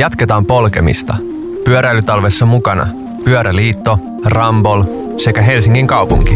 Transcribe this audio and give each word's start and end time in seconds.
Jatketaan 0.00 0.46
polkemista. 0.46 1.14
Pyöräilytalvessa 1.64 2.46
mukana 2.46 2.86
Pyöräliitto, 3.24 3.98
Rambol 4.24 4.82
sekä 5.16 5.42
Helsingin 5.42 5.86
kaupunki. 5.86 6.34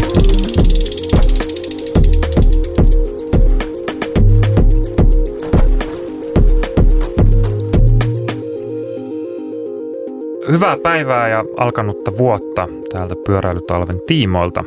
Hyvää 10.49 10.77
päivää 10.83 11.27
ja 11.27 11.45
alkanutta 11.57 12.17
vuotta 12.17 12.67
täältä 12.91 13.15
pyöräilytalven 13.25 14.01
tiimoilta. 14.07 14.63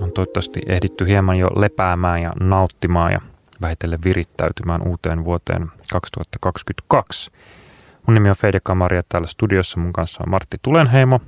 On 0.00 0.12
toivottavasti 0.12 0.60
ehditty 0.66 1.06
hieman 1.06 1.38
jo 1.38 1.48
lepäämään 1.56 2.22
ja 2.22 2.32
nauttimaan 2.40 3.12
ja 3.12 3.20
vähitellen 3.60 4.04
virittäytymään 4.04 4.88
uuteen 4.88 5.24
vuoteen 5.24 5.70
2022. 5.92 7.30
Mun 8.08 8.14
nimi 8.14 8.30
on 8.30 8.36
Feide 8.36 8.60
Kamari 8.62 8.96
ja 8.96 9.02
täällä 9.08 9.28
studiossa 9.28 9.80
mun 9.80 9.92
kanssa 9.92 10.22
on 10.22 10.30
Martti 10.30 10.56
Tulenheimo, 10.62 11.20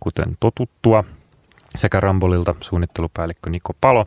kuten 0.00 0.36
totuttua, 0.40 1.04
sekä 1.76 2.00
Rambolilta 2.00 2.54
suunnittelupäällikkö 2.60 3.50
Niko 3.50 3.72
Palo. 3.80 4.06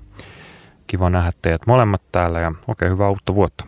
Kiva 0.88 1.10
nähdä 1.10 1.32
teidät 1.42 1.68
molemmat 1.68 2.02
täällä 2.12 2.40
ja 2.40 2.52
oikein 2.68 2.92
hyvää 2.92 3.10
uutta 3.10 3.36
vuotta. 3.36 3.66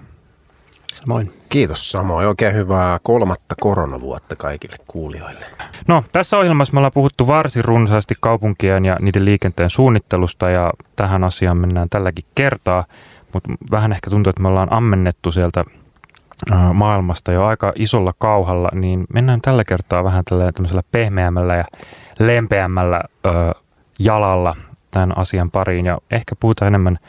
Samoin. 0.93 1.33
Kiitos 1.49 1.91
samoin. 1.91 2.27
Oikein 2.27 2.55
hyvää 2.55 2.99
kolmatta 3.03 3.55
koronavuotta 3.61 4.35
kaikille 4.35 4.75
kuulijoille. 4.87 5.45
No, 5.87 6.03
tässä 6.11 6.37
ohjelmassa 6.37 6.73
me 6.73 6.79
ollaan 6.79 6.91
puhuttu 6.91 7.27
varsin 7.27 7.65
runsaasti 7.65 8.15
kaupunkien 8.21 8.85
ja 8.85 8.97
niiden 9.01 9.25
liikenteen 9.25 9.69
suunnittelusta 9.69 10.49
ja 10.49 10.73
tähän 10.95 11.23
asiaan 11.23 11.57
mennään 11.57 11.89
tälläkin 11.89 12.25
kertaa, 12.35 12.85
mutta 13.33 13.49
vähän 13.71 13.91
ehkä 13.91 14.09
tuntuu, 14.09 14.29
että 14.29 14.41
me 14.41 14.47
ollaan 14.47 14.73
ammennettu 14.73 15.31
sieltä 15.31 15.63
maailmasta 16.73 17.31
jo 17.31 17.45
aika 17.45 17.73
isolla 17.75 18.13
kauhalla, 18.17 18.69
niin 18.73 19.05
mennään 19.13 19.41
tällä 19.41 19.63
kertaa 19.63 20.03
vähän 20.03 20.25
tällä 20.25 20.81
pehmeämmällä 20.91 21.55
ja 21.55 21.63
lempeämmällä 22.19 23.01
ö, 23.25 23.29
jalalla 23.99 24.55
tämän 24.91 25.17
asian 25.17 25.51
pariin 25.51 25.85
ja 25.85 25.97
ehkä 26.11 26.35
puhutaan 26.39 26.67
enemmän 26.67 26.99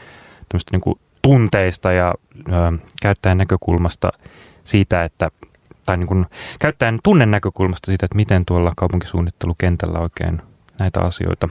tämmöistä 0.49 0.71
niin 0.73 0.81
kuin 0.81 0.99
tunteista 1.23 1.93
ja 1.93 2.15
ö, 2.49 2.53
käyttäjän 3.03 3.39
näkökulmasta 3.39 4.13
siitä, 4.65 5.05
että 5.05 5.31
tai 5.85 5.97
niin 5.97 6.09
kuin 6.09 6.27
käyttäjän 6.59 6.99
tunnen 7.03 7.31
näkökulmasta 7.31 7.87
siitä, 7.87 8.07
että 8.07 8.17
miten 8.17 8.45
tuolla 8.47 8.73
kaupunkisuunnittelukentällä 8.77 9.99
oikein 9.99 10.43
näitä 10.79 11.01
asioita 11.01 11.49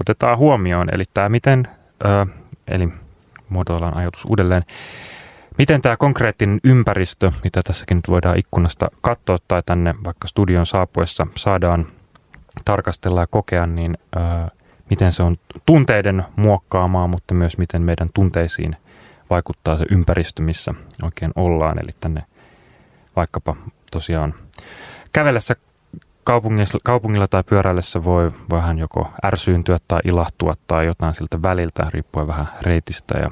otetaan 0.00 0.38
huomioon. 0.38 0.94
Eli 0.94 1.04
tämä 1.14 1.28
miten, 1.28 1.68
ö, 2.04 2.26
eli 2.68 2.88
muotoillaan 3.48 3.96
ajatus 3.96 4.24
uudelleen, 4.24 4.62
miten 5.58 5.82
tämä 5.82 5.96
konkreettinen 5.96 6.60
ympäristö, 6.64 7.32
mitä 7.44 7.62
tässäkin 7.62 7.96
nyt 7.96 8.08
voidaan 8.08 8.38
ikkunasta 8.38 8.88
katsoa 9.00 9.36
tai 9.48 9.62
tänne 9.66 9.94
vaikka 10.04 10.28
studion 10.28 10.66
saapuessa 10.66 11.26
saadaan 11.36 11.86
tarkastella 12.64 13.20
ja 13.20 13.26
kokea, 13.26 13.66
niin 13.66 13.98
ö, 14.16 14.18
miten 14.90 15.12
se 15.12 15.22
on 15.22 15.36
tunteiden 15.66 16.24
muokkaamaa, 16.36 17.06
mutta 17.06 17.34
myös 17.34 17.58
miten 17.58 17.82
meidän 17.82 18.08
tunteisiin 18.14 18.76
vaikuttaa 19.30 19.78
se 19.78 19.84
ympäristö, 19.90 20.42
missä 20.42 20.74
oikein 21.02 21.32
ollaan. 21.36 21.78
Eli 21.82 21.90
tänne 22.00 22.22
vaikkapa 23.16 23.56
tosiaan 23.90 24.34
kävellessä 25.12 25.56
kaupungilla, 26.24 26.78
kaupungilla 26.84 27.28
tai 27.28 27.44
pyöräillessä 27.44 28.04
voi 28.04 28.30
vähän 28.50 28.78
joko 28.78 29.12
ärsyyntyä 29.24 29.78
tai 29.88 30.00
ilahtua 30.04 30.54
tai 30.66 30.86
jotain 30.86 31.14
siltä 31.14 31.42
väliltä, 31.42 31.86
riippuen 31.90 32.26
vähän 32.26 32.46
reitistä 32.62 33.18
ja 33.18 33.28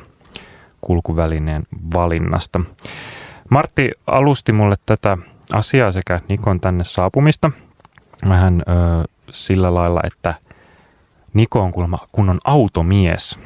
kulkuvälineen 0.87 1.63
valinnasta. 1.95 2.61
Martti 3.51 3.91
alusti 4.07 4.53
mulle 4.53 4.75
tätä 4.87 5.19
asiaa 5.53 5.93
sekä 5.93 6.21
Nikon 6.29 6.61
tänne 6.61 6.85
saapumista 6.85 7.51
vähän 8.29 8.63
ö, 8.69 8.73
sillä 9.31 9.75
lailla, 9.75 10.01
että 10.05 10.35
Niko 11.35 11.61
on 11.61 11.73
kuulemma 11.73 11.99
kunnon 12.13 12.39
automies. 12.45 13.39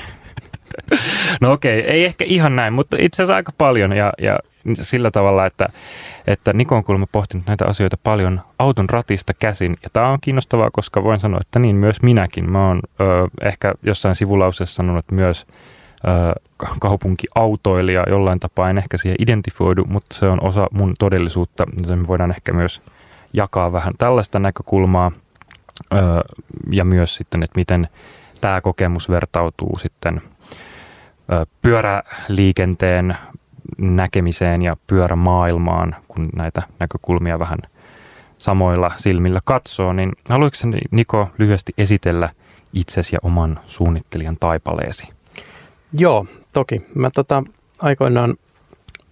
no 1.40 1.52
okei, 1.52 1.80
ei 1.80 2.04
ehkä 2.04 2.24
ihan 2.24 2.56
näin, 2.56 2.72
mutta 2.72 2.96
itse 3.00 3.22
asiassa 3.22 3.36
aika 3.36 3.52
paljon 3.58 3.92
ja, 3.92 4.12
ja 4.18 4.38
sillä 4.74 5.10
tavalla, 5.10 5.46
että, 5.46 5.68
että 6.26 6.52
Niko 6.52 6.76
on 6.76 6.84
kuulemma 6.84 7.06
pohtinut 7.12 7.46
näitä 7.46 7.66
asioita 7.66 7.96
paljon 7.96 8.40
auton 8.58 8.90
ratista 8.90 9.34
käsin. 9.34 9.76
Ja 9.82 9.88
tämä 9.92 10.08
on 10.08 10.18
kiinnostavaa, 10.20 10.70
koska 10.72 11.04
voin 11.04 11.20
sanoa, 11.20 11.40
että 11.40 11.58
niin 11.58 11.76
myös 11.76 12.02
minäkin. 12.02 12.50
Mä 12.50 12.68
oon 12.68 12.80
ö, 13.00 13.04
ehkä 13.42 13.74
jossain 13.82 14.14
sivulauseessa 14.14 14.74
sanonut, 14.74 14.98
että 14.98 15.14
myös 15.14 15.46
kaupunkiautoilija 16.80 18.04
jollain 18.08 18.40
tapaa. 18.40 18.70
En 18.70 18.78
ehkä 18.78 18.96
siihen 18.96 19.16
identifioidu, 19.18 19.84
mutta 19.84 20.16
se 20.16 20.28
on 20.28 20.44
osa 20.44 20.66
mun 20.72 20.94
todellisuutta, 20.98 21.64
joten 21.82 21.98
me 21.98 22.06
voidaan 22.06 22.30
ehkä 22.30 22.52
myös 22.52 22.82
jakaa 23.32 23.72
vähän 23.72 23.94
tällaista 23.98 24.38
näkökulmaa 24.38 25.12
ja 26.70 26.84
myös 26.84 27.14
sitten, 27.14 27.42
että 27.42 27.58
miten 27.60 27.88
tämä 28.40 28.60
kokemus 28.60 29.10
vertautuu 29.10 29.78
sitten 29.78 30.20
pyöräliikenteen 31.62 33.16
näkemiseen 33.78 34.62
ja 34.62 34.76
pyörämaailmaan, 34.86 35.96
kun 36.08 36.28
näitä 36.36 36.62
näkökulmia 36.78 37.38
vähän 37.38 37.58
samoilla 38.38 38.90
silmillä 38.96 39.40
katsoo, 39.44 39.92
niin 39.92 40.12
haluatko 40.30 40.58
Niko 40.90 41.28
lyhyesti 41.38 41.72
esitellä 41.78 42.28
itsesi 42.72 43.16
ja 43.16 43.18
oman 43.22 43.60
suunnittelijan 43.66 44.36
taipaleesi? 44.40 45.17
Joo, 45.92 46.26
toki. 46.52 46.86
Mä 46.94 47.10
tota, 47.14 47.42
aikoinaan 47.78 48.34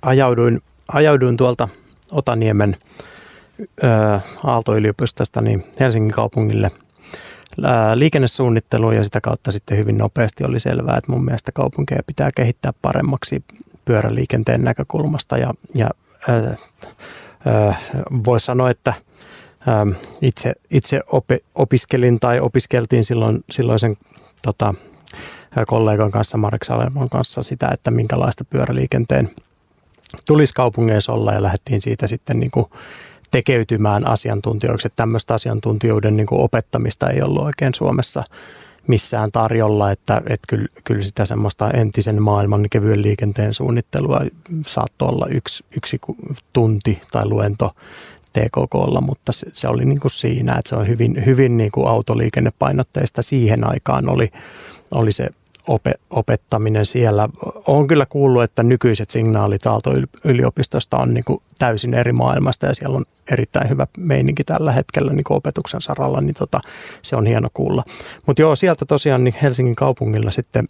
ajauduin, 0.02 0.62
ajauduin 0.88 1.36
tuolta 1.36 1.68
Otaniemen 2.12 2.76
Aalto-yliopistosta 4.44 5.40
niin 5.40 5.64
Helsingin 5.80 6.12
kaupungille 6.12 6.70
liikennesuunnitteluun 7.94 8.96
ja 8.96 9.04
sitä 9.04 9.20
kautta 9.20 9.52
sitten 9.52 9.78
hyvin 9.78 9.98
nopeasti 9.98 10.44
oli 10.44 10.60
selvää, 10.60 10.96
että 10.96 11.12
mun 11.12 11.24
mielestä 11.24 11.52
kaupunkeja 11.52 12.02
pitää 12.06 12.30
kehittää 12.34 12.72
paremmaksi 12.82 13.44
pyöräliikenteen 13.84 14.64
näkökulmasta 14.64 15.38
ja, 15.38 15.54
ja 15.74 15.90
voisi 18.24 18.46
sanoa, 18.46 18.70
että 18.70 18.94
itse, 20.22 20.52
itse 20.70 21.00
opi, 21.06 21.38
opiskelin 21.54 22.20
tai 22.20 22.40
opiskeltiin 22.40 23.04
silloin, 23.04 23.44
silloisen 23.50 23.96
tota, 24.42 24.74
kollegan 25.64 26.10
kanssa, 26.10 26.38
Marek 26.38 26.64
Salemon 26.64 27.08
kanssa 27.08 27.42
sitä, 27.42 27.68
että 27.72 27.90
minkälaista 27.90 28.44
pyöräliikenteen 28.44 29.30
tulisi 30.26 30.54
kaupungeissa 30.54 31.12
olla 31.12 31.32
ja 31.32 31.42
lähdettiin 31.42 31.80
siitä 31.80 32.06
sitten 32.06 32.40
niin 32.40 32.50
kuin 32.50 32.66
tekeytymään 33.30 34.08
asiantuntijoiksi. 34.08 34.86
Että 34.86 34.96
tämmöistä 34.96 35.34
asiantuntijoiden 35.34 36.16
niin 36.16 36.26
kuin 36.26 36.40
opettamista 36.40 37.10
ei 37.10 37.22
ollut 37.22 37.42
oikein 37.42 37.74
Suomessa 37.74 38.24
missään 38.86 39.32
tarjolla, 39.32 39.90
että, 39.90 40.22
että 40.28 40.46
kyllä, 40.48 40.66
kyllä 40.84 41.02
sitä 41.02 41.24
semmoista 41.24 41.70
entisen 41.70 42.22
maailman 42.22 42.66
kevyen 42.70 43.02
liikenteen 43.02 43.52
suunnittelua 43.52 44.20
saattoi 44.66 45.08
olla 45.08 45.26
yksi, 45.26 45.64
yksi 45.76 46.00
tunti 46.52 47.00
tai 47.12 47.28
luento 47.28 47.74
TKKlla, 48.32 49.00
mutta 49.00 49.32
se, 49.32 49.46
se 49.52 49.68
oli 49.68 49.84
niin 49.84 50.00
kuin 50.00 50.10
siinä, 50.10 50.54
että 50.58 50.68
se 50.68 50.76
on 50.76 50.88
hyvin, 50.88 51.26
hyvin 51.26 51.56
niin 51.56 51.70
kuin 51.70 51.88
autoliikennepainotteista 51.88 53.22
siihen 53.22 53.70
aikaan 53.70 54.08
oli, 54.08 54.32
oli 54.94 55.12
se 55.12 55.28
opettaminen 56.10 56.86
siellä. 56.86 57.28
Olen 57.66 57.86
kyllä 57.86 58.06
kuullut, 58.06 58.42
että 58.42 58.62
nykyiset 58.62 59.10
signaalit 59.10 59.66
Aalto-yliopistosta 59.66 60.96
on 60.96 61.14
niin 61.14 61.24
kuin 61.24 61.42
täysin 61.58 61.94
eri 61.94 62.12
maailmasta 62.12 62.66
ja 62.66 62.74
siellä 62.74 62.96
on 62.96 63.04
erittäin 63.30 63.68
hyvä 63.68 63.86
meininki 63.98 64.44
tällä 64.44 64.72
hetkellä 64.72 65.12
niin 65.12 65.24
kuin 65.24 65.36
opetuksen 65.36 65.80
saralla, 65.80 66.20
niin 66.20 66.34
tota, 66.34 66.60
se 67.02 67.16
on 67.16 67.26
hieno 67.26 67.48
kuulla. 67.54 67.84
Mutta 68.26 68.42
joo, 68.42 68.56
sieltä 68.56 68.84
tosiaan 68.84 69.24
niin 69.24 69.34
Helsingin 69.42 69.76
kaupungilla 69.76 70.30
sitten 70.30 70.68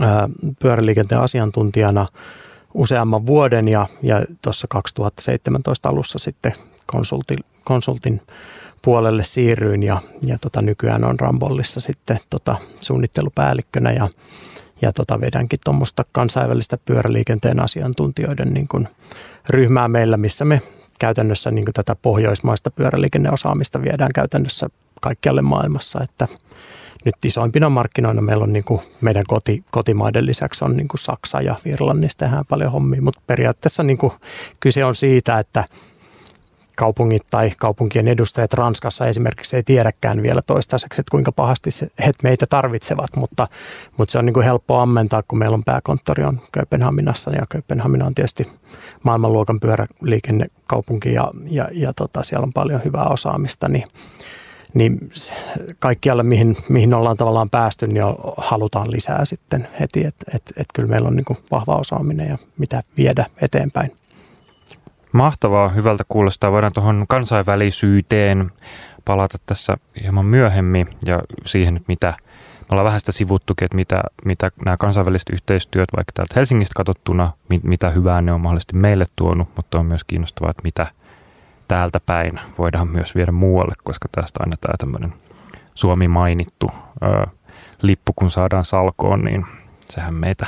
ää, 0.00 0.28
pyöräliikenteen 0.58 1.20
asiantuntijana 1.20 2.06
useamman 2.74 3.26
vuoden 3.26 3.68
ja, 3.68 3.86
ja 4.02 4.24
tuossa 4.42 4.66
2017 4.70 5.88
alussa 5.88 6.18
sitten 6.18 6.52
konsultin, 6.86 7.38
konsultin 7.64 8.20
puolelle 8.86 9.24
siirryin 9.24 9.82
ja, 9.82 10.02
ja 10.22 10.38
tota, 10.38 10.62
nykyään 10.62 11.04
on 11.04 11.20
Rambollissa 11.20 11.80
sitten 11.80 12.18
tota, 12.30 12.56
suunnittelupäällikkönä 12.80 13.92
ja, 13.92 14.08
ja 14.82 14.92
tota, 14.92 15.20
vedänkin 15.20 15.58
tuommoista 15.64 16.04
kansainvälistä 16.12 16.78
pyöräliikenteen 16.84 17.60
asiantuntijoiden 17.60 18.54
niin 18.54 18.68
kuin, 18.68 18.88
ryhmää 19.50 19.88
meillä, 19.88 20.16
missä 20.16 20.44
me 20.44 20.62
käytännössä 20.98 21.50
niin 21.50 21.64
kuin, 21.64 21.74
tätä 21.74 21.96
pohjoismaista 22.02 22.70
pyöräliikenneosaamista 22.70 23.82
viedään 23.82 24.10
käytännössä 24.14 24.68
kaikkialle 25.00 25.42
maailmassa, 25.42 26.00
että 26.02 26.28
nyt 27.04 27.14
isoimpina 27.24 27.70
markkinoina 27.70 28.22
meillä 28.22 28.44
on 28.44 28.52
niin 28.52 28.64
kuin 28.64 28.80
meidän 29.00 29.24
koti, 29.26 29.64
kotimaiden 29.70 30.26
lisäksi 30.26 30.64
on 30.64 30.76
niin 30.76 30.88
kuin 30.88 30.98
Saksa 30.98 31.40
ja 31.40 31.56
Irlannista 31.64 32.24
tehdään 32.24 32.46
paljon 32.48 32.72
hommia, 32.72 33.02
mutta 33.02 33.20
periaatteessa 33.26 33.82
niin 33.82 33.98
kuin 33.98 34.12
kyse 34.60 34.84
on 34.84 34.94
siitä, 34.94 35.38
että 35.38 35.64
kaupungit 36.76 37.22
tai 37.30 37.52
kaupunkien 37.58 38.08
edustajat 38.08 38.54
Ranskassa 38.54 39.06
esimerkiksi 39.06 39.56
ei 39.56 39.62
tiedäkään 39.62 40.22
vielä 40.22 40.42
toistaiseksi, 40.42 41.00
että 41.00 41.10
kuinka 41.10 41.32
pahasti 41.32 41.70
he 42.06 42.12
meitä 42.22 42.46
tarvitsevat, 42.50 43.16
mutta, 43.16 43.48
mutta 43.96 44.12
se 44.12 44.18
on 44.18 44.26
niin 44.26 44.34
kuin 44.34 44.44
helppo 44.44 44.78
ammentaa, 44.78 45.22
kun 45.28 45.38
meillä 45.38 45.54
on 45.54 45.64
pääkonttori 45.64 46.24
on 46.24 46.40
Kööpenhaminassa 46.52 47.30
ja 47.30 47.46
Kööpenhamina 47.48 48.06
on 48.06 48.14
tietysti 48.14 48.50
maailmanluokan 49.02 49.60
pyöräliikennekaupunki 49.60 51.12
ja, 51.12 51.30
ja, 51.50 51.68
ja 51.72 51.92
tota, 51.92 52.22
siellä 52.22 52.44
on 52.44 52.52
paljon 52.52 52.80
hyvää 52.84 53.08
osaamista, 53.08 53.68
niin 53.68 53.84
niin 54.74 55.10
kaikkialle, 55.78 56.22
mihin, 56.22 56.56
mihin 56.68 56.94
ollaan 56.94 57.16
tavallaan 57.16 57.50
päästy, 57.50 57.86
niin 57.86 58.04
halutaan 58.36 58.90
lisää 58.90 59.24
sitten 59.24 59.68
heti, 59.80 60.04
että 60.04 60.24
et, 60.34 60.42
et 60.56 60.66
kyllä 60.74 60.88
meillä 60.88 61.08
on 61.08 61.16
niin 61.16 61.38
vahva 61.50 61.76
osaaminen 61.76 62.28
ja 62.28 62.38
mitä 62.58 62.82
viedä 62.96 63.26
eteenpäin. 63.40 63.92
Mahtavaa, 65.16 65.68
hyvältä 65.68 66.04
kuulostaa. 66.08 66.52
Voidaan 66.52 66.72
tuohon 66.72 67.04
kansainvälisyyteen 67.08 68.52
palata 69.04 69.38
tässä 69.46 69.76
hieman 70.02 70.26
myöhemmin 70.26 70.88
ja 71.06 71.20
siihen, 71.44 71.76
että 71.76 71.84
mitä, 71.88 72.14
me 72.60 72.66
ollaan 72.70 72.84
vähän 72.84 73.00
sitä 73.00 73.12
sivuttukin, 73.12 73.64
että 73.64 73.76
mitä, 73.76 74.02
mitä 74.24 74.50
nämä 74.64 74.76
kansainväliset 74.76 75.30
yhteistyöt, 75.30 75.88
vaikka 75.96 76.12
täältä 76.14 76.32
Helsingistä 76.36 76.72
katsottuna, 76.76 77.32
mitä 77.62 77.90
hyvää 77.90 78.22
ne 78.22 78.32
on 78.32 78.40
mahdollisesti 78.40 78.76
meille 78.76 79.04
tuonut, 79.16 79.48
mutta 79.56 79.78
on 79.78 79.86
myös 79.86 80.04
kiinnostavaa, 80.04 80.50
että 80.50 80.62
mitä 80.64 80.86
täältä 81.68 82.00
päin 82.00 82.40
voidaan 82.58 82.88
myös 82.88 83.14
viedä 83.14 83.32
muualle, 83.32 83.74
koska 83.84 84.08
tästä 84.12 84.40
aina 84.42 84.56
tämä 84.60 84.74
tämmöinen 84.78 85.12
Suomi 85.74 86.08
mainittu 86.08 86.66
ö, 87.02 87.26
lippu, 87.82 88.12
kun 88.16 88.30
saadaan 88.30 88.64
salkoon, 88.64 89.24
niin 89.24 89.46
sehän 89.90 90.14
meitä 90.14 90.46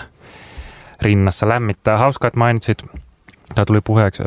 rinnassa 1.02 1.48
lämmittää. 1.48 1.98
Hauskaa, 1.98 2.28
että 2.28 2.38
mainitsit 2.38 2.82
Tämä 3.54 3.64
tuli 3.64 3.80
puheeksi 3.80 4.22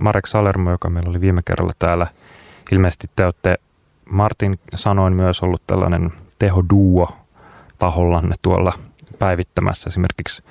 Marek 0.00 0.26
Salermo, 0.26 0.70
joka 0.70 0.90
meillä 0.90 1.10
oli 1.10 1.20
viime 1.20 1.42
kerralla 1.44 1.72
täällä. 1.78 2.06
Ilmeisesti 2.72 3.10
te 3.16 3.24
olette 3.24 3.58
Martin 4.10 4.58
sanoin 4.74 5.16
myös 5.16 5.42
ollut 5.42 5.62
tällainen 5.66 6.12
tehoduo 6.38 7.16
tahollanne 7.78 8.34
tuolla 8.42 8.72
päivittämässä 9.18 9.88
esimerkiksi 9.88 10.42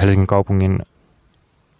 Helsingin 0.00 0.26
kaupungin, 0.26 0.78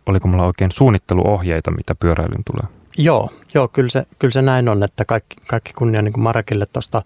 oliko 0.06 0.28
mulla 0.28 0.46
oikein 0.46 0.72
suunnitteluohjeita, 0.72 1.70
mitä 1.70 1.94
pyöräilyyn 1.94 2.44
tulee? 2.52 2.80
Joo, 2.98 3.30
joo 3.54 3.68
kyllä, 3.68 3.90
se, 3.90 4.06
kyllä 4.18 4.32
se 4.32 4.42
näin 4.42 4.68
on, 4.68 4.82
että 4.82 5.04
kaikki, 5.04 5.36
kaikki 5.46 5.72
kunnia 5.72 6.02
niin 6.02 6.12
kuin 6.12 6.24
Marekille 6.24 6.66
tuosta 6.66 7.02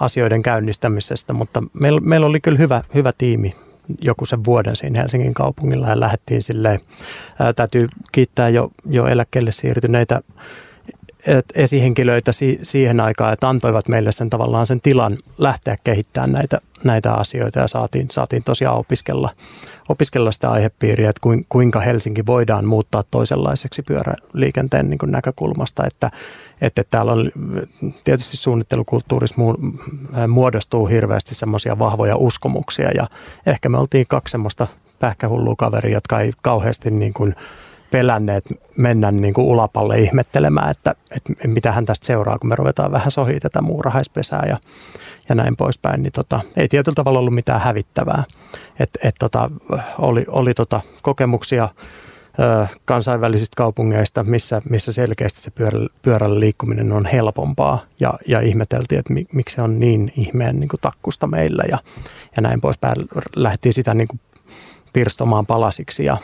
asioiden 0.00 0.42
käynnistämisestä, 0.42 1.32
mutta 1.32 1.62
meillä, 1.72 2.00
meillä 2.00 2.26
oli 2.26 2.40
kyllä 2.40 2.58
hyvä, 2.58 2.82
hyvä 2.94 3.12
tiimi 3.18 3.54
joku 4.00 4.26
sen 4.26 4.44
vuoden 4.44 4.76
siinä 4.76 5.00
Helsingin 5.00 5.34
kaupungilla. 5.34 5.88
Ja 5.88 6.00
lähdettiin 6.00 6.42
silleen, 6.42 6.80
ää, 7.38 7.52
täytyy 7.52 7.88
kiittää 8.12 8.48
jo, 8.48 8.70
jo 8.86 9.06
eläkkeelle 9.06 9.52
siirtyneitä 9.52 10.20
esihenkilöitä 11.54 12.32
si- 12.32 12.58
siihen 12.62 13.00
aikaan, 13.00 13.32
että 13.32 13.48
antoivat 13.48 13.88
meille 13.88 14.12
sen 14.12 14.30
tavallaan 14.30 14.66
sen 14.66 14.80
tilan 14.80 15.18
lähteä 15.38 15.76
kehittämään 15.84 16.32
näitä, 16.32 16.60
näitä 16.84 17.14
asioita 17.14 17.58
ja 17.58 17.68
saatiin, 17.68 18.06
saatiin 18.10 18.44
tosiaan 18.44 18.78
opiskella, 18.78 19.30
opiskella 19.88 20.32
sitä 20.32 20.50
aihepiiriä, 20.50 21.10
että 21.10 21.28
kuinka 21.48 21.80
Helsinki 21.80 22.26
voidaan 22.26 22.64
muuttaa 22.64 23.04
toisenlaiseksi 23.10 23.82
pyöräliikenteen 23.82 24.90
niin 24.90 24.98
näkökulmasta, 25.06 25.86
että, 25.86 26.10
että 26.60 26.84
täällä 26.90 27.12
on 27.12 27.30
tietysti 28.04 28.36
suunnittelukulttuurissa 28.36 29.36
muodostuu 30.28 30.86
hirveästi 30.86 31.34
semmoisia 31.34 31.78
vahvoja 31.78 32.16
uskomuksia 32.16 32.90
ja 32.90 33.06
ehkä 33.46 33.68
me 33.68 33.78
oltiin 33.78 34.06
kaksi 34.08 34.32
semmoista 34.32 34.66
pähkähullua 34.98 35.54
kaveria, 35.58 35.96
jotka 35.96 36.20
ei 36.20 36.32
kauheasti 36.42 36.90
niin 36.90 37.14
kuin 37.14 37.34
pelänneet 37.94 38.44
mennä 38.76 39.10
niin 39.10 39.34
kuin 39.34 39.46
ulapalle 39.46 39.98
ihmettelemään, 39.98 40.70
että, 40.70 40.94
että 41.16 41.48
mitähän 41.48 41.84
tästä 41.84 42.06
seuraa, 42.06 42.38
kun 42.38 42.48
me 42.48 42.54
ruvetaan 42.54 42.92
vähän 42.92 43.10
sohia 43.10 43.40
tätä 43.40 43.62
muurahaispesää 43.62 44.44
ja, 44.48 44.58
ja 45.28 45.34
näin 45.34 45.56
poispäin, 45.56 46.02
niin 46.02 46.12
tota, 46.12 46.40
ei 46.56 46.68
tietyllä 46.68 46.94
tavalla 46.94 47.18
ollut 47.18 47.34
mitään 47.34 47.60
hävittävää. 47.60 48.24
Et, 48.78 48.90
et 49.04 49.14
tota, 49.18 49.50
oli 49.98 50.24
oli 50.28 50.54
tota, 50.54 50.80
kokemuksia 51.02 51.68
ö, 52.38 52.66
kansainvälisistä 52.84 53.56
kaupungeista, 53.56 54.24
missä, 54.24 54.62
missä 54.70 54.92
selkeästi 54.92 55.40
se 55.40 55.50
pyörällä, 55.50 55.88
pyörällä 56.02 56.40
liikkuminen 56.40 56.92
on 56.92 57.06
helpompaa 57.06 57.82
ja, 58.00 58.14
ja 58.28 58.40
ihmeteltiin, 58.40 58.98
että 58.98 59.14
miksi 59.32 59.54
se 59.54 59.62
on 59.62 59.80
niin 59.80 60.12
ihmeen 60.16 60.60
niin 60.60 60.68
kuin 60.68 60.80
takkusta 60.80 61.26
meillä 61.26 61.64
ja, 61.70 61.78
ja 62.36 62.42
näin 62.42 62.60
poispäin. 62.60 62.94
Lähtiin 63.36 63.72
sitä 63.72 63.94
niin 63.94 64.08
kuin 64.08 64.20
pirstomaan 64.92 65.46
palasiksi 65.46 66.04
ja, 66.04 66.16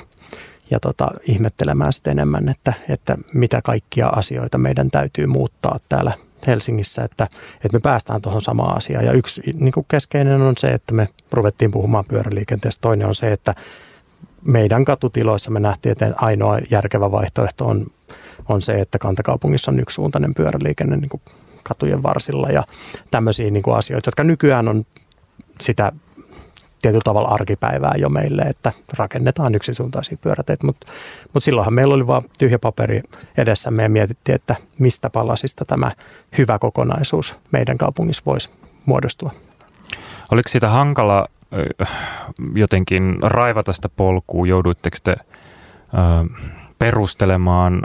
ja 0.71 0.81
tota, 0.81 1.09
ihmettelemään 1.23 1.93
sitten 1.93 2.11
enemmän, 2.11 2.49
että, 2.49 2.73
että 2.89 3.17
mitä 3.35 3.61
kaikkia 3.63 4.09
asioita 4.09 4.59
meidän 4.59 4.91
täytyy 4.91 5.27
muuttaa 5.27 5.79
täällä 5.89 6.13
Helsingissä, 6.47 7.05
että, 7.05 7.25
että 7.55 7.73
me 7.73 7.81
päästään 7.81 8.23
tuohon 8.23 8.43
samaan 8.43 8.77
asiaan. 8.77 9.05
Ja 9.05 9.13
yksi 9.13 9.43
niin 9.55 9.73
kuin 9.73 9.87
keskeinen 9.89 10.41
on 10.41 10.55
se, 10.59 10.69
että 10.69 10.95
me 10.95 11.09
ruvettiin 11.33 11.71
puhumaan 11.71 12.05
pyöräliikenteestä. 12.05 12.81
Toinen 12.81 13.07
on 13.07 13.15
se, 13.15 13.33
että 13.33 13.55
meidän 14.45 14.85
katutiloissa 14.85 15.51
me 15.51 15.61
nähtiin, 15.61 15.93
että 15.93 16.13
ainoa 16.17 16.59
järkevä 16.71 17.11
vaihtoehto 17.11 17.67
on, 17.67 17.87
on 18.49 18.63
se, 18.63 18.81
että 18.81 18.99
kantakaupungissa 18.99 19.71
on 19.71 19.81
yksisuuntainen 19.81 20.35
pyöräliikenne 20.35 20.97
niin 20.97 21.09
kuin 21.09 21.23
katujen 21.63 22.03
varsilla 22.03 22.49
ja 22.49 22.65
tämmöisiä 23.11 23.51
niin 23.51 23.63
kuin 23.63 23.77
asioita, 23.77 24.09
jotka 24.09 24.25
nykyään 24.25 24.69
on 24.69 24.87
sitä 25.61 25.93
tietyllä 26.83 27.03
tavalla 27.05 27.29
arkipäivää 27.29 27.95
jo 27.99 28.09
meille, 28.09 28.43
että 28.43 28.73
rakennetaan 28.99 29.55
yksisuuntaisia 29.55 30.19
pyöräteitä, 30.21 30.67
mutta, 30.67 30.87
mutta 31.23 31.45
silloinhan 31.45 31.75
meillä 31.75 31.95
oli 31.95 32.07
vain 32.07 32.25
tyhjä 32.39 32.59
paperi 32.59 33.01
edessämme 33.37 33.83
ja 33.83 33.89
mietittiin, 33.89 34.35
että 34.35 34.57
mistä 34.79 35.11
palasista 35.11 35.65
tämä 35.65 35.93
hyvä 36.39 36.59
kokonaisuus 36.59 37.37
meidän 37.53 37.79
kaupungissa 37.79 38.23
voisi 38.27 38.51
muodostua. 38.87 39.33
Oliko 40.33 40.49
siitä 40.49 40.69
hankala 40.69 41.27
jotenkin 42.55 43.17
raivata 43.23 43.73
sitä 43.73 43.89
polkua? 43.89 44.47
Jouduitteko 44.47 44.97
te 45.05 45.17
perustelemaan, 46.79 47.83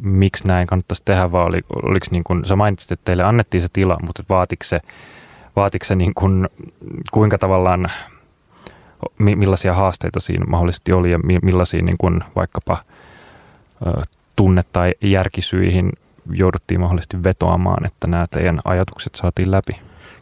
miksi 0.00 0.48
näin 0.48 0.66
kannattaisi 0.66 1.02
tehdä, 1.04 1.32
vai 1.32 1.44
oli, 1.44 1.60
oliko 1.82 2.06
niin 2.10 2.24
kuin, 2.24 2.44
sä 2.44 2.56
mainitsit, 2.56 2.92
että 2.92 3.04
teille 3.04 3.22
annettiin 3.22 3.62
se 3.62 3.68
tila, 3.72 3.98
mutta 4.06 4.22
vaatiko 4.28 4.64
se, 4.64 4.80
vaatiko 5.56 5.84
se 5.84 5.94
niin 5.94 6.14
kuin, 6.14 6.48
kuinka 7.12 7.38
tavallaan 7.38 7.86
millaisia 9.18 9.74
haasteita 9.74 10.20
siinä 10.20 10.44
mahdollisesti 10.44 10.92
oli 10.92 11.10
ja 11.10 11.18
millaisia 11.42 11.82
niin 11.82 11.98
kuin 11.98 12.20
vaikkapa 12.36 12.78
tunne- 14.36 14.64
tai 14.72 14.94
järkisyihin 15.02 15.92
jouduttiin 16.32 16.80
mahdollisesti 16.80 17.24
vetoamaan, 17.24 17.86
että 17.86 18.06
nämä 18.06 18.26
teidän 18.30 18.60
ajatukset 18.64 19.14
saatiin 19.14 19.50
läpi? 19.50 19.72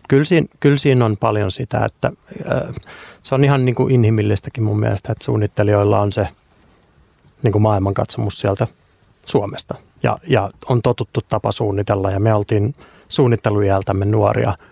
Kyllä 0.08 0.24
siinä, 0.24 0.46
kyllä 0.60 0.76
siinä 0.76 1.04
on 1.04 1.16
paljon 1.16 1.52
sitä, 1.52 1.84
että 1.84 2.12
se 3.22 3.34
on 3.34 3.44
ihan 3.44 3.64
niin 3.64 3.74
kuin 3.74 3.94
inhimillistäkin 3.94 4.64
mun 4.64 4.80
mielestä, 4.80 5.12
että 5.12 5.24
suunnittelijoilla 5.24 6.00
on 6.00 6.12
se 6.12 6.28
niin 7.42 7.52
kuin 7.52 7.62
maailmankatsomus 7.62 8.40
sieltä 8.40 8.66
Suomesta. 9.26 9.74
Ja, 10.02 10.18
ja 10.28 10.50
on 10.68 10.82
totuttu 10.82 11.20
tapa 11.28 11.52
suunnitella 11.52 12.10
ja 12.10 12.20
me 12.20 12.34
oltiin 12.34 12.74
suunnittelujältämme 13.08 14.04
nuoria– 14.04 14.54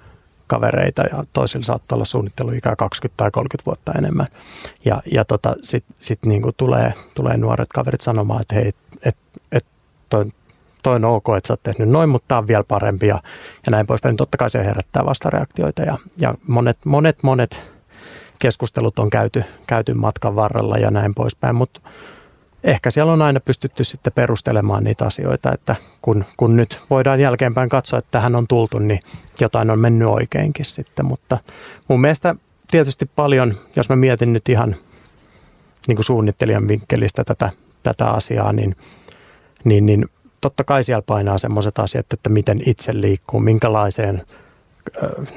kavereita 0.52 1.02
ja 1.02 1.24
toisilla 1.32 1.64
saattaa 1.64 1.96
olla 1.96 2.04
suunnitteluikä 2.04 2.76
20 2.76 3.16
tai 3.16 3.30
30 3.30 3.66
vuotta 3.66 3.92
enemmän. 3.98 4.26
Ja, 4.84 5.02
ja 5.12 5.24
tota, 5.24 5.56
sitten 5.62 5.96
sit 5.98 6.18
niinku 6.26 6.52
tulee, 6.56 6.94
tulee 7.16 7.36
nuoret 7.36 7.68
kaverit 7.74 8.00
sanomaan, 8.00 8.40
että 8.40 8.54
hei, 8.54 8.72
et, 9.04 9.16
et 9.52 9.66
toi, 10.08 10.24
toi 10.82 10.96
on 10.96 11.04
ok, 11.04 11.24
että 11.36 11.48
sä 11.48 11.52
oot 11.52 11.62
tehnyt 11.62 11.88
noin, 11.88 12.10
mutta 12.10 12.28
tämä 12.28 12.38
on 12.38 12.48
vielä 12.48 12.64
parempi 12.64 13.06
ja, 13.06 13.22
ja 13.66 13.70
näin 13.70 13.86
poispäin. 13.86 14.16
Totta 14.16 14.38
kai 14.38 14.50
se 14.50 14.64
herättää 14.64 15.04
vastareaktioita 15.04 15.82
ja, 15.82 15.98
ja 16.18 16.34
monet, 16.46 16.78
monet, 16.84 17.22
monet 17.22 17.62
keskustelut 18.38 18.98
on 18.98 19.10
käyty, 19.10 19.44
käyty 19.66 19.94
matkan 19.94 20.36
varrella 20.36 20.76
ja 20.76 20.90
näin 20.90 21.14
poispäin, 21.14 21.56
mutta 21.56 21.80
ehkä 22.64 22.90
siellä 22.90 23.12
on 23.12 23.22
aina 23.22 23.40
pystytty 23.40 23.84
sitten 23.84 24.12
perustelemaan 24.12 24.84
niitä 24.84 25.04
asioita, 25.04 25.52
että 25.52 25.76
kun, 26.02 26.24
kun 26.36 26.56
nyt 26.56 26.80
voidaan 26.90 27.20
jälkeenpäin 27.20 27.68
katsoa, 27.68 27.98
että 27.98 28.10
tähän 28.10 28.36
on 28.36 28.46
tultu, 28.46 28.78
niin 28.78 29.00
jotain 29.40 29.70
on 29.70 29.78
mennyt 29.78 30.08
oikeinkin 30.08 30.64
sitten, 30.64 31.06
mutta 31.06 31.38
mun 31.88 32.00
mielestä 32.00 32.34
tietysti 32.70 33.10
paljon, 33.16 33.54
jos 33.76 33.88
mä 33.88 33.96
mietin 33.96 34.32
nyt 34.32 34.48
ihan 34.48 34.76
niin 35.88 35.96
kuin 35.96 36.04
suunnittelijan 36.04 36.68
vinkkelistä 36.68 37.24
tätä, 37.24 37.50
tätä 37.82 38.10
asiaa, 38.10 38.52
niin, 38.52 38.76
niin, 39.64 39.86
niin 39.86 40.06
totta 40.40 40.64
kai 40.64 40.84
siellä 40.84 41.02
painaa 41.02 41.38
semmoiset 41.38 41.78
asiat, 41.78 42.12
että 42.12 42.28
miten 42.28 42.58
itse 42.66 42.92
liikkuu, 42.94 43.40
minkälaiseen 43.40 44.22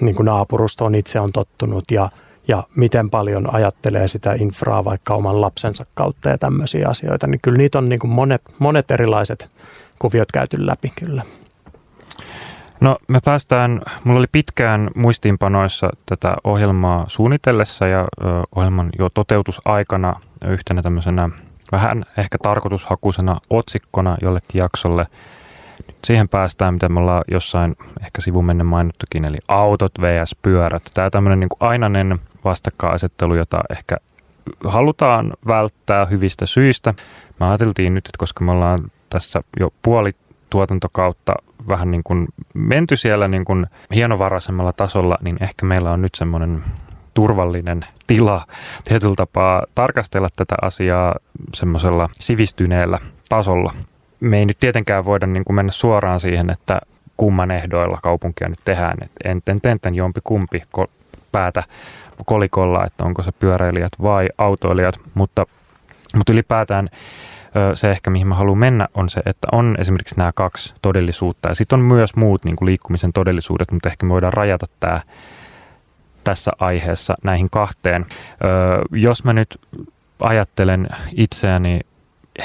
niin 0.01 0.15
kuin 0.15 0.25
naapurustoon 0.25 0.96
itse 0.96 1.20
on 1.20 1.32
tottunut 1.32 1.84
ja– 1.91 2.10
ja 2.48 2.64
miten 2.75 3.10
paljon 3.10 3.54
ajattelee 3.54 4.08
sitä 4.08 4.34
infraa 4.40 4.86
vaikka 4.86 5.14
oman 5.14 5.42
lapsensa 5.42 5.86
kautta 5.94 6.30
ja 6.30 6.38
tämmöisiä 6.38 6.90
asioita, 6.90 7.28
niin 7.28 7.40
kyllä 7.42 7.58
niitä 7.58 7.78
on 7.78 7.90
niin 7.90 8.00
kuin 8.00 8.12
monet, 8.12 8.42
monet 8.60 8.92
erilaiset 8.92 9.50
kuviot 10.00 10.32
käyty 10.32 10.66
läpi 10.66 10.92
kyllä. 11.00 11.24
No 12.82 12.98
me 13.08 13.20
päästään, 13.25 13.82
mulla 14.04 14.20
oli 14.20 14.28
pitkään 14.32 14.90
muistiinpanoissa 14.96 15.90
tätä 16.06 16.36
ohjelmaa 16.44 17.06
suunnitellessa 17.08 17.88
ja 17.88 18.08
ohjelman 18.56 18.90
jo 19.00 19.10
toteutusaikana 19.10 20.20
yhtenä 20.48 20.82
tämmöisenä 20.82 21.30
vähän 21.72 22.06
ehkä 22.18 22.38
tarkoitushakuisena 22.42 23.42
otsikkona 23.50 24.18
jollekin 24.22 24.60
jaksolle 24.60 25.08
Nyt 25.88 25.98
siihen 26.06 26.30
päästään, 26.30 26.74
mitä 26.74 26.90
me 26.90 27.00
ollaan 27.00 27.24
jossain 27.32 27.75
ehkä 28.02 28.22
sivumennen 28.22 28.66
mainittukin, 28.66 29.25
eli 29.25 29.38
autot 29.48 29.92
vs. 30.02 30.36
pyörät. 30.42 30.84
Tämä 30.94 31.10
tämmöinen 31.10 31.40
niin 31.40 31.50
ainainen 31.60 32.20
vastakkainasettelu, 32.46 33.36
jota 33.36 33.62
ehkä 33.70 33.98
halutaan 34.66 35.34
välttää 35.48 36.06
hyvistä 36.06 36.46
syistä. 36.46 36.94
Me 37.40 37.46
ajateltiin 37.46 37.94
nyt, 37.94 38.06
että 38.06 38.18
koska 38.18 38.44
me 38.44 38.52
ollaan 38.52 38.80
tässä 39.10 39.42
jo 39.60 39.74
puoli 39.82 40.12
tuotantokautta 40.50 41.34
vähän 41.68 41.92
niin 41.92 42.04
kuin 42.04 42.28
menty 42.54 42.98
siellä 42.98 43.28
niin 43.28 43.46
kuin 43.46 43.66
hienovaraisemmalla 43.96 44.74
tasolla, 44.74 45.18
niin 45.22 45.38
ehkä 45.44 45.66
meillä 45.66 45.92
on 45.92 46.02
nyt 46.02 46.16
semmoinen 46.16 46.64
turvallinen 47.14 47.86
tila 48.08 48.46
tietyllä 48.84 49.16
tapaa 49.18 49.64
tarkastella 49.75 50.28
tätä 50.36 50.56
asiaa 50.62 51.16
semmoisella 51.54 52.10
sivistyneellä 52.20 53.00
tasolla. 53.30 53.74
Me 54.20 54.38
ei 54.40 54.46
nyt 54.46 54.60
tietenkään 54.60 55.06
voida 55.06 55.28
niin 55.28 55.46
kuin 55.46 55.56
mennä 55.56 55.72
suoraan 55.72 56.20
siihen, 56.20 56.50
että 56.50 56.82
kumman 57.18 57.52
ehdoilla 57.52 58.00
kaupunkia 58.04 58.50
nyt 58.50 58.60
tehdään. 58.66 58.98
Enten 59.24 59.62
tenten 59.62 59.96
jompi 59.96 60.20
kumpi 60.24 60.64
päätä 61.32 61.64
kolikolla, 62.25 62.86
että 62.86 63.03
onko 63.03 63.24
se 63.24 63.31
pyöräilijät 63.31 63.91
vai 64.01 64.27
autoilijat, 64.38 65.00
mutta, 65.13 65.45
mutta 66.15 66.34
ylipäätään 66.34 66.89
se 67.75 67.91
ehkä, 67.91 68.10
mihin 68.10 68.27
mä 68.27 68.36
haluan 68.36 68.57
mennä, 68.57 68.88
on 68.93 69.10
se, 69.10 69.22
että 69.25 69.48
on 69.51 69.75
esimerkiksi 69.79 70.15
nämä 70.17 70.31
kaksi 70.36 70.74
todellisuutta. 70.81 71.50
Ja 71.50 71.55
sitten 71.55 71.79
on 71.79 71.86
myös 71.86 72.15
muut 72.15 72.45
niin 72.45 72.55
kuin 72.55 72.65
liikkumisen 72.65 73.13
todellisuudet, 73.13 73.72
mutta 73.72 73.89
ehkä 73.89 74.05
me 74.05 74.10
voidaan 74.10 74.34
rajata 74.34 74.65
tämä 74.79 75.01
tässä 76.24 76.51
aiheessa 76.60 77.15
näihin 77.24 77.50
kahteen. 77.51 78.05
jos 78.91 79.24
mä 79.24 79.34
nyt 79.34 79.60
ajattelen 80.19 80.88
itseäni 81.12 81.79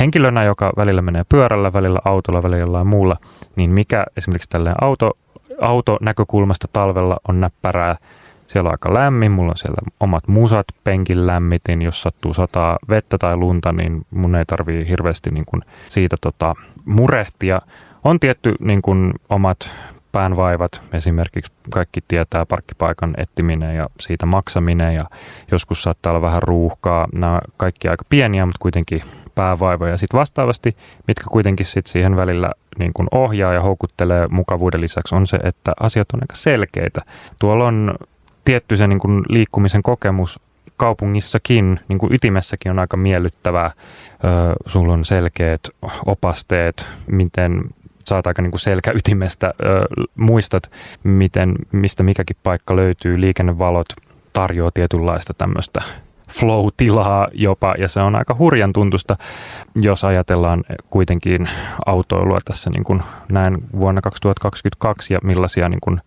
henkilönä, 0.01 0.45
joka 0.45 0.73
välillä 0.77 1.03
menee 1.03 1.25
pyörällä, 1.29 1.73
välillä 1.73 1.99
autolla, 2.05 2.43
välillä 2.43 2.61
jollain 2.61 2.87
muulla, 2.87 3.17
niin 3.57 3.75
mikä 3.75 4.05
esimerkiksi 4.17 4.49
tälleen 4.49 4.77
auto, 4.81 5.13
autonäkökulmasta 5.61 6.69
talvella 6.73 7.17
on 7.29 7.41
näppärää– 7.41 7.97
siellä 8.51 8.69
on 8.69 8.75
aika 8.75 8.95
lämmin, 8.95 9.33
mulla 9.33 9.51
on 9.51 9.57
siellä 9.57 9.77
omat 10.01 10.29
musat, 10.29 10.67
penkin 10.85 11.27
lämmitin, 11.27 11.83
jos 11.83 12.03
sattuu 12.03 12.35
sataa 12.35 12.79
vettä 12.89 13.19
tai 13.19 13.37
lunta, 13.37 13.73
niin 13.73 14.07
mun 14.11 14.35
ei 14.35 14.45
tarvii 14.45 14.89
hirveästi 14.89 15.31
niin 15.31 15.45
kuin 15.45 15.63
siitä 15.89 16.17
tota, 16.21 16.55
murehtia. 16.85 17.61
On 18.05 18.21
tietty 18.21 18.55
niin 18.61 18.83
kuin 18.83 19.13
omat 19.29 19.71
päänvaivat, 20.13 20.83
esimerkiksi 20.93 21.53
kaikki 21.71 22.01
tietää 22.09 22.47
parkkipaikan 22.47 23.15
etsiminen 23.17 23.77
ja 23.77 23.89
siitä 24.01 24.27
maksaminen 24.27 24.95
ja 24.95 25.05
joskus 25.51 25.83
saattaa 25.83 26.13
olla 26.13 26.23
vähän 26.23 26.43
ruuhkaa. 26.43 27.09
Nämä 27.13 27.41
kaikki 27.57 27.89
aika 27.89 28.05
pieniä, 28.09 28.47
mutta 28.47 28.63
kuitenkin 28.63 29.03
päävaivoja. 29.35 29.97
Sitten 29.97 30.19
vastaavasti, 30.19 30.77
mitkä 31.09 31.25
kuitenkin 31.31 31.67
sit 31.67 31.87
siihen 31.87 32.17
välillä 32.17 32.51
niin 32.79 32.93
kuin 32.95 33.09
ohjaa 33.11 33.53
ja 33.53 33.63
houkuttelee 33.63 34.27
mukavuuden 34.31 34.81
lisäksi, 34.81 35.15
on 35.15 35.27
se, 35.27 35.37
että 35.37 35.73
asiat 35.81 36.09
on 36.15 36.21
aika 36.23 36.35
selkeitä. 36.35 37.03
Tuolla 37.39 37.67
on 37.67 37.95
tietty 38.45 38.77
se 38.77 38.87
niin 38.87 38.99
kuin 38.99 39.23
liikkumisen 39.29 39.83
kokemus 39.83 40.41
kaupungissakin, 40.77 41.81
niin 41.89 41.99
kuin 41.99 42.13
ytimessäkin 42.13 42.71
on 42.71 42.79
aika 42.79 42.97
miellyttävää. 42.97 43.71
Sulla 44.67 44.93
on 44.93 45.05
selkeät 45.05 45.61
opasteet, 46.07 46.87
miten 47.07 47.65
saat 48.05 48.27
aika 48.27 48.43
niin 48.43 48.51
kuin 48.51 48.61
selkäytimestä, 48.61 49.55
muistat, 50.21 50.71
miten, 51.03 51.55
mistä 51.73 52.03
mikäkin 52.03 52.37
paikka 52.43 52.77
löytyy, 52.77 53.21
liikennevalot 53.21 53.87
tarjoaa 54.33 54.71
tietynlaista 54.71 55.35
tämmöistä 55.35 55.81
flow-tilaa 56.31 57.29
jopa, 57.33 57.75
ja 57.79 57.89
se 57.89 58.01
on 58.01 58.17
aika 58.17 58.37
hurjan 58.39 58.73
tuntusta, 58.73 59.17
jos 59.77 60.05
ajatellaan 60.05 60.65
kuitenkin 60.91 61.49
autoilua 61.87 62.39
tässä 62.45 62.71
niin 62.71 62.85
kuin 62.85 63.03
näin 63.29 63.59
vuonna 63.79 64.01
2022 64.01 65.15
ja 65.15 65.19
millaisia 65.23 65.69
niin 65.69 65.81
kuin 65.81 66.01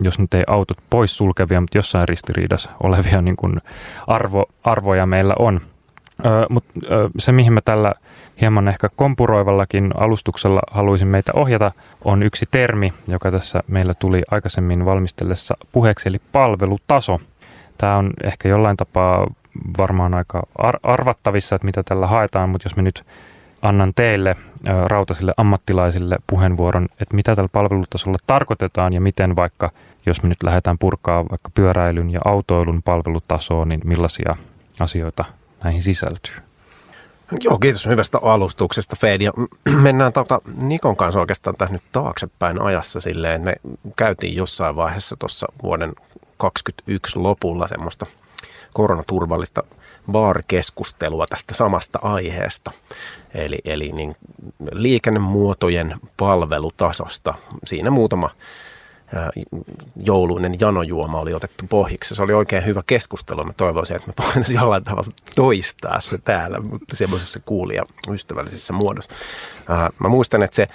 jos 0.00 0.18
nyt 0.18 0.34
ei 0.34 0.44
autot 0.46 0.78
pois 0.90 1.16
sulkevia, 1.16 1.60
mutta 1.60 1.78
jossain 1.78 2.08
ristiriidassa 2.08 2.70
olevia 2.82 3.22
niin 3.22 3.36
kuin 3.36 3.60
arvo, 4.06 4.46
arvoja 4.64 5.06
meillä 5.06 5.34
on. 5.38 5.60
Mutta 6.48 6.72
se, 7.18 7.32
mihin 7.32 7.52
mä 7.52 7.60
tällä 7.60 7.92
hieman 8.40 8.68
ehkä 8.68 8.88
kompuroivallakin 8.96 9.90
alustuksella 9.98 10.60
haluaisin 10.70 11.08
meitä 11.08 11.32
ohjata, 11.34 11.72
on 12.04 12.22
yksi 12.22 12.46
termi, 12.50 12.92
joka 13.08 13.30
tässä 13.30 13.62
meillä 13.68 13.94
tuli 13.94 14.22
aikaisemmin 14.30 14.84
valmistellessa 14.84 15.54
puheeksi, 15.72 16.08
eli 16.08 16.20
palvelutaso. 16.32 17.20
Tämä 17.78 17.96
on 17.96 18.10
ehkä 18.24 18.48
jollain 18.48 18.76
tapaa 18.76 19.26
varmaan 19.78 20.14
aika 20.14 20.42
ar- 20.58 20.80
arvattavissa, 20.82 21.56
että 21.56 21.66
mitä 21.66 21.82
tällä 21.82 22.06
haetaan, 22.06 22.48
mutta 22.48 22.66
jos 22.66 22.76
me 22.76 22.82
nyt 22.82 23.04
annan 23.62 23.92
teille 23.96 24.36
rautasille 24.86 25.32
ammattilaisille 25.36 26.16
puheenvuoron, 26.26 26.88
että 27.00 27.16
mitä 27.16 27.36
tällä 27.36 27.48
palvelutasolla 27.52 28.18
tarkoitetaan 28.26 28.92
ja 28.92 29.00
miten 29.00 29.36
vaikka, 29.36 29.70
jos 30.06 30.22
me 30.22 30.28
nyt 30.28 30.42
lähdetään 30.42 30.78
purkaa 30.78 31.28
vaikka 31.30 31.50
pyöräilyn 31.54 32.10
ja 32.10 32.20
autoilun 32.24 32.82
palvelutasoon, 32.82 33.68
niin 33.68 33.80
millaisia 33.84 34.36
asioita 34.80 35.24
näihin 35.64 35.82
sisältyy? 35.82 36.34
Joo, 37.40 37.58
kiitos 37.58 37.86
hyvästä 37.86 38.18
alustuksesta, 38.22 38.96
Fed. 38.96 39.20
Ja 39.20 39.32
mennään 39.82 40.12
tuota 40.12 40.40
Nikon 40.62 40.96
kanssa 40.96 41.20
oikeastaan 41.20 41.56
tässä 41.56 41.72
nyt 41.72 41.82
taaksepäin 41.92 42.62
ajassa 42.62 43.00
silleen, 43.00 43.34
että 43.34 43.44
me 43.50 43.78
käytiin 43.96 44.36
jossain 44.36 44.76
vaiheessa 44.76 45.16
tuossa 45.18 45.46
vuoden 45.62 45.92
2021 46.36 47.18
lopulla 47.18 47.68
semmoista 47.68 48.06
koronaturvallista 48.72 49.62
baarikeskustelua 50.12 51.26
tästä 51.26 51.54
samasta 51.54 51.98
aiheesta, 52.02 52.70
eli, 53.34 53.58
eli 53.64 53.92
niin 53.92 54.16
liikennemuotojen 54.72 55.94
palvelutasosta. 56.16 57.34
Siinä 57.64 57.90
muutama 57.90 58.30
jouluinen 59.96 60.54
janojuoma 60.60 61.20
oli 61.20 61.34
otettu 61.34 61.64
pohjiksi. 61.68 62.14
Se 62.14 62.22
oli 62.22 62.32
oikein 62.32 62.66
hyvä 62.66 62.82
keskustelu. 62.86 63.44
Mä 63.44 63.52
toivoisin, 63.52 63.96
että 63.96 64.08
me 64.08 64.24
voitaisiin 64.24 64.60
jollain 64.60 64.84
tavalla 64.84 65.10
toistaa 65.34 66.00
se 66.00 66.18
täällä, 66.18 66.60
mutta 66.60 66.96
semmoisessa 66.96 67.40
kuulija 67.44 67.82
ystävällisessä 68.10 68.72
muodossa. 68.72 69.10
Mä 69.98 70.08
muistan, 70.08 70.42
että 70.42 70.56
se 70.56 70.68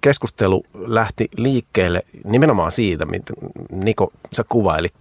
keskustelu 0.00 0.64
lähti 0.74 1.28
liikkeelle 1.36 2.02
nimenomaan 2.24 2.72
siitä, 2.72 3.04
mitä 3.04 3.32
Niko, 3.72 4.12
sä 4.32 4.44
kuvailit 4.48 4.94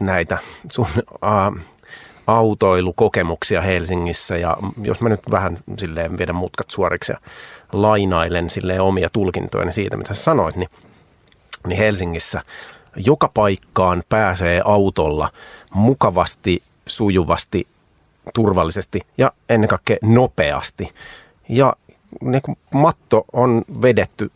näitä 0.00 0.38
sun 0.72 0.86
autoilukokemuksia 2.26 3.60
Helsingissä 3.62 4.36
ja 4.36 4.56
jos 4.82 5.00
mä 5.00 5.08
nyt 5.08 5.20
vähän 5.30 5.58
silleen 5.78 6.18
viedän 6.18 6.34
mutkat 6.34 6.70
suoriksi 6.70 7.12
ja 7.12 7.18
lainailen 7.72 8.50
silleen 8.50 8.82
omia 8.82 9.10
tulkintoja 9.12 9.72
siitä, 9.72 9.96
mitä 9.96 10.14
sä 10.14 10.22
sanoit, 10.22 10.56
niin, 10.56 10.68
niin 11.66 11.78
Helsingissä 11.78 12.42
joka 12.96 13.30
paikkaan 13.34 14.02
pääsee 14.08 14.62
autolla 14.64 15.28
mukavasti, 15.74 16.62
sujuvasti, 16.86 17.66
turvallisesti 18.34 19.00
ja 19.18 19.32
ennen 19.48 19.68
kaikkea 19.68 19.96
nopeasti. 20.02 20.94
Ja 21.48 21.72
niin 22.20 22.42
kuin 22.42 22.58
matto 22.70 23.24
on 23.32 23.62
vedetty, 23.82 24.30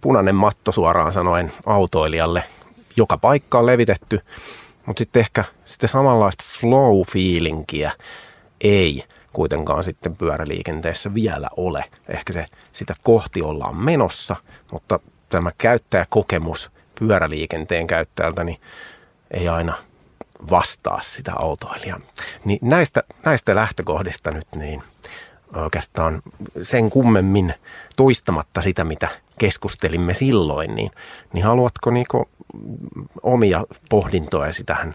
punainen 0.00 0.34
matto 0.34 0.72
suoraan 0.72 1.12
sanoen 1.12 1.52
autoilijalle, 1.66 2.44
joka 2.96 3.18
paikka 3.18 3.58
on 3.58 3.66
levitetty– 3.66 4.20
mutta 4.86 5.00
sitten 5.00 5.20
ehkä 5.20 5.44
sitten 5.64 5.88
samanlaista 5.88 6.44
flow-fiilinkiä 6.60 7.92
ei 8.60 9.04
kuitenkaan 9.32 9.84
sitten 9.84 10.16
pyöräliikenteessä 10.16 11.14
vielä 11.14 11.48
ole. 11.56 11.84
Ehkä 12.08 12.32
se 12.32 12.46
sitä 12.72 12.94
kohti 13.02 13.42
ollaan 13.42 13.76
menossa, 13.76 14.36
mutta 14.72 15.00
tämä 15.34 15.52
käyttäjäkokemus 15.58 16.70
pyöräliikenteen 16.98 17.86
käyttäjältä 17.86 18.44
niin 18.44 18.60
ei 19.30 19.48
aina 19.48 19.76
vastaa 20.50 21.00
sitä 21.02 21.32
autoilijaa. 21.36 22.00
Niin 22.44 22.58
näistä, 22.62 23.02
näistä 23.24 23.54
lähtökohdista 23.54 24.30
nyt 24.30 24.46
niin 24.56 24.82
oikeastaan 25.54 26.22
sen 26.62 26.90
kummemmin 26.90 27.54
toistamatta 27.96 28.62
sitä, 28.62 28.84
mitä 28.84 29.08
keskustelimme 29.38 30.14
silloin, 30.14 30.74
niin, 30.74 30.90
niin 31.32 31.44
haluatko 31.44 31.90
niinku 31.90 32.28
omia 33.22 33.64
pohdintoja 33.88 34.52
tähän 34.66 34.94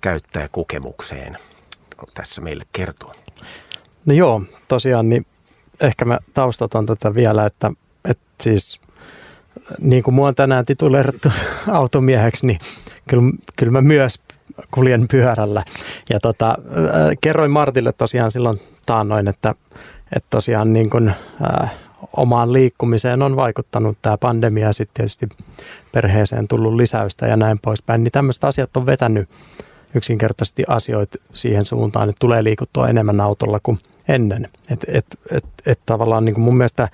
käyttäjäkokemukseen 0.00 1.36
tässä 2.14 2.40
meille 2.40 2.64
kertoa? 2.72 3.12
No 4.06 4.14
joo, 4.14 4.42
tosiaan 4.68 5.08
niin 5.08 5.26
ehkä 5.82 6.04
mä 6.04 6.18
taustatan 6.34 6.86
tätä 6.86 7.14
vielä, 7.14 7.46
että, 7.46 7.72
että 8.04 8.24
siis 8.40 8.80
niin 9.80 10.02
kuin 10.02 10.14
mua 10.14 10.28
on 10.28 10.34
tänään 10.34 10.64
tituleerattu 10.64 11.28
automieheksi, 11.72 12.46
niin 12.46 12.58
kyllä, 13.08 13.32
kyllä 13.56 13.72
mä 13.72 13.80
myös 13.80 14.20
kuljen 14.70 15.08
pyörällä. 15.10 15.64
Ja 16.10 16.20
tota, 16.20 16.50
äh, 16.50 17.16
kerroin 17.20 17.50
Martille 17.50 17.92
tosiaan 17.92 18.30
silloin 18.30 18.60
taannoin, 18.86 19.28
että, 19.28 19.54
että 20.16 20.26
tosiaan 20.30 20.72
niin 20.72 20.90
kuin, 20.90 21.08
äh, 21.62 21.70
omaan 22.16 22.52
liikkumiseen 22.52 23.22
on 23.22 23.36
vaikuttanut 23.36 23.98
tämä 24.02 24.18
pandemia 24.18 24.66
ja 24.66 24.72
sitten 24.72 24.94
tietysti 24.94 25.28
perheeseen 25.92 26.48
tullut 26.48 26.74
lisäystä 26.74 27.26
ja 27.26 27.36
näin 27.36 27.58
poispäin, 27.62 28.04
niin 28.04 28.12
tämmöiset 28.12 28.44
asiat 28.44 28.76
on 28.76 28.86
vetänyt 28.86 29.28
yksinkertaisesti 29.94 30.64
asioita 30.68 31.18
siihen 31.34 31.64
suuntaan, 31.64 32.08
että 32.08 32.20
tulee 32.20 32.44
liikuttua 32.44 32.88
enemmän 32.88 33.20
autolla 33.20 33.60
kuin 33.62 33.78
ennen. 34.08 34.48
Et, 34.70 34.84
et, 34.88 35.06
et, 35.32 35.44
et 35.66 35.80
tavallaan 35.86 36.24
niin 36.24 36.34
kuin 36.34 36.44
mun 36.44 36.56
mielestä 36.56 36.88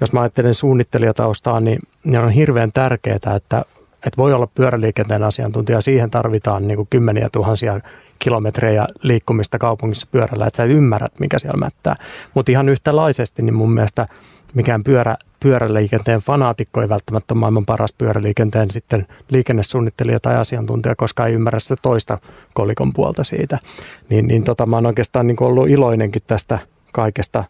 jos 0.00 0.12
mä 0.12 0.20
ajattelen 0.20 0.54
suunnittelijataustaa, 0.54 1.60
niin, 1.60 1.78
niin 2.04 2.20
on 2.20 2.30
hirveän 2.30 2.72
tärkeää, 2.72 3.16
että, 3.16 3.64
että 4.06 4.16
voi 4.16 4.32
olla 4.32 4.48
pyöräliikenteen 4.54 5.22
asiantuntija. 5.22 5.80
Siihen 5.80 6.10
tarvitaan 6.10 6.68
niin 6.68 6.76
kuin 6.76 6.88
kymmeniä 6.90 7.28
tuhansia 7.32 7.80
kilometrejä 8.18 8.86
liikkumista 9.02 9.58
kaupungissa 9.58 10.08
pyörällä, 10.12 10.46
että 10.46 10.56
sä 10.56 10.64
ymmärrät, 10.64 11.20
mikä 11.20 11.38
siellä 11.38 11.58
mättää. 11.58 11.96
Mutta 12.34 12.52
ihan 12.52 12.68
yhtälaisesti, 12.68 13.42
niin 13.42 13.54
mun 13.54 13.72
mielestä 13.72 14.08
mikään 14.54 14.84
pyörä, 14.84 15.16
pyöräliikenteen 15.40 16.20
fanaatikko 16.20 16.82
ei 16.82 16.88
välttämättä 16.88 17.34
ole 17.34 17.40
maailman 17.40 17.66
paras 17.66 17.92
pyöräliikenteen 17.92 18.70
sitten 18.70 19.06
liikennesuunnittelija 19.30 20.20
tai 20.20 20.36
asiantuntija, 20.36 20.96
koska 20.96 21.26
ei 21.26 21.34
ymmärrä 21.34 21.58
sitä 21.58 21.76
toista 21.82 22.18
kolikon 22.54 22.92
puolta 22.92 23.24
siitä. 23.24 23.58
Niin, 24.08 24.26
niin 24.26 24.44
tota, 24.44 24.66
mä 24.66 24.76
oon 24.76 24.86
oikeastaan 24.86 25.26
niin 25.26 25.42
ollut 25.42 25.68
iloinenkin 25.68 26.22
tästä 26.26 26.58
kaikesta 26.92 27.44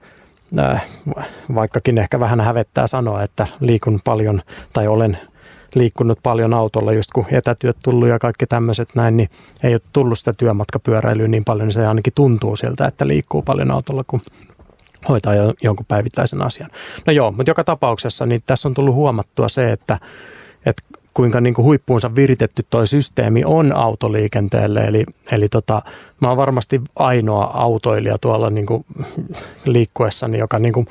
vaikkakin 1.54 1.98
ehkä 1.98 2.20
vähän 2.20 2.40
hävettää 2.40 2.86
sanoa, 2.86 3.22
että 3.22 3.46
liikun 3.60 4.00
paljon 4.04 4.42
tai 4.72 4.88
olen 4.88 5.18
liikkunut 5.74 6.18
paljon 6.22 6.54
autolla, 6.54 6.92
just 6.92 7.10
kun 7.14 7.26
etätyöt 7.32 7.76
tullut 7.82 8.08
ja 8.08 8.18
kaikki 8.18 8.46
tämmöiset 8.46 8.88
näin, 8.94 9.16
niin 9.16 9.28
ei 9.62 9.74
ole 9.74 9.80
tullut 9.92 10.18
sitä 10.18 10.32
työmatkapyöräilyä 10.38 11.28
niin 11.28 11.44
paljon, 11.44 11.68
niin 11.68 11.74
se 11.74 11.86
ainakin 11.86 12.12
tuntuu 12.14 12.56
siltä, 12.56 12.86
että 12.86 13.06
liikkuu 13.06 13.42
paljon 13.42 13.70
autolla, 13.70 14.04
kun 14.06 14.20
hoitaa 15.08 15.34
jo, 15.34 15.54
jonkun 15.62 15.86
päivittäisen 15.86 16.46
asian. 16.46 16.70
No 17.06 17.12
joo, 17.12 17.32
mutta 17.32 17.50
joka 17.50 17.64
tapauksessa 17.64 18.26
niin 18.26 18.42
tässä 18.46 18.68
on 18.68 18.74
tullut 18.74 18.94
huomattua 18.94 19.48
se, 19.48 19.72
että, 19.72 19.98
että 20.66 20.82
kuinka 21.14 21.40
niin 21.40 21.54
kuin 21.54 21.64
huippuunsa 21.64 22.14
viritetty 22.14 22.66
toi 22.70 22.86
systeemi 22.86 23.42
on 23.44 23.76
autoliikenteelle. 23.76 24.80
Eli, 24.80 25.04
eli 25.32 25.48
tota, 25.48 25.82
mä 26.20 26.28
oon 26.28 26.36
varmasti 26.36 26.80
ainoa 26.96 27.50
autoilija 27.54 28.18
tuolla 28.18 28.50
niin 28.50 28.66
kuin 28.66 28.84
liikkuessani, 29.66 30.38
joka 30.38 30.58
niin 30.58 30.72
kuin 30.72 30.86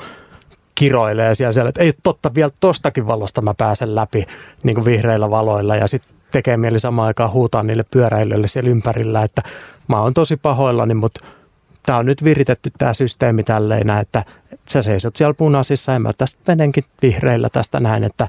kiroilee 0.75 1.35
siellä, 1.35 1.53
siellä, 1.53 1.69
että 1.69 1.83
ei 1.83 1.93
totta, 2.03 2.35
vielä 2.35 2.51
tostakin 2.59 3.07
valosta 3.07 3.41
mä 3.41 3.53
pääsen 3.53 3.95
läpi 3.95 4.25
niin 4.63 4.75
kuin 4.75 4.85
vihreillä 4.85 5.29
valoilla 5.29 5.75
ja 5.75 5.87
sitten 5.87 6.15
tekee 6.31 6.57
mieli 6.57 6.79
samaan 6.79 7.07
aikaan 7.07 7.31
huutaa 7.31 7.63
niille 7.63 7.83
pyöräilijöille 7.91 8.47
siellä 8.47 8.69
ympärillä, 8.69 9.23
että 9.23 9.41
mä 9.87 10.01
oon 10.01 10.13
tosi 10.13 10.37
pahoillani, 10.37 10.93
mutta 10.93 11.21
tämä 11.89 11.99
on 11.99 12.05
nyt 12.05 12.23
viritetty 12.23 12.71
tämä 12.77 12.93
systeemi 12.93 13.43
tälleen, 13.43 13.89
että 13.89 14.25
sä 14.69 14.81
seisot 14.81 15.15
siellä 15.15 15.33
punaisissa 15.33 15.91
ja 15.91 15.99
mä 15.99 16.11
tästä 16.17 16.39
menenkin 16.47 16.83
vihreillä 17.01 17.49
tästä 17.49 17.79
näin, 17.79 18.03
että 18.03 18.27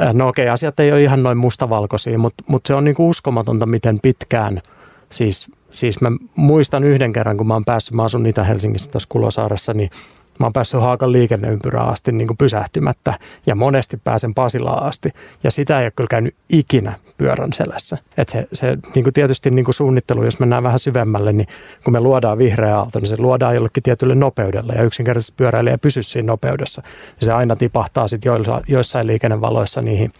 äh, 0.00 0.14
no 0.14 0.28
okei, 0.28 0.48
asiat 0.48 0.80
ei 0.80 0.92
ole 0.92 1.02
ihan 1.02 1.22
noin 1.22 1.38
mustavalkoisia, 1.38 2.18
mutta, 2.18 2.44
mutta 2.46 2.68
se 2.68 2.74
on 2.74 2.84
niin 2.84 2.94
kuin 2.94 3.08
uskomatonta, 3.08 3.66
miten 3.66 4.00
pitkään, 4.02 4.62
siis, 5.10 5.50
siis 5.72 6.00
mä 6.00 6.10
muistan 6.36 6.84
yhden 6.84 7.12
kerran, 7.12 7.36
kun 7.36 7.46
mä 7.46 7.54
oon 7.54 7.64
päässyt, 7.64 7.94
mä 7.94 8.04
asun 8.04 8.26
Itä-Helsingissä 8.26 8.90
tässä 8.90 9.08
Kulosaaressa, 9.08 9.74
niin 9.74 9.90
Mä 10.38 10.46
oon 10.46 10.52
päässyt 10.52 10.80
Haakan 10.80 11.12
liikenneympyrään 11.12 11.88
asti 11.88 12.12
niin 12.12 12.26
kuin 12.28 12.38
pysähtymättä 12.38 13.18
ja 13.46 13.54
monesti 13.54 13.96
pääsen 14.04 14.34
Pasilaan 14.34 14.82
asti. 14.82 15.08
Ja 15.44 15.50
sitä 15.50 15.80
ei 15.80 15.84
ole 15.84 15.92
kyllä 15.96 16.08
käynyt 16.08 16.34
ikinä 16.48 16.92
pyörän 17.20 17.52
selässä. 17.52 17.98
Et 18.16 18.28
se, 18.28 18.48
se 18.52 18.78
niin 18.94 19.02
kuin 19.02 19.14
tietysti 19.14 19.50
niin 19.50 19.64
kuin 19.64 19.74
suunnittelu, 19.74 20.24
jos 20.24 20.40
mennään 20.40 20.62
vähän 20.62 20.78
syvemmälle, 20.78 21.32
niin 21.32 21.48
kun 21.84 21.92
me 21.92 22.00
luodaan 22.00 22.38
vihreä 22.38 22.76
aalto, 22.76 22.98
niin 22.98 23.08
se 23.08 23.16
luodaan 23.18 23.54
jollekin 23.54 23.82
tietylle 23.82 24.14
nopeudelle. 24.14 24.72
Ja 24.72 24.82
yksinkertaisesti 24.82 25.34
pyöräilijä 25.36 25.74
ei 25.74 25.78
pysy 25.78 26.02
siinä 26.02 26.26
nopeudessa. 26.26 26.82
Ja 27.20 27.26
se 27.26 27.32
aina 27.32 27.56
tipahtaa 27.56 28.08
sitten 28.08 28.32
joissain 28.68 29.06
liikennevaloissa 29.06 29.82
niihin 29.82 30.12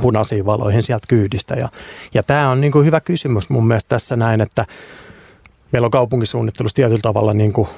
punaisiin 0.00 0.46
valoihin 0.46 0.82
sieltä 0.82 1.06
kyydistä. 1.08 1.54
Ja, 1.54 1.68
ja 2.14 2.22
tämä 2.22 2.50
on 2.50 2.60
niin 2.60 2.72
kuin 2.72 2.86
hyvä 2.86 3.00
kysymys 3.00 3.50
mun 3.50 3.66
mielestä 3.66 3.88
tässä 3.88 4.16
näin, 4.16 4.40
että 4.40 4.66
meillä 5.72 5.86
on 5.86 5.90
kaupunkisuunnittelussa 5.90 6.76
tietyllä 6.76 7.02
tavalla 7.02 7.34
niin 7.34 7.52
kuin 7.52 7.68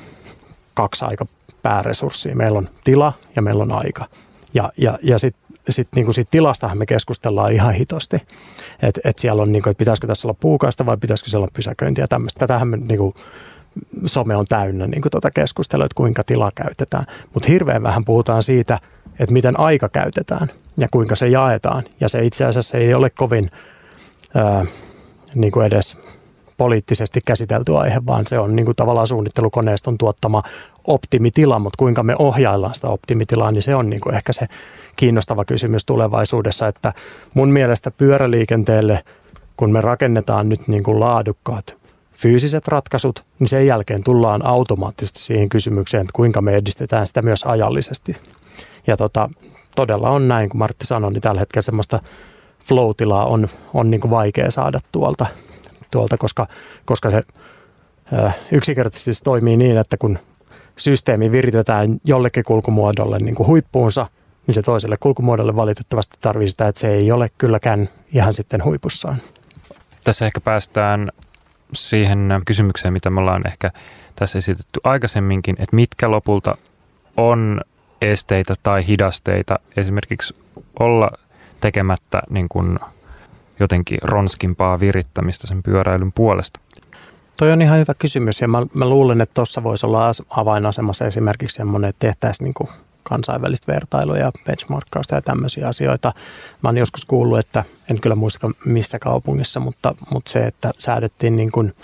kaksi 0.75 1.05
aika 1.05 1.27
pääresurssia. 1.63 2.37
Meillä 2.37 2.59
on 2.59 2.69
tila 2.85 3.13
ja 3.37 3.43
meillä 3.43 3.63
on 3.63 3.73
aika. 3.73 4.07
Ja, 4.55 4.73
ja, 4.77 4.99
ja 5.03 5.19
sitten 5.19 5.44
sit, 5.69 5.89
niin 5.97 6.15
siitä 6.15 6.31
tilastahan 6.31 6.79
me 6.79 6.87
keskustellaan 6.87 7.53
ihan 7.53 7.75
hitosti. 7.75 8.17
Että 8.83 9.01
et 9.05 9.19
siellä 9.19 9.43
on, 9.43 9.53
niin 9.53 9.63
kuin, 9.63 9.71
että 9.71 9.79
pitäisikö 9.79 10.07
tässä 10.07 10.29
olla 10.29 10.37
puukaista 10.41 10.87
vai 10.87 10.97
pitäisikö 10.97 11.31
siellä 11.31 11.45
olla 11.45 11.53
pysäköintiä 11.57 12.05
ja 12.05 12.09
tämmöistä. 12.09 12.39
Tätähän 12.39 12.69
me 12.69 12.77
niin 12.77 12.99
kuin, 12.99 13.15
some 14.07 14.37
on 14.37 14.47
täynnä 14.49 14.87
niin 14.87 15.03
kuin 15.03 15.11
tuota 15.11 15.31
keskustelua, 15.31 15.87
että 15.87 15.97
kuinka 15.97 16.25
tila 16.25 16.51
käytetään. 16.55 17.05
Mutta 17.35 17.49
hirveän 17.49 17.83
vähän 17.83 18.05
puhutaan 18.05 18.43
siitä, 18.43 18.81
että 19.19 19.33
miten 19.33 19.61
aika 19.61 19.89
käytetään 19.89 20.49
ja 20.77 20.87
kuinka 20.91 21.17
se 21.17 21.29
jaetaan. 21.29 21.85
Ja 22.01 22.09
se 22.09 22.25
itse 22.25 22.45
asiassa 22.45 22.79
ei 22.79 22.95
ole 22.95 23.11
kovin 23.11 23.51
ää, 24.35 24.67
niin 25.35 25.53
kuin 25.53 25.67
edes 25.67 25.99
poliittisesti 26.57 27.21
käsitelty 27.25 27.77
aihe, 27.77 28.03
vaan 28.07 28.27
se 28.27 28.39
on 28.39 28.57
niin 28.57 28.67
kuin 28.67 28.77
tavallaan 28.77 29.07
suunnittelukoneiston 29.07 29.99
tuottama 29.99 30.43
optimitila, 30.85 31.59
mutta 31.59 31.77
kuinka 31.79 32.03
me 32.03 32.17
ohjaillaan 32.19 32.75
sitä 32.75 32.89
optimitilaa, 32.89 33.53
niin 33.53 33.63
se 33.63 33.75
on 33.75 33.91
niin 33.91 34.01
kuin 34.01 34.15
ehkä 34.15 34.33
se 34.33 34.47
kiinnostava 34.97 35.45
kysymys 35.45 35.85
tulevaisuudessa, 35.85 36.69
että 36.69 36.93
mun 37.35 37.49
mielestä 37.49 37.91
pyöräliikenteelle, 37.91 39.05
kun 39.57 39.73
me 39.73 39.81
rakennetaan 39.81 40.49
nyt 40.49 40.69
niin 40.69 40.83
kuin 40.83 41.01
laadukkaat 41.01 41.77
fyysiset 42.17 42.69
ratkaisut, 42.69 43.25
niin 43.39 43.49
sen 43.49 43.67
jälkeen 43.67 44.05
tullaan 44.05 44.47
automaattisesti 44.47 45.19
siihen 45.19 45.49
kysymykseen, 45.49 46.01
että 46.01 46.13
kuinka 46.13 46.43
me 46.43 46.55
edistetään 46.57 47.07
sitä 47.07 47.23
myös 47.23 47.45
ajallisesti. 47.45 48.17
Ja 48.87 48.97
tota, 48.97 49.31
todella 49.77 50.11
on 50.11 50.29
näin, 50.29 50.49
kun 50.49 50.59
Martti 50.59 50.87
sanoi, 50.87 51.13
niin 51.13 51.23
tällä 51.23 51.41
hetkellä 51.41 51.63
semmoista 51.63 52.01
flow 52.65 52.91
on, 53.27 53.49
on 53.75 53.91
niin 53.91 54.01
kuin 54.01 54.11
vaikea 54.11 54.51
saada 54.51 54.81
tuolta 54.93 55.27
tuolta, 55.91 56.17
koska, 56.17 56.47
koska 56.85 57.11
se 57.11 57.23
yksinkertaisesti 58.53 59.15
se 59.15 59.25
toimii 59.25 59.57
niin, 59.57 59.77
että 59.77 59.97
kun 59.97 60.19
systeemi 60.77 61.33
viritetään 61.33 62.01
jollekin 62.05 62.45
kulkumuodolle 62.45 63.19
niin 63.19 63.35
kuin 63.35 63.47
huippuunsa, 63.47 64.07
niin 64.47 64.55
se 64.55 64.63
toiselle 64.63 64.97
kulkumuodolle 64.97 65.57
valitettavasti 65.57 66.17
tarvii 66.21 66.51
sitä, 66.51 66.69
että 66.69 66.81
se 66.81 66.89
ei 66.89 67.13
ole 67.13 67.31
kylläkään 67.39 67.89
ihan 68.13 68.35
sitten 68.35 68.65
huipussaan. 68.65 69.17
Tässä 70.05 70.27
ehkä 70.27 70.41
päästään 70.41 71.13
siihen 71.73 72.29
kysymykseen, 72.47 72.93
mitä 72.93 73.11
me 73.11 73.21
ollaan 73.21 73.47
ehkä 73.47 73.71
tässä 74.17 74.39
esitetty 74.39 74.81
aikaisemminkin, 74.85 75.57
että 75.59 75.77
mitkä 75.77 76.11
lopulta 76.11 76.57
on 77.17 77.61
esteitä 78.03 78.55
tai 78.63 78.87
hidasteita 78.87 79.59
esimerkiksi 79.77 80.37
olla 80.81 81.11
tekemättä 81.61 82.23
niin 82.31 82.49
kuin 82.49 82.79
jotenkin 83.61 83.99
ronskimpaa 84.03 84.81
virittämistä 84.81 85.47
sen 85.47 85.63
pyöräilyn 85.63 86.13
puolesta? 86.13 86.61
Toi 87.39 87.53
on 87.53 87.63
ihan 87.63 87.79
hyvä 87.79 87.95
kysymys 87.99 88.41
ja 88.41 88.49
mä, 88.49 88.67
mä 88.75 88.89
luulen, 88.89 89.21
että 89.21 89.35
tuossa 89.35 89.63
voisi 89.63 89.87
olla 89.87 90.11
avainasemassa 90.31 91.07
esimerkiksi 91.07 91.57
semmoinen, 91.57 91.91
että 91.91 92.07
tehtäisiin 92.07 92.45
niin 92.45 92.69
kansainvälistä 93.03 93.73
vertailua 93.73 94.19
ja 94.19 94.33
benchmarkkausta 94.47 95.15
ja 95.15 95.23
tämmöisiä 95.23 95.69
asioita. 95.69 96.13
Mä 96.63 96.69
oon 96.69 96.79
joskus 96.79 97.05
kuullut, 97.05 97.39
että 97.39 97.65
en 97.91 98.01
kyllä 98.01 98.17
muista 98.17 98.51
missä 98.65 98.99
kaupungissa, 98.99 99.61
mutta, 99.61 99.95
mutta 100.11 100.31
se, 100.31 100.47
että 100.47 100.71
säädettiin 100.79 101.37
niin 101.37 101.53
kuin– 101.53 101.73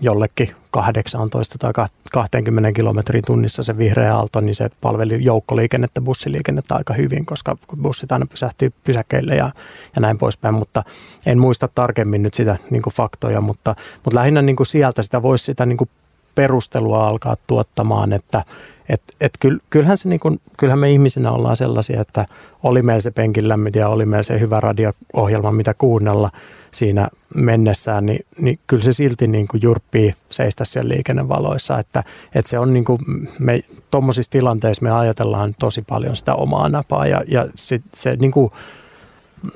jollekin 0.00 0.54
18 0.70 1.58
tai 1.58 1.72
20 2.12 2.72
kilometrin 2.72 3.22
tunnissa 3.26 3.62
se 3.62 3.78
vihreä 3.78 4.14
aalto, 4.14 4.40
niin 4.40 4.54
se 4.54 4.70
palveli 4.80 5.18
joukkoliikennettä, 5.24 6.00
bussiliikennettä 6.00 6.74
aika 6.74 6.94
hyvin, 6.94 7.26
koska 7.26 7.56
bussit 7.82 8.12
aina 8.12 8.26
pysähtyy 8.26 8.72
pysäkeille 8.84 9.34
ja, 9.34 9.50
ja 9.96 10.00
näin 10.00 10.18
poispäin, 10.18 10.54
mutta 10.54 10.84
en 11.26 11.38
muista 11.38 11.68
tarkemmin 11.74 12.22
nyt 12.22 12.34
sitä 12.34 12.56
niin 12.70 12.82
kuin 12.82 12.94
faktoja, 12.94 13.40
mutta, 13.40 13.76
mutta 14.04 14.18
lähinnä 14.18 14.42
niin 14.42 14.56
kuin 14.56 14.66
sieltä 14.66 15.02
sitä 15.02 15.22
voisi 15.22 15.44
sitä 15.44 15.66
niin 15.66 15.76
kuin 15.76 15.90
perustelua 16.34 17.06
alkaa 17.06 17.36
tuottamaan, 17.46 18.12
että 18.12 18.44
et, 18.88 19.02
et 19.20 19.32
kyllähän, 19.70 19.98
se 19.98 20.08
niin 20.08 20.20
kuin, 20.20 20.40
kyllähän 20.56 20.78
me 20.78 20.90
ihmisinä 20.90 21.32
ollaan 21.32 21.56
sellaisia, 21.56 22.00
että 22.00 22.26
oli 22.62 22.82
meillä 22.82 23.00
se 23.00 23.10
penkin 23.10 23.44
ja 23.74 23.88
oli 23.88 24.06
meillä 24.06 24.22
se 24.22 24.40
hyvä 24.40 24.60
radio-ohjelma, 24.60 25.52
mitä 25.52 25.74
kuunnella– 25.74 26.30
siinä 26.72 27.08
mennessään, 27.34 28.06
niin, 28.06 28.26
niin 28.40 28.58
kyllä 28.66 28.82
se 28.82 28.92
silti 28.92 29.26
niin 29.26 29.48
kuin 29.48 29.62
jurppii 29.62 30.14
seistä 30.30 30.64
siellä 30.64 30.88
liikennevaloissa, 30.88 31.78
että, 31.78 32.04
että 32.34 32.48
se 32.48 32.58
on 32.58 32.72
niin 32.72 32.84
kuin, 32.84 32.98
me 33.38 33.60
tuommoisissa 33.90 34.32
tilanteissa 34.32 34.84
me 34.84 34.90
ajatellaan 34.90 35.54
tosi 35.58 35.82
paljon 35.82 36.16
sitä 36.16 36.34
omaa 36.34 36.68
napaa 36.68 37.06
ja, 37.06 37.22
ja 37.28 37.48
sit, 37.54 37.82
se 37.94 38.16
niin 38.16 38.32
kuin, 38.32 38.52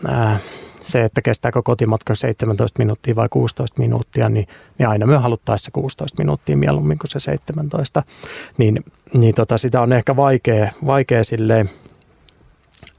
ää, 0.09 0.39
se, 0.83 1.05
että 1.05 1.23
kestääkö 1.23 1.63
kotimatka 1.63 2.15
17 2.15 2.79
minuuttia 2.79 3.17
vai 3.17 3.29
16 3.31 3.83
minuuttia, 3.83 4.29
niin, 4.29 4.49
niin 4.79 4.89
aina 4.89 5.07
me 5.07 5.17
haluttaisiin 5.17 5.65
se 5.65 5.71
16 5.71 6.23
minuuttia 6.23 6.57
mieluummin 6.57 6.99
kuin 6.99 7.11
se 7.11 7.21
17. 7.21 8.03
Niin, 8.59 8.85
niin 9.15 9.35
tota, 9.35 9.59
sitä 9.59 9.81
on 9.81 9.93
ehkä 9.93 10.17
vaikea, 10.17 10.71
vaikea 10.87 11.25
silleen, 11.25 11.71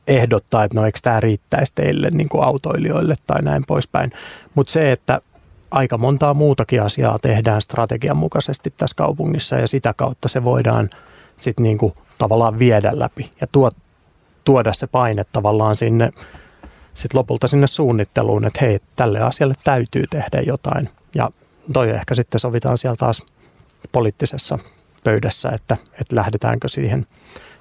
ehdottaa, 0.07 0.63
että 0.63 0.79
no 0.79 0.85
eikö 0.85 0.99
tämä 1.03 1.19
riittäisi 1.19 1.71
teille 1.75 2.09
niin 2.11 2.29
kuin 2.29 2.43
autoilijoille 2.43 3.15
tai 3.27 3.41
näin 3.41 3.63
poispäin. 3.67 4.11
Mutta 4.55 4.73
se, 4.73 4.91
että 4.91 5.21
aika 5.71 5.97
montaa 5.97 6.33
muutakin 6.33 6.81
asiaa 6.81 7.19
tehdään 7.19 7.61
strategian 7.61 8.17
mukaisesti 8.17 8.73
tässä 8.77 8.95
kaupungissa 8.95 9.55
ja 9.55 9.67
sitä 9.67 9.93
kautta 9.93 10.27
se 10.27 10.43
voidaan 10.43 10.89
sitten 11.37 11.63
niin 11.63 11.77
kuin 11.77 11.93
tavallaan 12.17 12.59
viedä 12.59 12.91
läpi 12.93 13.31
ja 13.41 13.47
tuot, 13.51 13.75
tuoda 14.43 14.73
se 14.73 14.87
paine 14.87 15.23
tavallaan 15.31 15.75
sinne 15.75 16.09
sit 16.93 17.13
lopulta 17.13 17.47
sinne 17.47 17.67
suunnitteluun, 17.67 18.45
että 18.45 18.65
hei, 18.65 18.79
tälle 18.95 19.19
asialle 19.19 19.55
täytyy 19.63 20.03
tehdä 20.09 20.41
jotain. 20.47 20.89
Ja 21.15 21.29
toi 21.73 21.89
ehkä 21.89 22.15
sitten 22.15 22.39
sovitaan 22.39 22.77
siellä 22.77 22.95
taas 22.95 23.25
poliittisessa 23.91 24.59
pöydässä, 25.03 25.49
että, 25.49 25.77
että 26.01 26.15
lähdetäänkö 26.15 26.67
siihen– 26.67 27.05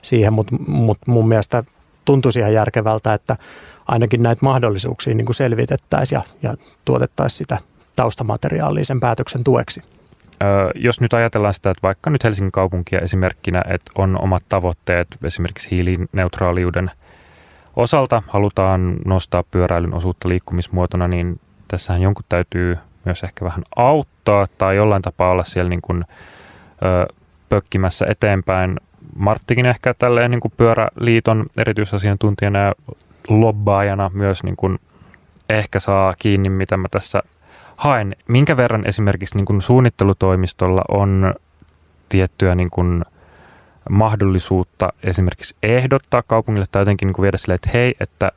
siihen, 0.02 0.32
mutta 0.32 0.56
mut 0.66 0.98
mun 1.06 1.28
mielestä 1.28 1.64
tuntuisi 2.04 2.38
ihan 2.38 2.52
järkevältä, 2.52 3.14
että 3.14 3.36
ainakin 3.86 4.22
näitä 4.22 4.44
mahdollisuuksia 4.44 5.14
niin 5.14 5.26
kuin 5.26 5.36
selvitettäisiin 5.36 6.16
ja, 6.16 6.50
ja 6.50 6.56
tuotettaisiin 6.84 7.38
sitä 7.38 7.58
taustamateriaalia 7.96 8.84
sen 8.84 9.00
päätöksen 9.00 9.44
tueksi. 9.44 9.82
Öö, 10.42 10.70
jos 10.74 11.00
nyt 11.00 11.14
ajatellaan 11.14 11.54
sitä, 11.54 11.70
että 11.70 11.82
vaikka 11.82 12.10
nyt 12.10 12.24
Helsingin 12.24 12.52
kaupunkia 12.52 13.00
esimerkkinä, 13.00 13.62
että 13.68 13.92
on 13.94 14.22
omat 14.22 14.42
tavoitteet 14.48 15.08
esimerkiksi 15.24 15.70
hiilineutraaliuden 15.70 16.90
osalta, 17.76 18.22
halutaan 18.28 18.96
nostaa 19.04 19.42
pyöräilyn 19.50 19.94
osuutta 19.94 20.28
liikkumismuotona, 20.28 21.08
niin 21.08 21.40
tässähän 21.68 22.02
jonkun 22.02 22.24
täytyy 22.28 22.78
myös 23.04 23.22
ehkä 23.22 23.44
vähän 23.44 23.62
auttaa 23.76 24.46
tai 24.58 24.76
jollain 24.76 25.02
tapaa 25.02 25.30
olla 25.30 25.44
siellä 25.44 25.68
niin 25.68 25.82
kuin, 25.82 26.04
ö, 26.82 27.14
pökkimässä 27.48 28.06
eteenpäin. 28.08 28.76
Marttikin 29.16 29.66
ehkä 29.66 29.94
tälleen 29.94 30.30
niin 30.30 30.40
kuin 30.40 30.52
pyöräliiton 30.56 31.46
erityisasiantuntijana 31.56 32.58
ja 32.58 32.74
lobbaajana 33.28 34.10
myös 34.14 34.44
niin 34.44 34.56
kuin 34.56 34.78
ehkä 35.48 35.80
saa 35.80 36.14
kiinni, 36.18 36.48
mitä 36.48 36.76
mä 36.76 36.88
tässä 36.90 37.22
haen. 37.76 38.16
Minkä 38.28 38.56
verran 38.56 38.86
esimerkiksi 38.86 39.36
niin 39.36 39.46
kuin 39.46 39.62
suunnittelutoimistolla 39.62 40.84
on 40.88 41.34
tiettyä 42.08 42.54
niin 42.54 42.70
kuin 42.70 43.04
mahdollisuutta 43.90 44.92
esimerkiksi 45.02 45.54
ehdottaa 45.62 46.22
kaupungille 46.26 46.66
tai 46.72 46.82
jotenkin 46.82 47.06
niin 47.06 47.14
kuin 47.14 47.22
viedä 47.22 47.36
silleen, 47.36 47.54
että 47.54 47.70
hei, 47.74 47.94
että 48.00 48.32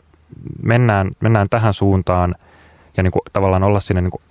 mennään, 0.63 1.11
mennään 1.19 1.47
tähän 1.49 1.73
suuntaan 1.73 2.35
ja 2.97 3.03
niin 3.03 3.11
kuin 3.11 3.21
tavallaan 3.33 3.63
olla 3.63 3.79
siinä 3.79 4.01
niin 4.01 4.11
kuin 4.11 4.21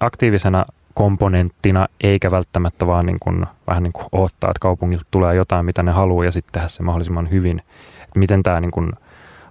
aktiivisena 0.00 0.64
komponenttina, 0.98 1.88
eikä 2.00 2.30
välttämättä 2.30 2.86
vaan 2.86 3.06
niin 3.06 3.18
kuin, 3.20 3.46
vähän 3.66 3.82
niin 3.82 3.92
kuin 3.92 4.06
odottaa, 4.12 4.50
että 4.50 4.60
kaupungilta 4.60 5.04
tulee 5.10 5.34
jotain, 5.34 5.66
mitä 5.66 5.82
ne 5.82 5.92
haluaa 5.92 6.24
ja 6.24 6.32
sitten 6.32 6.52
tehdä 6.52 6.68
se 6.68 6.82
mahdollisimman 6.82 7.30
hyvin. 7.30 7.62
Että 8.02 8.18
miten 8.18 8.42
tämä 8.42 8.60
niin 8.60 8.70
kuin 8.70 8.92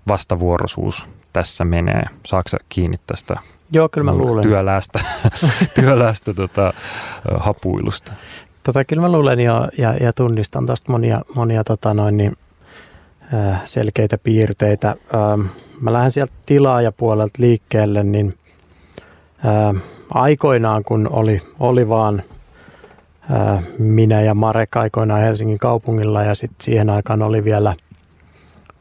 vastavuoroisuus 0.07 1.05
tässä 1.33 1.65
menee? 1.65 2.03
Saako 2.25 2.49
kiinni 2.69 2.97
tästä 3.07 3.39
Joo, 3.71 3.89
kyllä 3.89 4.11
mä 4.11 4.17
luulen. 4.17 4.43
työlästä, 4.43 4.99
työlästä 5.79 6.33
tota, 6.33 6.73
hapuilusta? 7.39 8.13
Tota, 8.63 8.85
kyllä 8.85 9.01
mä 9.01 9.11
luulen 9.11 9.39
ja, 9.39 9.69
ja, 9.77 9.93
ja 9.93 10.13
tunnistan 10.13 10.65
tuosta 10.65 10.91
monia, 10.91 11.21
monia 11.35 11.63
tota 11.63 11.93
noin, 11.93 12.17
niin, 12.17 12.33
selkeitä 13.63 14.17
piirteitä. 14.17 14.95
Mä 15.81 15.93
lähden 15.93 16.11
sieltä 16.11 16.33
tilaajapuolelta 16.45 17.33
liikkeelle, 17.37 18.03
niin 18.03 18.37
aikoinaan 20.09 20.83
kun 20.83 21.09
oli, 21.11 21.41
oli 21.59 21.89
vaan 21.89 22.23
minä 23.79 24.21
ja 24.21 24.33
Marek 24.33 24.77
aikoinaan 24.77 25.21
Helsingin 25.21 25.59
kaupungilla 25.59 26.23
ja 26.23 26.35
sitten 26.35 26.57
siihen 26.61 26.89
aikaan 26.89 27.21
oli 27.21 27.43
vielä, 27.43 27.75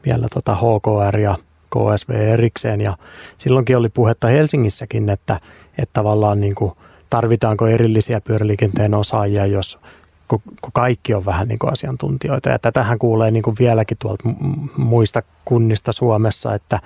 vielä 0.05 0.27
tota 0.33 0.55
HKR 0.55 1.19
ja 1.19 1.35
KSV 1.69 2.09
erikseen 2.09 2.81
ja 2.81 2.97
silloinkin 3.37 3.77
oli 3.77 3.89
puhetta 3.89 4.27
Helsingissäkin, 4.27 5.09
että, 5.09 5.39
että 5.77 5.93
tavallaan 5.93 6.39
niin 6.39 6.55
kuin 6.55 6.71
tarvitaanko 7.09 7.67
erillisiä 7.67 8.21
pyöräliikenteen 8.21 8.95
osaajia, 8.95 9.45
jos 9.45 9.79
kun, 10.27 10.41
kaikki 10.73 11.13
on 11.13 11.25
vähän 11.25 11.47
niin 11.47 11.59
kuin 11.59 11.71
asiantuntijoita. 11.71 12.49
Ja 12.49 12.59
tätähän 12.59 12.99
kuulee 12.99 13.31
niin 13.31 13.43
kuin 13.43 13.55
vieläkin 13.59 13.97
tuolta 14.01 14.29
muista 14.77 15.23
kunnista 15.45 15.91
Suomessa, 15.91 16.53
että, 16.53 16.79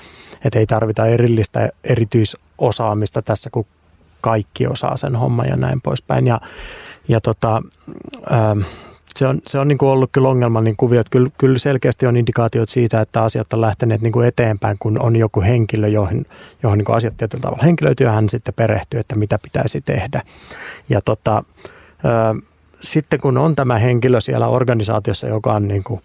että 0.46 0.60
ei 0.60 0.66
tarvita 0.66 1.06
erillistä 1.06 1.70
erityisosaamista 2.62 3.22
tässä, 3.22 3.50
kun 3.50 3.66
kaikki 4.22 4.68
osaa 4.68 4.98
sen 4.98 5.16
homman 5.16 5.48
ja 5.48 5.56
näin 5.56 5.82
poispäin. 5.82 6.28
Ja, 6.28 6.42
ja 7.08 7.22
tota, 7.22 7.62
ähm, 8.32 8.62
se 9.16 9.28
on, 9.28 9.40
se 9.48 9.60
on 9.60 9.68
niin 9.68 9.78
kuin 9.78 9.90
ollut 9.90 10.10
kyllä 10.12 10.30
ongelmallinen 10.30 10.78
kuvio. 10.78 11.00
Että 11.00 11.12
kyllä, 11.12 11.30
kyllä 11.38 11.60
selkeästi 11.60 12.08
on 12.08 12.18
indikaatiot 12.18 12.70
siitä, 12.70 13.02
että 13.02 13.24
asiat 13.24 13.54
on 13.54 13.62
lähteneet 13.62 14.02
niin 14.02 14.12
kuin 14.12 14.28
eteenpäin, 14.28 14.78
kun 14.80 15.02
on 15.02 15.16
joku 15.16 15.42
henkilö, 15.42 15.88
johon, 15.88 16.26
johon 16.64 16.78
niin 16.78 16.86
kuin 16.86 16.96
asiat 16.96 17.18
tietyllä 17.18 17.42
tavalla 17.42 17.64
henkilöityy 17.64 18.08
hän 18.08 18.30
sitten 18.30 18.54
perehtyy, 18.54 19.00
että 19.00 19.16
mitä 19.16 19.40
pitäisi 19.42 19.82
tehdä. 19.82 20.22
Ja 20.90 21.02
tota, 21.02 21.44
sitten 22.82 23.20
kun 23.20 23.38
on 23.38 23.56
tämä 23.56 23.80
henkilö 23.80 24.22
siellä 24.22 24.48
organisaatiossa, 24.48 25.28
joka 25.28 25.54
on 25.54 25.68
niin 25.68 25.84
kuin 25.84 26.02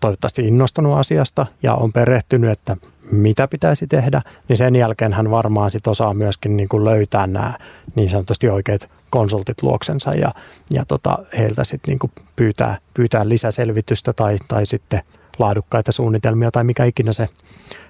toivottavasti 0.00 0.48
innostunut 0.48 0.98
asiasta 0.98 1.46
ja 1.62 1.74
on 1.74 1.92
perehtynyt, 1.92 2.50
että 2.50 2.76
mitä 3.10 3.48
pitäisi 3.48 3.86
tehdä, 3.86 4.22
niin 4.48 4.56
sen 4.56 4.76
jälkeen 4.76 5.12
hän 5.12 5.30
varmaan 5.30 5.70
sit 5.70 5.86
osaa 5.86 6.14
myöskin 6.14 6.56
niin 6.56 6.68
kuin 6.68 6.84
löytää 6.84 7.26
nämä 7.26 7.54
niin 7.94 8.10
sanotusti 8.10 8.48
oikeat 8.48 8.88
konsultit 9.10 9.62
luoksensa 9.62 10.14
ja, 10.14 10.34
ja 10.70 10.84
tota, 10.84 11.18
heiltä 11.38 11.64
sitten 11.64 11.98
niin 12.02 12.12
pyytää, 12.36 12.78
pyytää 12.94 13.28
lisäselvitystä 13.28 14.12
tai, 14.12 14.36
tai 14.48 14.66
sitten 14.66 15.02
laadukkaita 15.38 15.92
suunnitelmia 15.92 16.50
tai 16.50 16.64
mikä 16.64 16.84
ikinä 16.84 17.12
se 17.12 17.28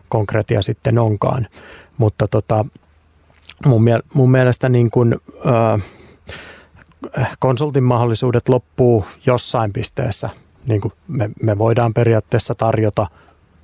konkretia 0.08 0.62
sitten 0.62 0.98
onkaan. 0.98 1.46
Mutta 1.98 2.28
tota, 2.28 2.64
mun, 3.66 3.82
miel- 3.82 4.02
mun 4.14 4.30
mielestä 4.30 4.68
niin 4.68 4.90
kuin, 4.90 5.16
ö, 5.46 5.78
konsultin 7.38 7.84
mahdollisuudet 7.84 8.48
loppuu 8.48 9.04
jossain 9.26 9.72
pisteessä. 9.72 10.30
Niin 10.66 10.80
kuin 10.80 10.92
me, 11.08 11.30
me 11.42 11.58
voidaan 11.58 11.94
periaatteessa 11.94 12.54
tarjota, 12.54 13.06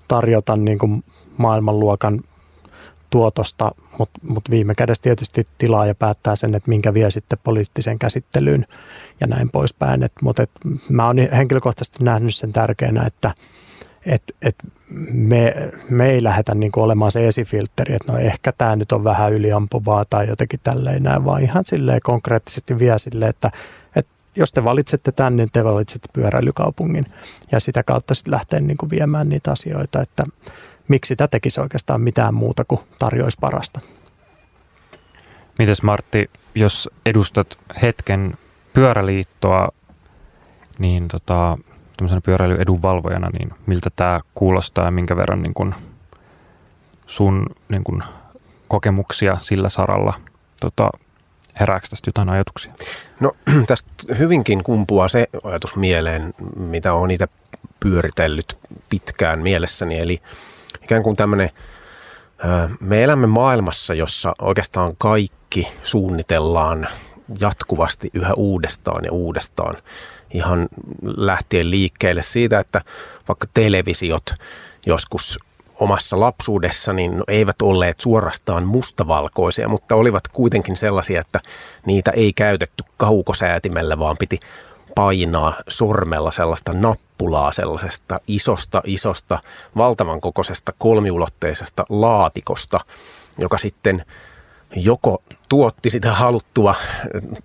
tarjota 0.08 0.56
niin 0.56 0.78
kuin 0.78 1.04
maailmanluokan 1.36 2.20
tuotosta, 3.10 3.70
mutta 3.98 4.20
mut 4.22 4.50
viime 4.50 4.74
kädessä 4.74 5.02
tietysti 5.02 5.46
tilaaja 5.58 5.94
päättää 5.94 6.36
sen, 6.36 6.54
että 6.54 6.68
minkä 6.68 6.94
vie 6.94 7.10
sitten 7.10 7.38
poliittiseen 7.44 7.98
käsittelyyn 7.98 8.66
ja 9.20 9.26
näin 9.26 9.50
poispäin. 9.50 10.08
Mutta 10.22 10.42
et 10.42 10.50
mä 10.88 11.06
oon 11.06 11.16
henkilökohtaisesti 11.18 12.04
nähnyt 12.04 12.34
sen 12.34 12.52
tärkeänä, 12.52 13.06
että 13.06 13.34
et, 14.06 14.22
et 14.42 14.54
me, 15.10 15.54
me 15.90 16.10
ei 16.10 16.22
lähdetä 16.22 16.54
niin 16.54 16.72
olemaan 16.76 17.10
se 17.10 17.28
esifiltteri, 17.28 17.94
että 17.94 18.12
no 18.12 18.18
ehkä 18.18 18.52
tämä 18.58 18.76
nyt 18.76 18.92
on 18.92 19.04
vähän 19.04 19.32
yliampuvaa 19.32 20.04
tai 20.10 20.28
jotenkin 20.28 20.60
tälleen 20.62 21.02
näin, 21.02 21.24
vaan 21.24 21.42
ihan 21.42 21.64
silleen 21.64 22.00
konkreettisesti 22.02 22.78
vie 22.78 22.98
silleen, 22.98 23.30
että, 23.30 23.50
että 23.96 24.12
jos 24.36 24.52
te 24.52 24.64
valitsette 24.64 25.12
tänne, 25.12 25.42
niin 25.42 25.52
te 25.52 25.64
valitsette 25.64 26.08
pyöräilykaupungin 26.12 27.06
ja 27.52 27.60
sitä 27.60 27.82
kautta 27.82 28.14
sitten 28.14 28.32
lähtee 28.32 28.60
niin 28.60 28.76
kuin 28.76 28.90
viemään 28.90 29.28
niitä 29.28 29.52
asioita, 29.52 30.02
että 30.02 30.24
miksi 30.88 31.08
sitä 31.08 31.28
tekisi 31.28 31.60
oikeastaan 31.60 32.00
mitään 32.00 32.34
muuta 32.34 32.64
kuin 32.68 32.80
tarjoisi 32.98 33.38
parasta. 33.40 33.80
Mites 35.58 35.82
Martti, 35.82 36.30
jos 36.54 36.90
edustat 37.06 37.58
hetken 37.82 38.38
pyöräliittoa, 38.72 39.68
niin 40.78 41.08
tota, 41.08 41.58
tämmöisenä 41.96 42.20
pyöräilyedunvalvojana, 42.20 43.30
niin 43.30 43.50
miltä 43.66 43.90
tämä 43.96 44.20
kuulostaa 44.34 44.84
ja 44.84 44.90
minkä 44.90 45.16
verran 45.16 45.42
niin 45.42 45.54
kun 45.54 45.74
sun 47.06 47.46
niin 47.68 47.84
kun 47.84 48.02
kokemuksia 48.68 49.36
sillä 49.40 49.68
saralla 49.68 50.14
tota, 50.60 50.90
herääkö 51.60 51.86
tästä 51.88 52.08
jotain 52.08 52.28
ajatuksia? 52.28 52.72
No 53.20 53.32
tästä 53.66 53.90
hyvinkin 54.18 54.62
kumpuaa 54.62 55.08
se 55.08 55.26
ajatus 55.44 55.76
mieleen, 55.76 56.34
mitä 56.56 56.92
on 56.92 57.10
itse 57.10 57.28
pyöritellyt 57.80 58.58
pitkään 58.88 59.38
mielessäni, 59.38 59.98
eli 59.98 60.22
ikään 60.82 61.02
kuin 61.02 61.16
tämmöinen, 61.16 61.50
me 62.80 63.04
elämme 63.04 63.26
maailmassa, 63.26 63.94
jossa 63.94 64.34
oikeastaan 64.40 64.92
kaikki 64.98 65.68
suunnitellaan 65.84 66.88
jatkuvasti 67.40 68.10
yhä 68.14 68.34
uudestaan 68.34 69.04
ja 69.04 69.12
uudestaan. 69.12 69.74
Ihan 70.30 70.68
lähtien 71.02 71.70
liikkeelle 71.70 72.22
siitä, 72.22 72.58
että 72.58 72.80
vaikka 73.28 73.46
televisiot 73.54 74.34
joskus 74.86 75.38
omassa 75.80 76.20
lapsuudessa 76.20 76.92
niin 76.92 77.22
eivät 77.28 77.62
olleet 77.62 78.00
suorastaan 78.00 78.66
mustavalkoisia, 78.66 79.68
mutta 79.68 79.94
olivat 79.94 80.28
kuitenkin 80.28 80.76
sellaisia, 80.76 81.20
että 81.20 81.40
niitä 81.86 82.10
ei 82.10 82.32
käytetty 82.32 82.82
kaukosäätimellä, 82.96 83.98
vaan 83.98 84.16
piti 84.18 84.40
painaa 84.94 85.54
sormella 85.68 86.30
sellaista 86.30 86.72
nappulaa 87.16 87.52
sellaisesta 87.52 88.20
isosta, 88.26 88.82
isosta, 88.84 89.40
valtavan 89.76 90.20
kokoisesta 90.20 90.72
kolmiulotteisesta 90.78 91.84
laatikosta, 91.88 92.80
joka 93.38 93.58
sitten 93.58 94.04
joko 94.76 95.22
tuotti 95.48 95.90
sitä 95.90 96.12
haluttua 96.12 96.74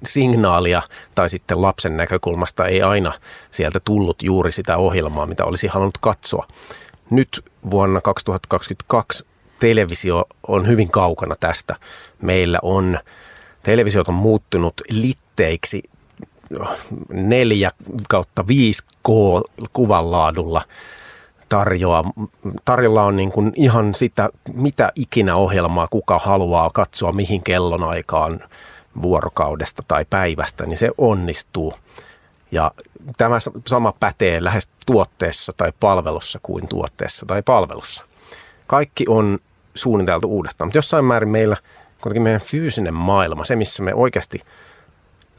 signaalia 0.06 0.82
tai 1.16 1.30
sitten 1.30 1.62
lapsen 1.62 1.98
näkökulmasta 1.98 2.68
ei 2.68 2.82
aina 2.82 3.14
sieltä 3.52 3.80
tullut 3.86 4.24
juuri 4.24 4.52
sitä 4.52 4.78
ohjelmaa, 4.78 5.26
mitä 5.26 5.44
olisi 5.46 5.68
halunnut 5.68 5.98
katsoa. 5.98 6.48
Nyt 7.10 7.46
vuonna 7.72 8.02
2022 8.02 9.26
televisio 9.60 10.26
on 10.48 10.68
hyvin 10.68 10.92
kaukana 10.92 11.36
tästä. 11.40 11.76
Meillä 12.22 12.60
on, 12.62 13.00
televisiot 13.64 14.08
on 14.08 14.14
muuttunut 14.14 14.74
litteiksi 14.90 15.84
4 17.10 17.72
kautta 18.10 18.42
5K 18.42 19.12
kuvanlaadulla 19.74 20.62
tarjoaa. 21.50 22.04
Tarjolla 22.66 23.04
on 23.04 23.16
niin 23.16 23.32
kuin 23.32 23.54
ihan 23.56 23.96
sitä, 23.96 24.30
mitä 24.54 24.92
ikinä 24.96 25.36
ohjelmaa 25.36 25.88
kuka 25.88 26.20
haluaa 26.20 26.70
katsoa, 26.74 27.12
mihin 27.12 27.44
kellonaikaan 27.44 28.40
vuorokaudesta 29.02 29.84
tai 29.88 30.06
päivästä, 30.10 30.66
niin 30.66 30.78
se 30.78 30.92
onnistuu. 30.98 31.74
Ja 32.52 32.72
tämä 33.18 33.40
sama 33.68 33.94
pätee 34.00 34.44
lähes 34.44 34.70
tuotteessa 34.86 35.54
tai 35.58 35.72
palvelussa 35.80 36.40
kuin 36.44 36.68
tuotteessa 36.68 37.26
tai 37.26 37.42
palvelussa. 37.42 38.06
Kaikki 38.68 39.06
on 39.08 39.40
suunniteltu 39.76 40.28
uudestaan, 40.28 40.68
mutta 40.68 40.78
jossain 40.78 41.06
määrin 41.06 41.30
meillä 41.30 41.58
kuitenkin 42.02 42.22
meidän 42.22 42.42
fyysinen 42.42 42.94
maailma, 42.94 43.46
se 43.46 43.56
missä 43.56 43.84
me 43.84 43.94
oikeasti 43.94 44.42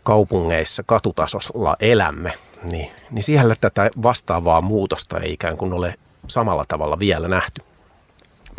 kaupungeissa 0.02 0.82
katutasolla 0.82 1.76
elämme, 1.80 2.32
niin, 2.70 2.90
niin 3.10 3.22
siellä 3.22 3.54
tätä 3.60 3.90
vastaavaa 4.02 4.60
muutosta 4.60 5.20
ei 5.20 5.32
ikään 5.32 5.56
kuin 5.56 5.72
ole 5.72 5.94
samalla 6.26 6.64
tavalla 6.68 6.98
vielä 6.98 7.28
nähty. 7.28 7.62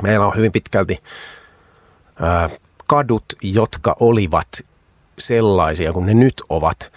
Meillä 0.02 0.26
on 0.26 0.36
hyvin 0.36 0.52
pitkälti 0.52 1.04
ää, 2.22 2.50
kadut, 2.88 3.26
jotka 3.42 3.96
olivat 4.00 4.48
sellaisia 5.20 5.94
kuin 5.94 6.06
ne 6.06 6.14
nyt 6.14 6.42
ovat 6.50 6.92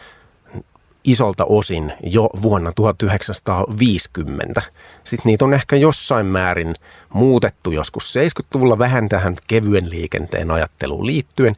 isolta 1.04 1.44
osin 1.44 1.92
jo 2.02 2.30
vuonna 2.42 2.72
1950. 2.76 4.62
Sitten 5.04 5.30
niitä 5.30 5.44
on 5.44 5.54
ehkä 5.54 5.76
jossain 5.76 6.26
määrin 6.26 6.74
muutettu 7.08 7.70
joskus 7.70 8.14
70-luvulla 8.16 8.78
vähän 8.78 9.08
tähän 9.08 9.36
kevyen 9.48 9.90
liikenteen 9.90 10.50
ajatteluun 10.50 11.06
liittyen, 11.06 11.56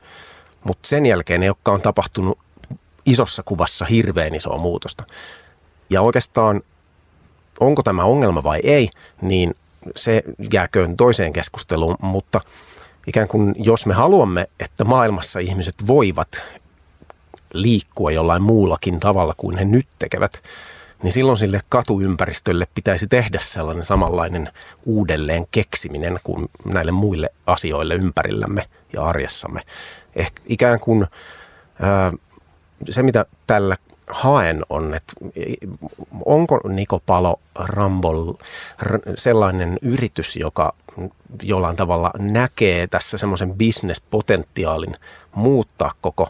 mutta 0.64 0.88
sen 0.88 1.06
jälkeen 1.06 1.42
ei 1.42 1.48
olekaan 1.48 1.82
tapahtunut 1.82 2.38
isossa 3.10 3.42
kuvassa 3.42 3.84
hirveän 3.84 4.34
isoa 4.34 4.58
muutosta. 4.58 5.04
Ja 5.90 6.02
oikeastaan, 6.02 6.62
onko 7.60 7.82
tämä 7.82 8.04
ongelma 8.04 8.42
vai 8.42 8.60
ei, 8.62 8.88
niin 9.22 9.54
se 9.96 10.22
jääköön 10.52 10.96
toiseen 10.96 11.32
keskusteluun, 11.32 11.96
mutta 12.02 12.40
ikään 13.06 13.28
kuin 13.28 13.54
jos 13.58 13.86
me 13.86 13.94
haluamme, 13.94 14.48
että 14.60 14.84
maailmassa 14.84 15.38
ihmiset 15.38 15.74
voivat 15.86 16.42
liikkua 17.52 18.10
jollain 18.10 18.42
muullakin 18.42 19.00
tavalla 19.00 19.34
kuin 19.36 19.58
he 19.58 19.64
nyt 19.64 19.86
tekevät, 19.98 20.42
niin 21.02 21.12
silloin 21.12 21.38
sille 21.38 21.60
katuympäristölle 21.68 22.66
pitäisi 22.74 23.06
tehdä 23.06 23.38
sellainen 23.42 23.84
samanlainen 23.84 24.52
uudelleen 24.84 25.46
keksiminen 25.50 26.20
kuin 26.24 26.48
näille 26.64 26.92
muille 26.92 27.30
asioille 27.46 27.94
ympärillämme 27.94 28.68
ja 28.92 29.04
arjessamme. 29.04 29.60
Ehkä 30.16 30.42
ikään 30.46 30.80
kuin 30.80 31.06
ää, 31.80 32.12
se, 32.90 33.02
mitä 33.02 33.26
tällä 33.46 33.76
haen 34.10 34.62
on, 34.70 34.94
että 34.94 35.12
onko 36.24 36.60
Niko 36.68 37.00
Palo 37.06 37.40
Rambol 37.54 38.32
sellainen 39.16 39.76
yritys, 39.82 40.36
joka 40.36 40.74
jollain 41.42 41.76
tavalla 41.76 42.10
näkee 42.18 42.86
tässä 42.86 43.18
semmoisen 43.18 43.54
bisnespotentiaalin 43.54 44.96
muuttaa 45.34 45.92
koko 46.00 46.28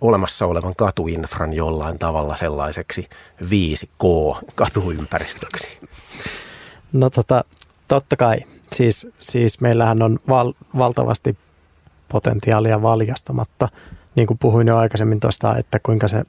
olemassa 0.00 0.46
olevan 0.46 0.76
katuinfran 0.76 1.52
jollain 1.52 1.98
tavalla 1.98 2.36
sellaiseksi 2.36 3.08
5K-katuympäristöksi? 3.42 5.78
No 6.92 7.10
tota, 7.10 7.44
totta 7.88 8.16
kai. 8.16 8.36
Siis, 8.72 9.08
siis 9.18 9.60
meillähän 9.60 10.02
on 10.02 10.18
val, 10.28 10.52
valtavasti 10.78 11.38
potentiaalia 12.08 12.82
valjastamatta. 12.82 13.68
Niin 14.16 14.26
kuin 14.26 14.38
puhuin 14.38 14.66
jo 14.66 14.76
aikaisemmin 14.76 15.20
tuosta, 15.20 15.56
että 15.56 15.78
kuinka 15.82 16.08
se 16.08 16.24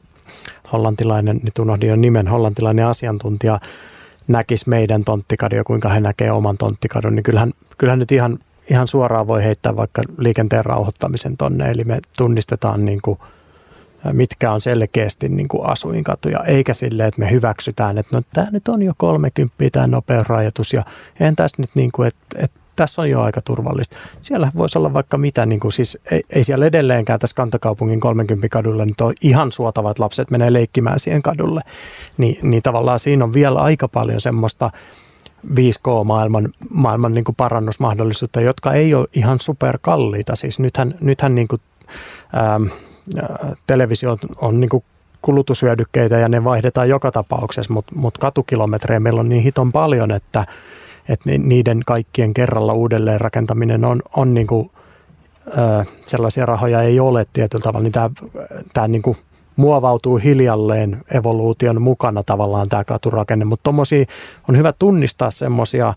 hollantilainen, 0.74 1.40
nyt 1.44 1.60
unohdin 1.60 1.90
jo 1.90 1.96
nimen, 1.96 2.28
hollantilainen 2.28 2.86
asiantuntija 2.86 3.60
näkisi 4.28 4.70
meidän 4.70 5.04
tonttikadon 5.04 5.58
ja 5.58 5.64
kuinka 5.64 5.90
he 5.90 6.00
näkee 6.00 6.32
oman 6.32 6.58
tonttikadon, 6.58 7.16
niin 7.16 7.24
kyllähän, 7.24 7.52
kyllähän 7.78 8.00
nyt 8.00 8.12
ihan, 8.12 8.40
ihan 8.70 8.88
suoraan 8.88 9.28
voi 9.28 9.44
heittää 9.44 9.76
vaikka 9.76 10.02
liikenteen 10.18 10.66
rauhoittamisen 10.66 11.38
tonne, 11.38 11.72
eli 11.72 11.84
me 11.84 12.00
tunnistetaan 12.18 12.86
niin 12.86 13.00
kuin, 13.02 13.20
mitkä 14.12 14.52
on 14.52 14.62
selkeästi 14.62 15.30
niin 15.30 15.48
kuin 15.48 15.66
asuinkatuja, 15.66 16.44
eikä 16.44 16.74
sille, 16.74 17.08
että 17.08 17.20
me 17.20 17.32
hyväksytään, 17.32 17.98
että 17.98 18.16
no 18.16 18.22
tämä 18.34 18.48
nyt 18.52 18.68
on 18.68 18.82
jo 18.82 18.94
30 18.98 19.56
tämä 19.72 19.88
nopeusrajoitus 19.88 20.74
ja 20.74 20.84
entäs 21.20 21.52
nyt 21.58 21.70
niin 21.76 21.92
kuin, 21.92 22.08
että, 22.08 22.44
että 22.44 22.61
tässä 22.82 23.02
on 23.02 23.10
jo 23.10 23.22
aika 23.22 23.42
turvallista. 23.42 23.98
Siellä 24.22 24.52
voisi 24.58 24.78
olla 24.78 24.94
vaikka 24.94 25.18
mitä, 25.18 25.46
niin 25.46 25.60
kuin 25.60 25.72
siis 25.72 25.98
ei, 26.12 26.24
ei 26.30 26.44
siellä 26.44 26.66
edelleenkään 26.66 27.20
tässä 27.20 27.36
kantakaupungin 27.36 28.00
30 28.00 28.48
kadulla 28.52 28.86
nyt 28.86 29.02
ole 29.02 29.14
ihan 29.22 29.52
suotava, 29.52 29.92
että 29.92 30.04
lapset 30.04 30.32
menee 30.32 30.54
leikkimään 30.54 31.00
siihen 31.00 31.22
kadulle. 31.22 31.62
Ni, 32.18 32.40
niin 32.42 32.64
tavallaan 32.64 33.00
siinä 33.00 33.24
on 33.24 33.34
vielä 33.34 33.60
aika 33.60 33.88
paljon 33.88 34.22
semmoista 34.22 34.72
5K-maailman 35.48 36.50
maailman 36.70 37.12
niin 37.12 37.24
kuin 37.24 37.36
parannusmahdollisuutta, 37.36 38.42
jotka 38.42 38.74
ei 38.74 38.94
ole 38.94 39.08
ihan 39.14 39.40
superkalliita. 39.40 40.36
Siis 40.36 40.60
nythän, 40.60 40.96
nythän 41.02 41.36
niin 41.36 41.48
kuin, 41.48 41.62
ähm, 42.38 42.64
televisio 43.68 44.12
on, 44.12 44.18
on 44.38 44.60
niin 44.60 44.70
kuin 44.70 44.84
kulutushyödykkeitä 45.22 46.18
ja 46.18 46.30
ne 46.30 46.44
vaihdetaan 46.44 46.90
joka 46.90 47.12
tapauksessa, 47.12 47.74
mutta 47.74 47.96
mut 47.96 48.18
katukilometrejä 48.18 49.00
meillä 49.00 49.20
on 49.20 49.30
niin 49.30 49.44
hiton 49.44 49.72
paljon, 49.72 50.12
että 50.12 50.46
että 51.10 51.30
niiden 51.38 51.80
kaikkien 51.86 52.34
kerralla 52.34 52.74
uudelleen 52.74 53.22
rakentaminen 53.22 53.86
on, 53.86 54.02
on 54.16 54.34
niin 54.34 54.48
kuin, 54.48 54.72
sellaisia 56.06 56.46
rahoja 56.46 56.82
ei 56.82 57.00
ole 57.00 57.26
tietyllä 57.34 57.64
tavalla, 57.64 57.84
niin 57.84 57.92
tämä, 57.92 58.10
tämä 58.74 58.88
niin 58.88 59.02
kuin 59.02 59.18
muovautuu 59.56 60.18
hiljalleen 60.18 61.02
evoluution 61.14 61.82
mukana 61.82 62.24
tavallaan 62.24 62.70
tämä 62.70 62.84
katurakenne, 62.84 63.46
mutta 63.46 63.74
on 64.50 64.58
hyvä 64.58 64.74
tunnistaa 64.80 65.32
semmoisia 65.32 65.94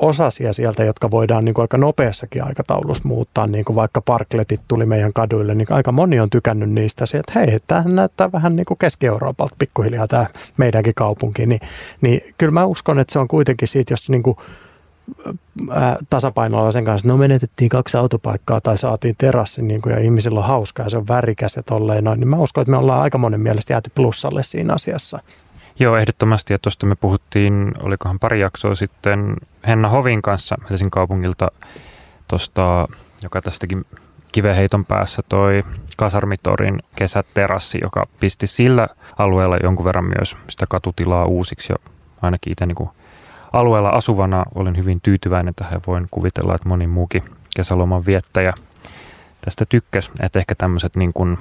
osasia 0.00 0.52
sieltä, 0.52 0.84
jotka 0.84 1.10
voidaan 1.10 1.44
niin 1.44 1.54
kuin 1.54 1.62
aika 1.62 1.78
nopeassakin 1.78 2.44
aikataulussa 2.44 3.08
muuttaa, 3.08 3.46
niin 3.46 3.64
kuin 3.64 3.76
vaikka 3.76 4.00
parkletit 4.00 4.60
tuli 4.68 4.86
meidän 4.86 5.12
kaduille, 5.12 5.54
niin 5.54 5.66
aika 5.70 5.92
moni 5.92 6.20
on 6.20 6.30
tykännyt 6.30 6.70
niistä, 6.70 7.04
että 7.14 7.32
hei, 7.34 7.58
tämähän 7.66 7.94
näyttää 7.94 8.32
vähän 8.32 8.56
niin 8.56 8.66
kuin 8.66 8.78
Keski-Euroopalta 8.78 9.56
pikkuhiljaa 9.58 10.08
tämä 10.08 10.26
meidänkin 10.56 10.94
kaupunki, 10.96 11.46
niin, 11.46 11.60
niin 12.00 12.20
kyllä 12.38 12.52
mä 12.52 12.64
uskon, 12.64 12.98
että 12.98 13.12
se 13.12 13.18
on 13.18 13.28
kuitenkin 13.28 13.68
siitä, 13.68 13.92
jos 13.92 14.10
niin 14.10 14.22
kuin 14.22 14.36
tasapainoilla 16.10 16.70
sen 16.70 16.84
kanssa, 16.84 17.08
no 17.08 17.16
menetettiin 17.16 17.68
kaksi 17.68 17.96
autopaikkaa 17.96 18.60
tai 18.60 18.78
saatiin 18.78 19.14
terassin 19.18 19.68
niin 19.68 19.82
kuin, 19.82 19.92
ja 19.92 20.00
ihmisillä 20.00 20.40
on 20.40 20.46
hauskaa 20.46 20.86
ja 20.86 20.90
se 20.90 20.98
on 20.98 21.08
värikäs 21.08 21.56
ja 21.56 21.62
tolleen 21.62 22.04
noin, 22.04 22.20
niin 22.20 22.28
mä 22.28 22.36
uskon, 22.36 22.62
että 22.62 22.70
me 22.70 22.76
ollaan 22.76 23.02
aika 23.02 23.18
monen 23.18 23.40
mielestä 23.40 23.72
jääty 23.72 23.90
plussalle 23.94 24.42
siinä 24.42 24.74
asiassa. 24.74 25.20
Joo, 25.80 25.96
ehdottomasti. 25.96 26.52
Ja 26.52 26.58
tuosta 26.58 26.86
me 26.86 26.94
puhuttiin, 26.94 27.72
olikohan 27.82 28.18
pari 28.18 28.40
jaksoa 28.40 28.74
sitten 28.74 29.36
Henna 29.66 29.88
Hovin 29.88 30.22
kanssa 30.22 30.56
Helsingin 30.70 30.90
kaupungilta, 30.90 31.48
tosta, 32.28 32.88
joka 33.22 33.42
tästäkin 33.42 33.86
kiveheiton 34.32 34.84
päässä 34.84 35.22
toi 35.28 35.62
Kasarmitorin 35.96 36.82
kesäterassi, 36.96 37.78
joka 37.82 38.06
pisti 38.20 38.46
sillä 38.46 38.88
alueella 39.18 39.56
jonkun 39.62 39.84
verran 39.84 40.04
myös 40.04 40.36
sitä 40.48 40.66
katutilaa 40.70 41.24
uusiksi. 41.24 41.72
Ja 41.72 41.76
ainakin 42.22 42.52
itse 42.52 42.66
niin 42.66 42.88
alueella 43.52 43.88
asuvana 43.88 44.44
olin 44.54 44.76
hyvin 44.76 45.00
tyytyväinen 45.00 45.54
tähän. 45.54 45.80
Voin 45.86 46.08
kuvitella, 46.10 46.54
että 46.54 46.68
moni 46.68 46.86
muukin 46.86 47.24
kesäloman 47.56 48.06
viettäjä 48.06 48.52
tästä 49.40 49.64
tykkäsi. 49.68 50.10
Että 50.20 50.38
ehkä 50.38 50.54
tämmöiset 50.54 50.96
niin 50.96 51.12
kuin, 51.12 51.38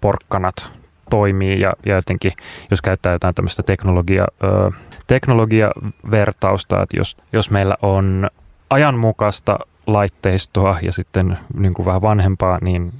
porkkanat 0.00 0.79
toimii 1.10 1.60
ja, 1.60 1.72
ja 1.86 1.94
jotenkin, 1.94 2.32
jos 2.70 2.82
käyttää 2.82 3.12
jotain 3.12 3.34
tämmöistä 3.34 3.62
teknologia, 3.62 4.26
ö, 4.44 4.70
teknologiavertausta, 5.06 6.82
että 6.82 6.96
jos, 6.96 7.16
jos 7.32 7.50
meillä 7.50 7.76
on 7.82 8.30
ajanmukaista 8.70 9.58
laitteistoa 9.86 10.78
ja 10.82 10.92
sitten 10.92 11.38
niin 11.56 11.74
kuin 11.74 11.86
vähän 11.86 12.02
vanhempaa, 12.02 12.58
niin 12.62 12.92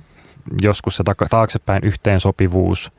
joskus 0.63 0.97
se 0.97 1.05
taaksepäin 1.31 1.85
yhteensopivuus 1.85 2.93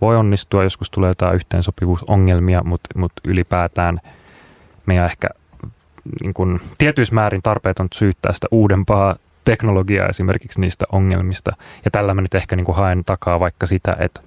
voi 0.00 0.16
onnistua, 0.16 0.64
joskus 0.64 0.90
tulee 0.90 1.10
jotain 1.10 1.34
yhteensopivuusongelmia, 1.34 2.62
mutta, 2.64 2.88
mutta 2.98 3.20
ylipäätään 3.24 4.00
meidän 4.86 5.06
ehkä 5.06 5.28
niin 6.22 6.34
kuin, 6.34 6.60
tietyissä 6.78 7.14
määrin 7.14 7.42
tarpeeton 7.42 7.88
syyttää 7.94 8.32
sitä 8.32 8.46
uudempaa 8.50 9.16
teknologiaa 9.44 10.08
esimerkiksi 10.08 10.60
niistä 10.60 10.84
ongelmista. 10.92 11.52
Ja 11.84 11.90
tällä 11.90 12.14
mä 12.14 12.20
nyt 12.20 12.34
ehkä 12.34 12.56
niin 12.56 12.64
kuin 12.64 12.76
haen 12.76 13.04
takaa 13.04 13.40
vaikka 13.40 13.66
sitä, 13.66 13.96
että 13.98 14.20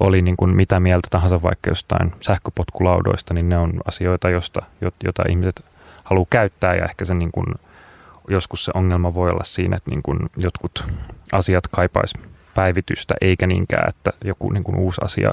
oli 0.00 0.22
niin 0.22 0.36
kuin 0.36 0.56
mitä 0.56 0.80
mieltä 0.80 1.08
tahansa 1.10 1.42
vaikka 1.42 1.70
jostain 1.70 2.12
sähköpotkulaudoista, 2.20 3.34
niin 3.34 3.48
ne 3.48 3.58
on 3.58 3.72
asioita, 3.84 4.30
josta, 4.30 4.62
jota 5.04 5.22
ihmiset 5.28 5.64
haluaa 6.04 6.26
käyttää 6.30 6.74
ja 6.74 6.84
ehkä 6.84 7.04
se 7.04 7.14
niin 7.14 7.32
kuin, 7.32 7.46
joskus 8.28 8.64
se 8.64 8.72
ongelma 8.74 9.14
voi 9.14 9.30
olla 9.30 9.44
siinä, 9.44 9.76
että 9.76 9.90
niin 9.90 10.02
kuin 10.02 10.18
jotkut 10.36 10.84
asiat 11.32 11.68
kaipaisi 11.68 12.14
päivitystä 12.54 13.14
eikä 13.20 13.46
niinkään, 13.46 13.88
että 13.88 14.12
joku 14.24 14.52
niin 14.52 14.64
kuin 14.64 14.76
uusi 14.76 15.00
asia 15.04 15.32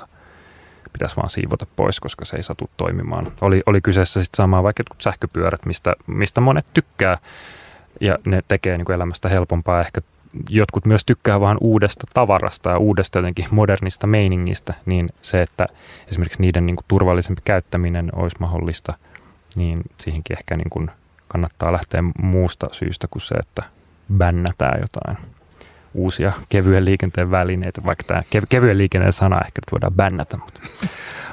pitäisi 0.94 1.18
vaan 1.18 1.30
siivota 1.30 1.66
pois, 1.76 2.00
koska 2.00 2.26
se 2.26 2.38
ei 2.38 2.44
satu 2.44 2.70
toimimaan. 2.78 3.32
Oli, 3.42 3.64
oli 3.66 3.82
kyseessä 3.82 4.24
sitten 4.24 4.38
sama 4.38 4.64
vaikka 4.64 4.84
sähköpyörät, 5.00 5.66
mistä, 5.66 5.96
mistä 6.08 6.42
monet 6.42 6.66
tykkää 6.74 7.18
ja 8.02 8.18
ne 8.26 8.42
tekee 8.48 8.78
niin 8.78 8.86
kuin 8.86 8.96
elämästä 8.96 9.30
helpompaa. 9.30 9.82
Ehkä 9.82 10.02
jotkut 10.50 10.86
myös 10.86 11.06
tykkää 11.06 11.40
vaan 11.40 11.58
uudesta 11.62 12.08
tavarasta 12.14 12.70
ja 12.70 12.78
uudesta 12.78 13.20
jotenkin 13.20 13.46
modernista 13.52 14.08
meiningistä, 14.08 14.74
niin 14.86 15.10
se, 15.22 15.42
että 15.42 15.68
esimerkiksi 16.08 16.42
niiden 16.42 16.66
niin 16.66 16.76
kuin 16.76 16.86
turvallisempi 16.88 17.42
käyttäminen 17.46 18.10
olisi 18.16 18.36
mahdollista, 18.40 18.94
niin 19.56 19.82
siihenkin 19.98 20.38
ehkä 20.38 20.58
niin 20.58 20.70
kuin 20.70 20.92
kannattaa 21.28 21.74
lähteä 21.74 22.04
muusta 22.22 22.68
syystä 22.72 23.08
kuin 23.08 23.22
se, 23.22 23.36
että 23.36 23.64
bännätään 24.18 24.82
jotain 24.82 25.18
uusia 25.94 26.32
kevyen 26.50 26.86
liikenteen 26.86 27.32
välineitä, 27.32 27.84
vaikka 27.86 28.04
tämä 28.04 28.24
kevyen 28.50 28.78
liikenteen 28.78 29.14
sana 29.14 29.42
ehkä 29.46 29.62
voidaan 29.72 29.94
bännätä, 29.94 30.38
mutta 30.38 30.60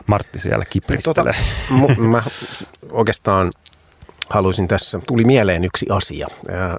Martti 0.07 0.39
siellä 0.39 0.65
kipristelee. 0.65 1.33
Tota, 1.79 2.01
mä 2.01 2.23
oikeastaan 2.91 3.53
haluaisin 4.31 4.69
tässä, 4.69 5.01
tuli 5.07 5.25
mieleen 5.25 5.65
yksi 5.65 5.87
asia, 5.91 6.29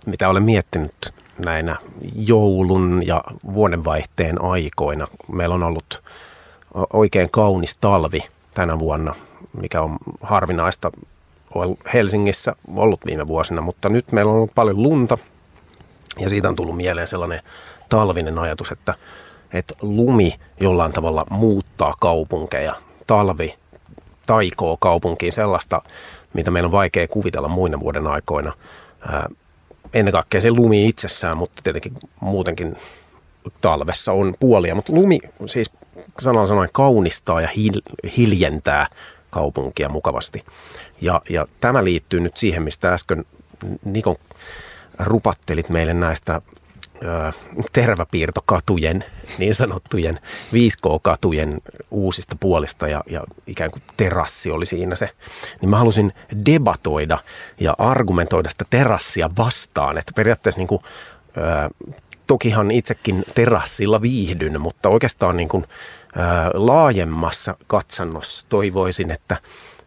mitä 0.06 0.30
olen 0.30 0.44
miettinyt 0.44 1.14
näinä 1.46 1.76
joulun 2.16 3.04
ja 3.06 3.24
vuodenvaihteen 3.54 4.42
aikoina. 4.42 5.08
Meillä 5.32 5.56
on 5.56 5.64
ollut 5.64 6.04
oikein 6.94 7.30
kaunis 7.30 7.78
talvi 7.78 8.20
tänä 8.54 8.80
vuonna, 8.80 9.16
mikä 9.62 9.82
on 9.82 9.98
harvinaista 10.22 10.92
Helsingissä 11.94 12.56
ollut 12.76 13.06
viime 13.06 13.28
vuosina, 13.28 13.62
mutta 13.62 13.90
nyt 13.90 14.12
meillä 14.12 14.30
on 14.30 14.36
ollut 14.36 14.56
paljon 14.56 14.84
lunta 14.84 15.18
ja 16.20 16.30
siitä 16.30 16.50
on 16.50 16.56
tullut 16.56 16.78
mieleen 16.78 17.08
sellainen 17.08 17.42
talvinen 17.90 18.40
ajatus, 18.40 18.72
että, 18.72 18.94
että 19.54 19.74
lumi 19.82 20.34
jollain 20.60 20.92
tavalla 20.92 21.26
muuttaa 21.30 21.94
kaupunkeja. 22.02 22.76
Talvi 23.08 23.56
taikoo 24.28 24.78
kaupunkiin 24.78 25.32
sellaista, 25.32 25.82
mitä 26.36 26.52
meillä 26.52 26.68
on 26.68 26.72
vaikea 26.72 27.08
kuvitella 27.08 27.48
muina 27.48 27.80
vuoden 27.80 28.08
aikoina. 28.08 28.54
Ennen 29.94 30.12
kaikkea 30.12 30.42
se 30.42 30.52
lumi 30.52 30.88
itsessään, 30.88 31.38
mutta 31.38 31.62
tietenkin 31.64 31.94
muutenkin 32.20 32.76
talvessa 33.62 34.12
on 34.12 34.36
puolia. 34.40 34.76
Mutta 34.76 34.94
lumi 34.94 35.20
siis 35.46 35.72
sanalla 36.20 36.48
sanoen 36.48 36.70
kaunistaa 36.72 37.42
ja 37.42 37.48
hil- 37.48 38.12
hiljentää 38.18 38.88
kaupunkia 39.30 39.90
mukavasti. 39.90 40.44
Ja, 41.02 41.22
ja 41.30 41.48
tämä 41.62 41.84
liittyy 41.84 42.20
nyt 42.20 42.38
siihen, 42.38 42.64
mistä 42.64 42.94
äsken 42.94 43.26
Nikon 43.86 44.16
rupattelit 45.00 45.70
meille 45.70 45.94
näistä 45.94 46.42
terväpiirtokatujen, 47.74 49.04
niin 49.38 49.56
sanottujen 49.56 50.20
5K-katujen 50.54 51.58
uusista 51.92 52.36
puolista 52.40 52.88
ja, 52.88 53.04
ja 53.10 53.24
ikään 53.48 53.72
kuin 53.72 53.84
terassi 53.98 54.52
oli 54.52 54.66
siinä 54.66 54.96
se, 54.96 55.10
niin 55.62 55.70
mä 55.70 55.78
halusin 55.78 56.14
debatoida 56.46 57.18
ja 57.60 57.76
argumentoida 57.78 58.50
sitä 58.50 58.66
terassia 58.70 59.30
vastaan, 59.38 59.98
että 59.98 60.12
periaatteessa 60.16 60.60
niin 60.60 60.68
kuin, 60.68 60.82
ää, 61.38 61.70
tokihan 62.28 62.72
itsekin 62.72 63.24
terassilla 63.36 64.02
viihdyn, 64.02 64.62
mutta 64.62 64.90
oikeastaan 64.90 65.38
niin 65.38 65.50
kuin, 65.50 65.66
ää, 66.16 66.52
laajemmassa 66.54 67.56
katsannossa 67.68 68.46
toivoisin, 68.50 69.12
että, 69.12 69.38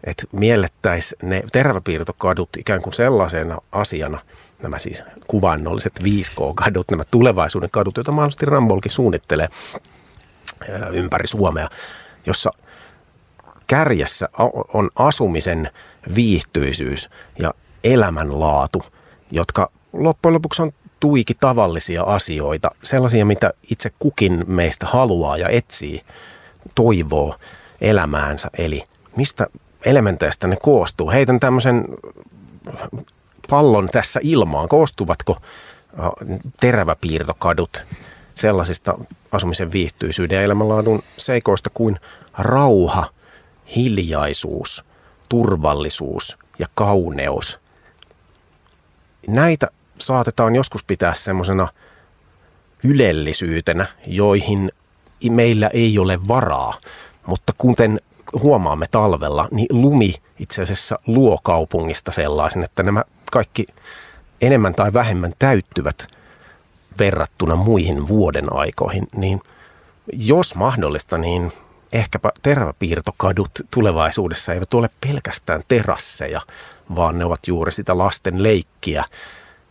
että 0.05 0.25
miellettäisiin 0.33 1.19
ne 1.23 1.43
terväpiirtokadut 1.53 2.49
ikään 2.59 2.83
kuin 2.83 2.93
sellaisena 2.93 3.59
asiana– 3.73 4.19
nämä 4.63 4.79
siis 4.79 5.03
kuvannolliset 5.27 6.01
5K-kadut, 6.03 6.91
nämä 6.91 7.03
tulevaisuuden 7.11 7.71
kadut, 7.71 7.97
joita 7.97 8.13
mahdollisesti 8.13 8.47
Rambolkin 8.47 8.93
suunnittelee 8.93 9.47
ympäri 10.93 11.27
Suomea, 11.27 11.69
jossa 12.27 12.51
kärjessä 13.67 14.29
on 14.75 14.91
asumisen 14.97 15.71
viihtyisyys 16.15 17.11
ja 17.39 17.55
elämänlaatu, 17.85 18.83
jotka 19.31 19.71
loppujen 19.93 20.35
lopuksi 20.35 20.63
on 20.63 20.73
tuiki 21.01 21.35
tavallisia 21.35 22.03
asioita, 22.03 22.71
sellaisia, 22.83 23.25
mitä 23.25 23.53
itse 23.71 23.91
kukin 23.99 24.45
meistä 24.47 24.87
haluaa 24.87 25.37
ja 25.37 25.49
etsii, 25.49 26.03
toivoo 26.75 27.35
elämäänsä. 27.81 28.51
Eli 28.59 28.85
mistä 29.17 29.47
elementeistä 29.85 30.47
ne 30.47 30.57
koostuu? 30.63 31.11
Heitän 31.11 31.41
tämmöisen 31.41 31.85
pallon 33.51 33.89
tässä 33.93 34.21
ilmaan? 34.23 34.69
Koostuvatko 34.69 35.37
teräväpiirtokadut 36.61 37.85
sellaisista 38.35 38.99
asumisen 39.33 39.73
viihtyisyyden 39.73 40.37
ja 40.37 40.43
elämänlaadun 40.43 41.03
seikoista 41.17 41.71
kuin 41.75 42.01
rauha, 42.39 43.11
hiljaisuus, 43.77 44.85
turvallisuus 45.29 46.39
ja 46.59 46.67
kauneus? 46.75 47.59
Näitä 49.27 49.69
saatetaan 49.99 50.57
joskus 50.57 50.85
pitää 50.85 51.15
semmoisena 51.15 51.69
ylellisyytenä, 52.85 53.87
joihin 54.07 54.73
meillä 55.31 55.71
ei 55.75 55.99
ole 55.99 56.29
varaa. 56.29 56.75
Mutta 57.27 57.53
kuten 57.59 58.01
huomaamme 58.43 58.87
talvella, 58.91 59.49
niin 59.51 59.67
lumi 59.71 60.15
itse 60.39 60.63
asiassa 60.63 60.99
luo 61.07 61.39
kaupungista 61.43 62.13
sellaisen, 62.13 62.63
että 62.63 62.83
nämä 62.83 63.05
kaikki 63.31 63.67
enemmän 64.41 64.75
tai 64.75 64.93
vähemmän 64.93 65.33
täyttyvät 65.39 66.07
verrattuna 66.99 67.57
muihin 67.57 68.09
vuoden 68.09 68.53
aikoihin, 68.53 69.09
niin 69.17 69.41
jos 70.13 70.55
mahdollista, 70.55 71.19
niin 71.19 71.53
ehkäpä 71.93 72.33
tervapiirtokadut 72.43 73.51
tulevaisuudessa 73.71 74.55
eivät 74.55 74.75
ole 74.75 74.91
pelkästään 75.01 75.63
terasseja, 75.69 76.41
vaan 76.95 77.19
ne 77.19 77.25
ovat 77.25 77.41
juuri 77.47 77.73
sitä 77.73 77.99
lasten 77.99 78.43
leikkiä 78.43 79.05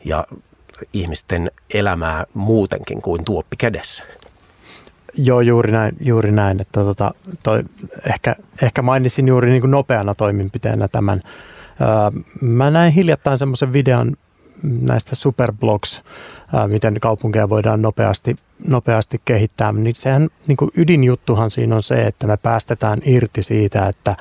ja 0.05 0.27
ihmisten 0.93 1.51
elämää 1.73 2.25
muutenkin 2.33 3.01
kuin 3.01 3.25
tuoppi 3.25 3.55
kädessä. 3.57 4.03
Joo, 5.17 5.41
juuri 5.41 5.71
näin. 5.71 5.97
Juuri 5.99 6.31
näin 6.31 6.61
että 6.61 6.83
tota, 6.83 7.13
toi, 7.43 7.63
ehkä, 8.13 8.35
ehkä 8.61 8.81
mainitsin 8.81 9.27
juuri 9.27 9.49
niin 9.49 9.61
kuin 9.61 9.71
nopeana 9.71 10.13
toimenpiteenä 10.13 10.87
tämän 10.87 11.21
Mä 12.41 12.71
näin 12.71 12.93
hiljattain 12.93 13.37
semmoisen 13.37 13.73
videon 13.73 14.13
näistä 14.63 15.15
superblogs, 15.15 16.03
miten 16.67 16.99
kaupunkeja 16.99 17.49
voidaan 17.49 17.81
nopeasti, 17.81 18.35
nopeasti 18.67 19.21
kehittää. 19.25 19.71
Niin 19.71 19.95
sehän 19.95 20.29
niin 20.47 20.57
kuin 20.57 20.71
ydinjuttuhan 20.77 21.51
siinä 21.51 21.75
on 21.75 21.83
se, 21.83 22.03
että 22.03 22.27
me 22.27 22.37
päästetään 22.37 22.99
irti 23.05 23.43
siitä, 23.43 23.87
että 23.87 24.15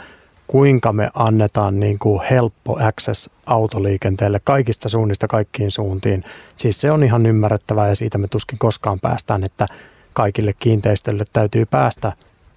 kuinka 0.47 0.92
me 0.92 1.11
annetaan 1.14 1.81
niin 1.81 1.99
kuin 1.99 2.21
helppo 2.31 2.79
access 2.81 3.31
autoliikenteelle 3.47 4.40
kaikista 4.45 4.88
suunnista 4.88 5.29
kaikkiin 5.29 5.71
suuntiin. 5.71 6.25
Siis 6.57 6.81
se 6.81 6.90
on 6.90 7.05
ihan 7.05 7.27
ymmärrettävää 7.27 7.88
ja 7.88 7.97
siitä 7.97 8.19
me 8.19 8.29
tuskin 8.29 8.59
koskaan 8.59 9.01
päästään, 9.01 9.45
että 9.45 9.66
kaikille 10.12 10.53
kiinteistöille 10.59 11.25
täytyy 11.33 11.66
päästä 11.66 12.12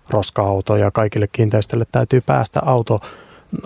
roska-auto 0.09 0.75
ja 0.75 0.91
kaikille 0.91 1.27
kiinteistöille 1.31 1.85
täytyy 1.91 2.21
päästä 2.21 2.59
auto 2.65 3.01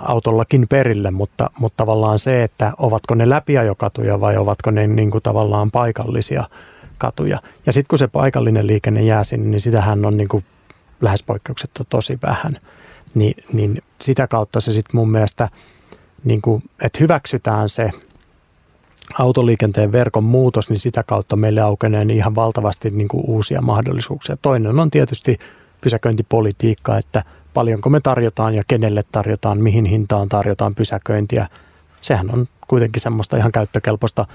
autollakin 0.01 0.67
perille, 0.69 1.11
mutta, 1.11 1.49
mutta 1.59 1.77
tavallaan 1.77 2.19
se, 2.19 2.43
että 2.43 2.73
ovatko 2.77 3.15
ne 3.15 3.29
läpiajokatuja 3.29 4.21
vai 4.21 4.37
ovatko 4.37 4.71
ne 4.71 4.87
niin 4.87 5.11
kuin 5.11 5.21
tavallaan 5.21 5.71
paikallisia 5.71 6.43
katuja. 6.97 7.39
Ja 7.65 7.73
sitten 7.73 7.87
kun 7.87 7.99
se 7.99 8.07
paikallinen 8.07 8.67
liikenne 8.67 9.01
jää 9.01 9.23
sinne, 9.23 9.49
niin 9.49 9.61
sitähän 9.61 10.05
on 10.05 10.17
niin 10.17 10.27
kuin 10.27 10.43
lähes 11.01 11.23
poikkeuksetta 11.23 11.83
tosi 11.89 12.19
vähän. 12.23 12.57
Ni, 13.15 13.33
niin 13.53 13.81
sitä 14.01 14.27
kautta 14.27 14.61
se 14.61 14.71
sitten 14.71 14.95
mun 14.95 15.11
mielestä, 15.11 15.49
niin 16.23 16.41
kuin, 16.41 16.63
että 16.81 16.99
hyväksytään 16.99 17.69
se 17.69 17.89
autoliikenteen 19.19 19.91
verkon 19.91 20.23
muutos, 20.23 20.69
niin 20.69 20.79
sitä 20.79 21.03
kautta 21.03 21.35
meille 21.35 21.61
aukenee 21.61 22.05
niin 22.05 22.17
ihan 22.17 22.35
valtavasti 22.35 22.89
niin 22.89 23.07
kuin 23.07 23.23
uusia 23.27 23.61
mahdollisuuksia. 23.61 24.37
Toinen 24.41 24.79
on 24.79 24.91
tietysti 24.91 25.39
pysäköintipolitiikka, 25.81 26.97
että 26.97 27.23
paljonko 27.53 27.89
me 27.89 27.99
tarjotaan 27.99 28.55
ja 28.55 28.63
kenelle 28.67 29.03
tarjotaan, 29.11 29.61
mihin 29.61 29.85
hintaan 29.85 30.29
tarjotaan 30.29 30.75
pysäköintiä. 30.75 31.47
Sehän 32.01 32.31
on 32.33 32.47
kuitenkin 32.67 33.01
semmoista 33.01 33.37
ihan 33.37 33.51
käyttökelpoista 33.51 34.25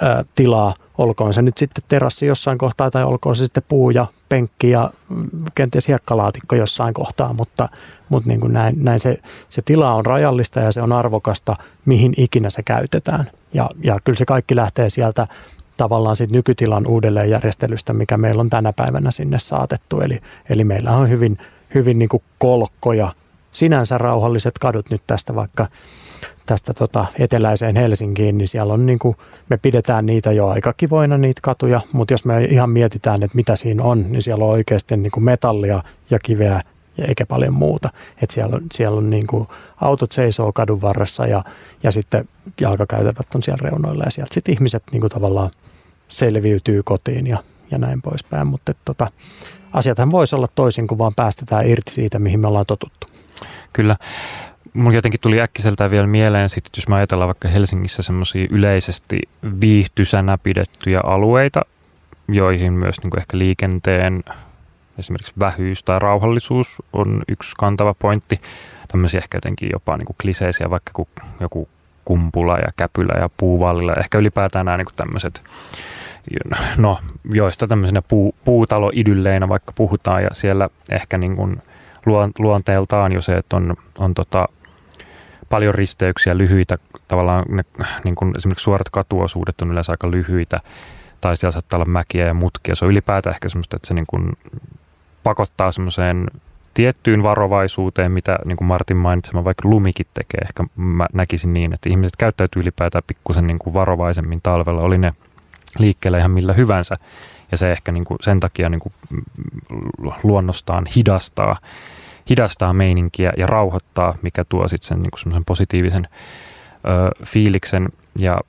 ää, 0.00 0.24
tilaa, 0.34 0.74
olkoon 0.98 1.34
se 1.34 1.42
nyt 1.42 1.58
sitten 1.58 1.84
terassi 1.88 2.26
jossain 2.26 2.58
kohtaa 2.58 2.90
tai 2.90 3.04
olkoon 3.04 3.36
se 3.36 3.44
sitten 3.44 3.62
puu 3.68 3.90
ja 3.90 4.06
penkki 4.28 4.70
ja 4.70 4.90
mm, 5.08 5.28
kenties 5.54 5.88
hiekkalaatikko 5.88 6.56
jossain 6.56 6.94
kohtaa, 6.94 7.32
mutta, 7.32 7.68
mutta 8.08 8.28
niin 8.28 8.40
kuin 8.40 8.52
näin, 8.52 8.84
näin 8.84 9.00
se, 9.00 9.18
se 9.48 9.62
tila 9.62 9.94
on 9.94 10.06
rajallista 10.06 10.60
ja 10.60 10.72
se 10.72 10.82
on 10.82 10.92
arvokasta, 10.92 11.56
mihin 11.84 12.14
ikinä 12.16 12.50
se 12.50 12.62
käytetään. 12.62 13.30
Ja, 13.54 13.70
ja 13.82 13.98
kyllä 14.04 14.18
se 14.18 14.24
kaikki 14.24 14.56
lähtee 14.56 14.90
sieltä 14.90 15.26
tavallaan 15.76 16.16
siitä 16.16 16.34
nykytilan 16.34 16.86
uudelleenjärjestelystä, 16.86 17.92
mikä 17.92 18.16
meillä 18.16 18.40
on 18.40 18.50
tänä 18.50 18.72
päivänä 18.72 19.10
sinne 19.10 19.38
saatettu. 19.38 20.00
Eli, 20.00 20.20
eli 20.48 20.64
meillä 20.64 20.90
on 20.90 21.08
hyvin 21.08 21.38
hyvin 21.74 21.98
niin 21.98 22.08
kuin 22.08 22.22
kolkkoja, 22.38 23.12
sinänsä 23.52 23.98
rauhalliset 23.98 24.58
kadut 24.58 24.90
nyt 24.90 25.02
tästä 25.06 25.34
vaikka 25.34 25.66
tästä 26.46 26.74
tota 26.74 27.06
eteläiseen 27.18 27.76
Helsinkiin, 27.76 28.38
niin 28.38 28.48
siellä 28.48 28.74
on 28.74 28.86
niin 28.86 28.98
kuin, 28.98 29.16
me 29.48 29.56
pidetään 29.56 30.06
niitä 30.06 30.32
jo 30.32 30.48
aika 30.48 30.72
kivoina 30.72 31.18
niitä 31.18 31.40
katuja, 31.42 31.80
mutta 31.92 32.14
jos 32.14 32.24
me 32.24 32.44
ihan 32.44 32.70
mietitään, 32.70 33.22
että 33.22 33.36
mitä 33.36 33.56
siinä 33.56 33.84
on, 33.84 34.12
niin 34.12 34.22
siellä 34.22 34.44
on 34.44 34.50
oikeasti 34.50 34.96
niin 34.96 35.10
kuin 35.10 35.24
metallia 35.24 35.82
ja 36.10 36.18
kiveä 36.18 36.62
ja 36.98 37.04
eikä 37.04 37.26
paljon 37.26 37.54
muuta. 37.54 37.90
Et 38.22 38.30
siellä 38.30 38.56
on, 38.56 38.62
siellä 38.72 38.98
on 38.98 39.10
niin 39.10 39.26
kuin, 39.26 39.48
autot 39.80 40.12
seisoo 40.12 40.52
kadun 40.52 40.80
varressa 40.80 41.26
ja, 41.26 41.44
ja 41.82 41.92
sitten 41.92 42.28
jalkakäytävät 42.60 43.34
on 43.34 43.42
siellä 43.42 43.70
reunoilla 43.70 44.04
ja 44.04 44.10
sieltä 44.10 44.34
sitten 44.34 44.54
ihmiset 44.54 44.82
niin 44.92 45.00
kuin 45.00 45.10
tavallaan 45.10 45.50
selviytyy 46.08 46.82
kotiin 46.82 47.26
ja, 47.26 47.38
ja 47.70 47.78
näin 47.78 48.02
poispäin. 48.02 48.46
Mutta 48.46 48.74
tota, 48.84 49.10
asiathan 49.74 50.12
voisi 50.12 50.36
olla 50.36 50.48
toisin, 50.54 50.86
kun 50.86 50.98
vaan 50.98 51.14
päästetään 51.14 51.66
irti 51.66 51.92
siitä, 51.92 52.18
mihin 52.18 52.40
me 52.40 52.48
ollaan 52.48 52.66
totuttu. 52.66 53.06
Kyllä. 53.72 53.96
Mulla 54.74 54.94
jotenkin 54.94 55.20
tuli 55.20 55.40
äkkiseltään 55.40 55.90
vielä 55.90 56.06
mieleen, 56.06 56.50
sit, 56.50 56.64
jos 56.76 56.88
me 56.88 56.96
ajatellaan 56.96 57.28
vaikka 57.28 57.48
Helsingissä 57.48 58.02
semmoisia 58.02 58.46
yleisesti 58.50 59.20
viihtysänä 59.60 60.38
pidettyjä 60.38 61.00
alueita, 61.04 61.62
joihin 62.28 62.72
myös 62.72 62.96
niin 63.02 63.10
kuin 63.10 63.20
ehkä 63.20 63.38
liikenteen 63.38 64.24
esimerkiksi 64.98 65.32
vähyys 65.38 65.82
tai 65.82 65.98
rauhallisuus 65.98 66.68
on 66.92 67.22
yksi 67.28 67.52
kantava 67.58 67.94
pointti. 67.94 68.40
Tämmöisiä 68.88 69.18
ehkä 69.18 69.36
jotenkin 69.36 69.68
jopa 69.72 69.96
niin 69.96 70.06
kuin 70.06 70.16
kliseisiä, 70.22 70.70
vaikka 70.70 71.04
joku 71.40 71.68
kumpula 72.04 72.56
ja 72.56 72.68
käpylä 72.76 73.20
ja 73.20 73.30
puuvallilla. 73.36 73.94
Ehkä 73.94 74.18
ylipäätään 74.18 74.66
nämä 74.66 74.76
niin 74.76 74.86
tämmöiset, 74.96 75.40
no, 76.78 76.98
joista 77.32 77.66
tämmöisenä 77.66 78.02
puu, 78.02 78.34
puutaloidylleinä 78.44 79.48
vaikka 79.48 79.72
puhutaan 79.72 80.22
ja 80.22 80.30
siellä 80.32 80.68
ehkä 80.90 81.18
niin 81.18 81.36
kuin 81.36 81.62
luonteeltaan 82.38 83.12
jo 83.12 83.22
se, 83.22 83.32
että 83.32 83.56
on, 83.56 83.76
on 83.98 84.14
tota, 84.14 84.48
paljon 85.48 85.74
risteyksiä, 85.74 86.38
lyhyitä, 86.38 86.78
tavallaan 87.08 87.44
ne, 87.48 87.64
niin 88.04 88.14
kuin 88.14 88.32
esimerkiksi 88.36 88.64
suorat 88.64 88.90
katuosuudet 88.90 89.60
on 89.60 89.70
yleensä 89.70 89.92
aika 89.92 90.10
lyhyitä, 90.10 90.60
tai 91.20 91.36
siellä 91.36 91.52
saattaa 91.52 91.76
olla 91.76 91.90
mäkiä 91.90 92.26
ja 92.26 92.34
mutkia. 92.34 92.74
Se 92.74 92.84
on 92.84 92.90
ylipäätään 92.90 93.34
ehkä 93.34 93.48
semmoista, 93.48 93.76
että 93.76 93.88
se 93.88 93.94
niin 93.94 94.06
kuin 94.06 94.32
pakottaa 95.22 95.72
semmoiseen 95.72 96.26
tiettyyn 96.74 97.22
varovaisuuteen, 97.22 98.12
mitä 98.12 98.38
niin 98.44 98.56
kuin 98.56 98.68
Martin 98.68 98.96
mainitsema 98.96 99.44
vaikka 99.44 99.68
lumikin 99.68 100.06
tekee. 100.14 100.40
Ehkä 100.42 100.64
mä 100.76 101.06
näkisin 101.12 101.54
niin, 101.54 101.72
että 101.72 101.88
ihmiset 101.88 102.16
käyttäytyy 102.16 102.62
ylipäätään 102.62 103.04
pikkusen 103.06 103.46
niin 103.46 103.58
kuin 103.58 103.74
varovaisemmin 103.74 104.40
talvella, 104.42 104.80
oli 104.82 104.98
ne 104.98 105.12
liikkeellä 105.78 106.18
ihan 106.18 106.30
millä 106.30 106.52
hyvänsä. 106.52 106.96
Ja 107.50 107.56
se 107.56 107.72
ehkä 107.72 107.92
niin 107.92 108.04
kuin 108.04 108.18
sen 108.22 108.40
takia 108.40 108.68
niin 108.68 108.80
kuin 108.80 108.92
luonnostaan 110.22 110.86
hidastaa, 110.96 111.56
hidastaa 112.30 112.72
meininkiä 112.72 113.32
ja 113.36 113.46
rauhoittaa, 113.46 114.14
mikä 114.22 114.44
tuo 114.44 114.68
sitten 114.68 114.88
sen, 114.88 115.02
niin 115.02 115.10
kuin 115.10 115.44
positiivisen 115.44 116.08
ö, 116.08 117.24
fiiliksen. 117.24 117.88
Ja 118.18 118.40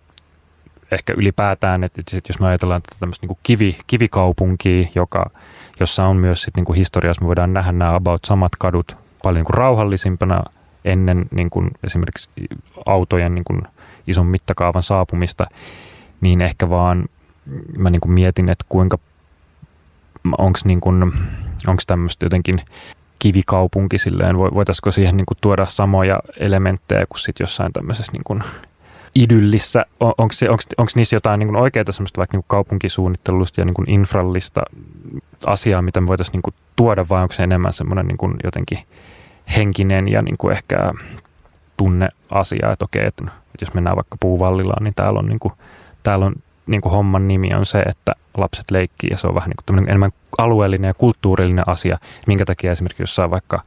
ehkä 0.92 1.14
ylipäätään, 1.18 1.84
että 1.84 2.02
jos 2.28 2.40
me 2.40 2.48
ajatellaan 2.48 2.82
tätä 2.82 2.96
tämmöistä 3.00 3.28
niin 3.28 3.38
kivi, 3.44 3.78
kivikaupunkia, 3.88 4.88
joka, 4.96 5.30
jossa 5.80 6.06
on 6.06 6.18
myös 6.18 6.42
sit 6.42 6.56
niin 6.56 6.66
kuin 6.66 6.78
historiassa, 6.78 7.22
me 7.22 7.28
voidaan 7.28 7.54
nähdä 7.54 7.72
nämä 7.72 7.96
about 7.96 8.26
samat 8.26 8.52
kadut 8.60 8.98
paljon 9.24 9.36
niin 9.36 9.46
kuin 9.46 9.58
rauhallisimpana 9.58 10.44
ennen 10.86 11.26
niin 11.32 11.50
kuin 11.50 11.72
esimerkiksi 11.84 12.30
autojen 12.86 13.36
niin 13.36 13.46
kuin 13.46 13.62
ison 14.08 14.26
mittakaavan 14.26 14.84
saapumista, 14.84 15.48
niin 16.22 16.42
ehkä 16.42 16.70
vaan 16.70 17.06
mä 17.78 17.90
niin 17.90 18.02
kuin 18.02 18.12
mietin, 18.12 18.50
että 18.50 18.66
kuinka, 18.70 18.98
onko 20.38 20.60
niin 20.66 20.82
onks 21.68 21.86
tämmöistä 21.86 22.26
jotenkin 22.26 22.62
kivikaupunki 23.20 23.98
silleen, 23.98 24.38
voitaisiko 24.38 24.92
siihen 24.92 25.18
niin 25.18 25.26
kuin 25.26 25.38
tuoda 25.42 25.66
samoja 25.66 26.20
elementtejä 26.38 27.06
kuin 27.10 27.20
sitten 27.20 27.44
jossain 27.44 27.74
tämmöisessä 27.74 28.12
niin 28.12 28.24
kuin 28.24 28.44
idyllissä, 29.16 29.86
on, 30.00 30.14
onko, 30.18 30.92
niissä 30.96 31.16
jotain 31.16 31.40
niin 31.40 31.56
oikeaa 31.56 31.92
semmoista 31.92 32.18
vaikka 32.18 32.38
niin 32.38 32.46
kaupunkisuunnittelusta 32.48 33.62
ja 33.62 33.66
niin 33.66 33.74
kuin 33.74 33.90
infrallista 33.90 34.62
asiaa, 35.46 35.82
mitä 35.82 36.02
me 36.02 36.08
voitaisiin 36.08 36.34
niin 36.34 36.42
kuin 36.42 36.54
tuoda, 36.76 37.06
vai 37.10 37.22
onko 37.22 37.34
se 37.34 37.44
enemmän 37.44 37.74
semmoinen 37.74 38.08
niin 38.08 38.18
kuin 38.18 38.34
jotenkin 38.44 38.80
henkinen 39.58 40.08
ja 40.08 40.22
niin 40.22 40.38
kuin 40.38 40.52
ehkä 40.52 40.92
tunneasia, 41.78 42.72
että 42.72 42.86
okei, 42.86 43.06
että, 43.06 43.24
jos 43.62 43.74
mennään 43.74 43.96
vaikka 43.96 44.18
puuvallilaan, 44.20 44.84
niin 44.84 44.94
täällä 44.96 45.20
on, 45.20 45.26
niin 45.26 45.40
kuin, 45.40 45.54
täällä 46.04 46.26
on 46.26 46.36
niin 46.68 46.82
kuin 46.82 46.94
homman 46.94 47.28
nimi 47.28 47.54
on 47.54 47.66
se, 47.66 47.80
että 47.80 48.14
lapset 48.38 48.72
leikkii 48.72 49.10
ja 49.10 49.18
se 49.18 49.28
on 49.28 49.36
vähän 49.36 49.50
niin 49.50 49.58
kuin 49.66 49.90
enemmän 49.90 50.12
alueellinen 50.38 50.88
ja 50.88 50.94
kulttuurillinen 50.94 51.70
asia, 51.70 51.98
minkä 52.28 52.46
takia 52.46 52.72
esimerkiksi 52.72 53.04
jossain 53.04 53.32
vaikka 53.32 53.62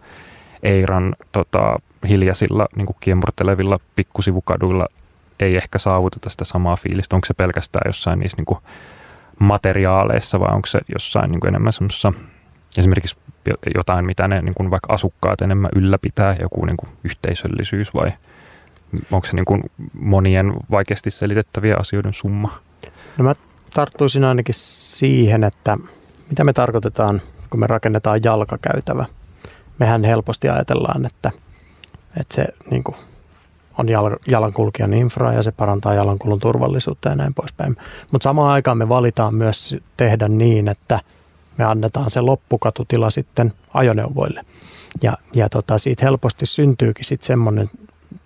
Eiran 0.63 1.17
tota, 1.33 1.79
hiljaisilla 2.09 2.67
niin 2.77 2.87
kuin 2.87 2.97
kiemurtelevilla 3.01 3.81
pikkusivukaduilla 3.97 4.87
ei 5.41 5.57
ehkä 5.57 5.79
saavuteta 5.79 6.31
sitä 6.31 6.45
samaa 6.45 6.77
fiilistä. 6.77 7.17
Onko 7.17 7.27
se 7.27 7.35
pelkästään 7.35 7.89
jossain 7.89 8.19
niissä 8.19 8.37
niin 8.37 8.47
kuin 8.47 8.59
materiaaleissa 9.39 10.41
vai 10.41 10.55
onko 10.55 10.67
se 10.67 10.81
jossain 10.95 11.31
niin 11.31 11.41
kuin 11.41 11.49
enemmän 11.49 11.73
semmoisessa 11.73 12.13
esimerkiksi 12.79 13.17
jotain, 13.75 14.07
mitä 14.07 14.29
ne 14.29 14.43
niin 14.43 14.55
kuin 14.55 14.71
vaikka 14.71 14.93
asukkaat 14.93 15.43
enemmän 15.43 15.71
ylläpitää, 15.77 16.37
joku 16.41 16.65
niin 16.65 16.77
kuin 16.77 16.91
yhteisöllisyys 17.05 17.95
vai 17.95 18.13
onko 19.11 19.27
se 19.27 19.37
niin 19.37 19.45
kuin 19.45 19.63
monien 19.93 20.55
vaikeasti 20.71 21.11
selitettäviä 21.11 21.77
asioiden 21.79 22.13
summa? 22.13 22.59
No 23.19 23.25
mä 23.25 23.35
tarttuisin 23.75 24.25
ainakin 24.25 24.55
siihen, 24.55 25.45
että 25.45 25.77
mitä 26.29 26.45
me 26.45 26.53
tarkoitetaan, 26.53 27.23
kun 27.51 27.61
me 27.61 27.67
rakennetaan 27.67 28.21
jalkakäytävä. 28.25 29.07
Mehän 29.79 30.05
helposti 30.05 30.49
ajatellaan, 30.49 31.07
että, 31.07 31.31
että 32.21 32.35
se 32.35 32.45
niin 32.71 32.85
kuin 32.85 32.97
on 33.79 33.87
jalankulkijan 34.29 34.95
infra 34.95 35.33
ja 35.33 35.43
se 35.43 35.53
parantaa 35.53 35.95
jalankulun 35.95 36.41
turvallisuutta 36.41 37.09
ja 37.09 37.15
näin 37.15 37.35
poispäin. 37.35 37.77
Mutta 38.11 38.25
samaan 38.25 38.51
aikaan 38.51 38.79
me 38.79 38.89
valitaan 38.89 39.35
myös 39.35 39.77
tehdä 39.97 40.29
niin, 40.29 40.69
että 40.69 41.01
me 41.59 41.65
annetaan 41.65 42.11
se 42.11 42.21
loppukatutila 42.21 43.11
sitten 43.11 43.53
ajoneuvoille. 43.75 44.45
Ja, 45.03 45.19
ja 45.35 45.49
tota, 45.49 45.79
siitä 45.79 46.05
helposti 46.05 46.47
syntyykin 46.47 47.05
sitten 47.05 47.27
semmoinen 47.27 47.71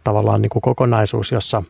tavallaan 0.05 0.43
niin 0.43 0.51
kuin 0.51 0.63
kokonaisuus, 0.63 1.33
jossa, 1.33 1.63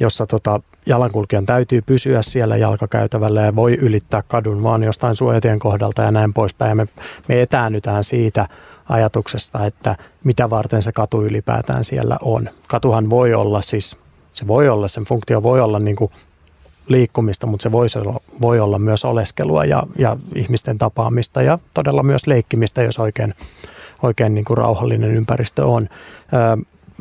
jossa 0.00 0.26
tota, 0.26 0.60
jalankulkijan 0.86 1.46
täytyy 1.46 1.82
pysyä 1.82 2.22
siellä 2.22 2.56
jalkakäytävällä 2.56 3.42
ja 3.42 3.56
voi 3.56 3.74
ylittää 3.74 4.22
kadun 4.28 4.62
vaan 4.62 4.82
jostain 4.82 5.16
suojatien 5.16 5.58
kohdalta 5.58 6.02
ja 6.02 6.10
näin 6.10 6.32
poispäin. 6.32 6.68
Ja 6.68 6.74
me, 6.74 6.86
me 7.28 7.42
etäännytään 7.42 8.04
siitä 8.04 8.48
ajatuksesta, 8.88 9.66
että 9.66 9.96
mitä 10.24 10.50
varten 10.50 10.82
se 10.82 10.92
katu 10.92 11.22
ylipäätään 11.22 11.84
siellä 11.84 12.16
on. 12.22 12.50
Katuhan 12.68 13.10
voi 13.10 13.34
olla 13.34 13.62
siis, 13.62 13.96
se 14.32 14.46
voi 14.46 14.68
olla, 14.68 14.88
sen 14.88 15.04
funktio 15.04 15.42
voi 15.42 15.60
olla 15.60 15.78
niin 15.78 15.96
kuin 15.96 16.10
liikkumista, 16.88 17.46
mutta 17.46 17.62
se 17.62 17.72
voi 17.72 17.86
olla, 17.96 18.20
voi 18.40 18.60
olla 18.60 18.78
myös 18.78 19.04
oleskelua 19.04 19.64
ja, 19.64 19.82
ja 19.98 20.16
ihmisten 20.34 20.78
tapaamista 20.78 21.42
ja 21.42 21.58
todella 21.74 22.02
myös 22.02 22.26
leikkimistä, 22.26 22.82
jos 22.82 22.98
oikein, 22.98 23.34
oikein 24.02 24.34
niin 24.34 24.44
kuin 24.44 24.58
rauhallinen 24.58 25.10
ympäristö 25.10 25.66
on. 25.66 25.82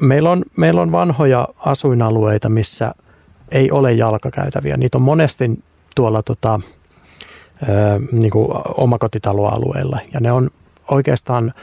Meillä 0.02 0.32
on, 0.32 0.44
meillä 0.58 0.82
on 0.82 0.92
vanhoja 0.92 1.48
asuinalueita, 1.58 2.50
missä 2.50 2.96
ei 3.52 3.72
ole 3.72 3.94
jalkakäytäviä. 3.94 4.78
Niitä 4.78 4.98
on 4.98 5.02
monesti 5.02 5.64
tuolla 5.96 6.24
tota, 6.24 6.60
niin 8.12 8.32
kuin 8.32 8.48
omakotitaloalueella 8.78 10.00
ja 10.14 10.20
ne 10.20 10.32
on 10.32 10.50
oikeastaan 10.92 11.54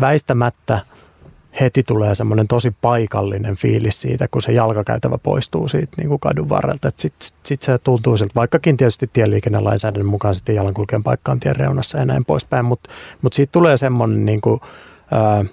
väistämättä 0.00 0.80
heti 1.60 1.82
tulee 1.82 2.14
semmoinen 2.14 2.48
tosi 2.48 2.74
paikallinen 2.80 3.56
fiilis 3.56 4.00
siitä, 4.00 4.28
kun 4.30 4.42
se 4.42 4.52
jalkakäytävä 4.52 5.18
poistuu 5.18 5.68
siitä 5.68 5.92
niin 5.96 6.08
kuin 6.08 6.20
kadun 6.20 6.48
varrelta. 6.48 6.90
Sitten 6.96 7.28
sit 7.42 7.62
se 7.62 7.78
tuntuu 7.78 8.16
siltä, 8.16 8.32
vaikkakin 8.34 8.76
tietysti 8.76 9.10
tieliikennelainsäädännön 9.12 10.06
mukaan 10.06 10.34
sitten 10.34 10.54
jalankulkijan 10.54 11.02
paikka 11.02 11.32
on 11.32 11.40
tien 11.40 11.56
reunassa 11.56 11.98
ja 11.98 12.04
näin 12.04 12.24
poispäin, 12.24 12.64
mutta 12.64 12.90
mut 13.22 13.32
siitä 13.32 13.52
tulee 13.52 13.76
semmoinen 13.76 14.26
niin 14.26 14.40
kuin, 14.40 14.60
ää, 15.10 15.44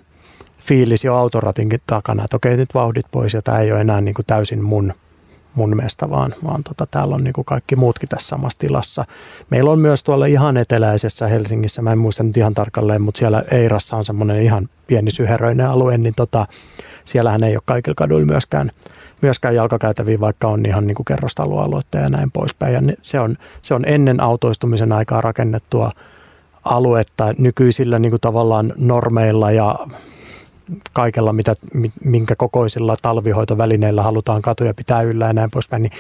fiilis 0.66 1.04
jo 1.04 1.16
autoratinkin 1.16 1.82
takana, 1.88 2.24
että 2.24 2.38
okei 2.38 2.58
nyt 2.58 2.74
vauhdit 2.74 3.06
pois 3.12 3.34
ja 3.34 3.42
tämä 3.42 3.60
ei 3.60 3.72
ole 3.72 3.82
enää 3.82 4.02
niin 4.02 4.16
kuin 4.16 4.26
täysin 4.26 4.64
mun– 4.64 4.94
mun 5.56 5.76
mielestä, 5.76 6.10
vaan, 6.10 6.36
vaan 6.46 6.64
tota, 6.64 6.88
täällä 6.92 7.16
on 7.16 7.24
niin 7.24 7.34
kuin 7.34 7.46
kaikki 7.46 7.76
muutkin 7.76 8.10
tässä 8.10 8.28
samassa 8.28 8.60
tilassa. 8.60 9.06
Meillä 9.50 9.72
on 9.72 9.80
myös 9.80 10.04
tuolla 10.04 10.26
ihan 10.26 10.58
eteläisessä 10.58 11.28
Helsingissä, 11.28 11.82
mä 11.82 11.92
en 11.92 11.98
muista 11.98 12.24
nyt 12.24 12.38
ihan 12.38 12.54
tarkalleen, 12.54 13.02
mutta 13.02 13.20
siellä 13.20 13.44
Eirassa 13.52 13.98
on 13.98 14.06
semmoinen 14.06 14.42
ihan 14.42 14.70
pieni 14.88 15.12
syheröinen 15.12 15.68
alue, 15.68 15.98
niin 15.98 16.14
tota, 16.16 16.48
siellähän 17.06 17.44
ei 17.44 17.56
ole 17.56 17.62
kaikilla 17.66 17.96
kaduilla 17.96 18.26
myöskään, 18.26 18.72
myöskään 19.22 19.56
jalkakäytäviä, 19.56 20.20
vaikka 20.20 20.48
on 20.48 20.66
ihan 20.66 20.88
niin 20.88 20.96
kuin 20.96 21.06
kerrostaloalueita 21.06 21.98
ja 21.98 22.10
näin 22.10 22.32
poispäin. 22.32 22.74
Ja 22.74 22.82
se 23.02 23.20
on, 23.20 23.38
se 23.62 23.74
on 23.74 23.84
ennen 23.86 24.24
autoistumisen 24.24 24.92
aikaa 24.92 25.22
rakennettua 25.22 25.92
aluetta 26.64 27.34
nykyisillä 27.38 28.00
niin 28.00 28.10
kuin 28.10 28.22
tavallaan 28.22 28.74
normeilla 28.78 29.52
ja 29.52 29.80
kaikella, 30.94 31.34
mitä, 31.34 31.54
minkä 32.04 32.36
kokoisilla 32.36 32.96
talvihoitovälineillä 33.02 34.04
halutaan 34.04 34.42
katuja 34.42 34.74
pitää 34.74 35.02
yllä 35.02 35.26
ja 35.26 35.34
näin 35.34 35.52
poispäin, 35.52 35.84
niin 35.84 35.92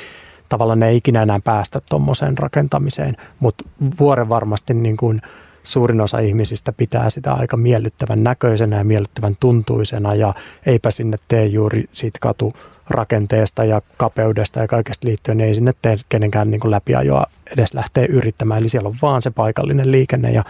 tavallaan 0.49 0.79
ne 0.79 0.89
ei 0.89 0.97
ikinä 0.97 1.23
enää 1.23 1.39
päästä 1.43 1.81
tuommoiseen 1.89 2.37
rakentamiseen. 2.37 3.17
Mutta 3.39 3.65
vuoren 3.99 4.29
varmasti 4.29 4.73
niin 4.73 4.97
kuin 4.97 5.21
suurin 5.63 6.01
osa 6.01 6.19
ihmisistä 6.19 6.73
pitää 6.73 7.09
sitä 7.09 7.33
aika 7.33 7.57
miellyttävän 7.57 8.23
näköisenä 8.23 8.77
ja 8.77 8.83
miellyttävän 8.83 9.35
tuntuisena 9.39 10.15
ja 10.15 10.33
eipä 10.65 10.91
sinne 10.91 11.17
tee 11.27 11.45
juuri 11.45 11.85
siitä 11.91 12.19
katurakenteesta 12.21 13.65
ja 13.65 13.81
kapeudesta 13.97 14.59
ja 14.59 14.67
kaikesta 14.67 15.07
liittyen, 15.07 15.37
niin 15.37 15.47
ei 15.47 15.55
sinne 15.55 15.73
tee 15.81 15.97
kenenkään 16.09 16.51
niin 16.51 16.71
läpiajoa 16.71 17.25
edes 17.53 17.73
lähtee 17.73 18.05
yrittämään. 18.05 18.59
Eli 18.59 18.69
siellä 18.69 18.89
on 18.89 18.97
vaan 19.01 19.21
se 19.21 19.31
paikallinen 19.31 19.91
liikenne 19.91 20.31
ja 20.31 20.43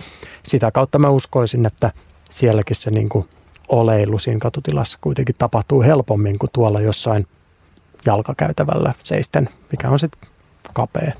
sitä 0.43 0.71
kautta 0.71 0.99
mä 0.99 1.09
uskoisin, 1.09 1.65
että 1.65 1.91
sielläkin 2.29 2.75
se 2.75 2.91
niin 2.91 3.09
kuin 3.09 3.27
oleilu 3.67 4.19
siinä 4.19 4.39
katutilassa 4.39 4.97
kuitenkin 5.01 5.35
tapahtuu 5.37 5.81
helpommin 5.81 6.39
kuin 6.39 6.49
tuolla 6.53 6.81
jossain 6.81 7.27
jalkakäytävällä 8.05 8.93
seisten, 9.03 9.49
mikä 9.71 9.89
on 9.89 9.99
sitten 9.99 10.29
kapea. 10.73 11.11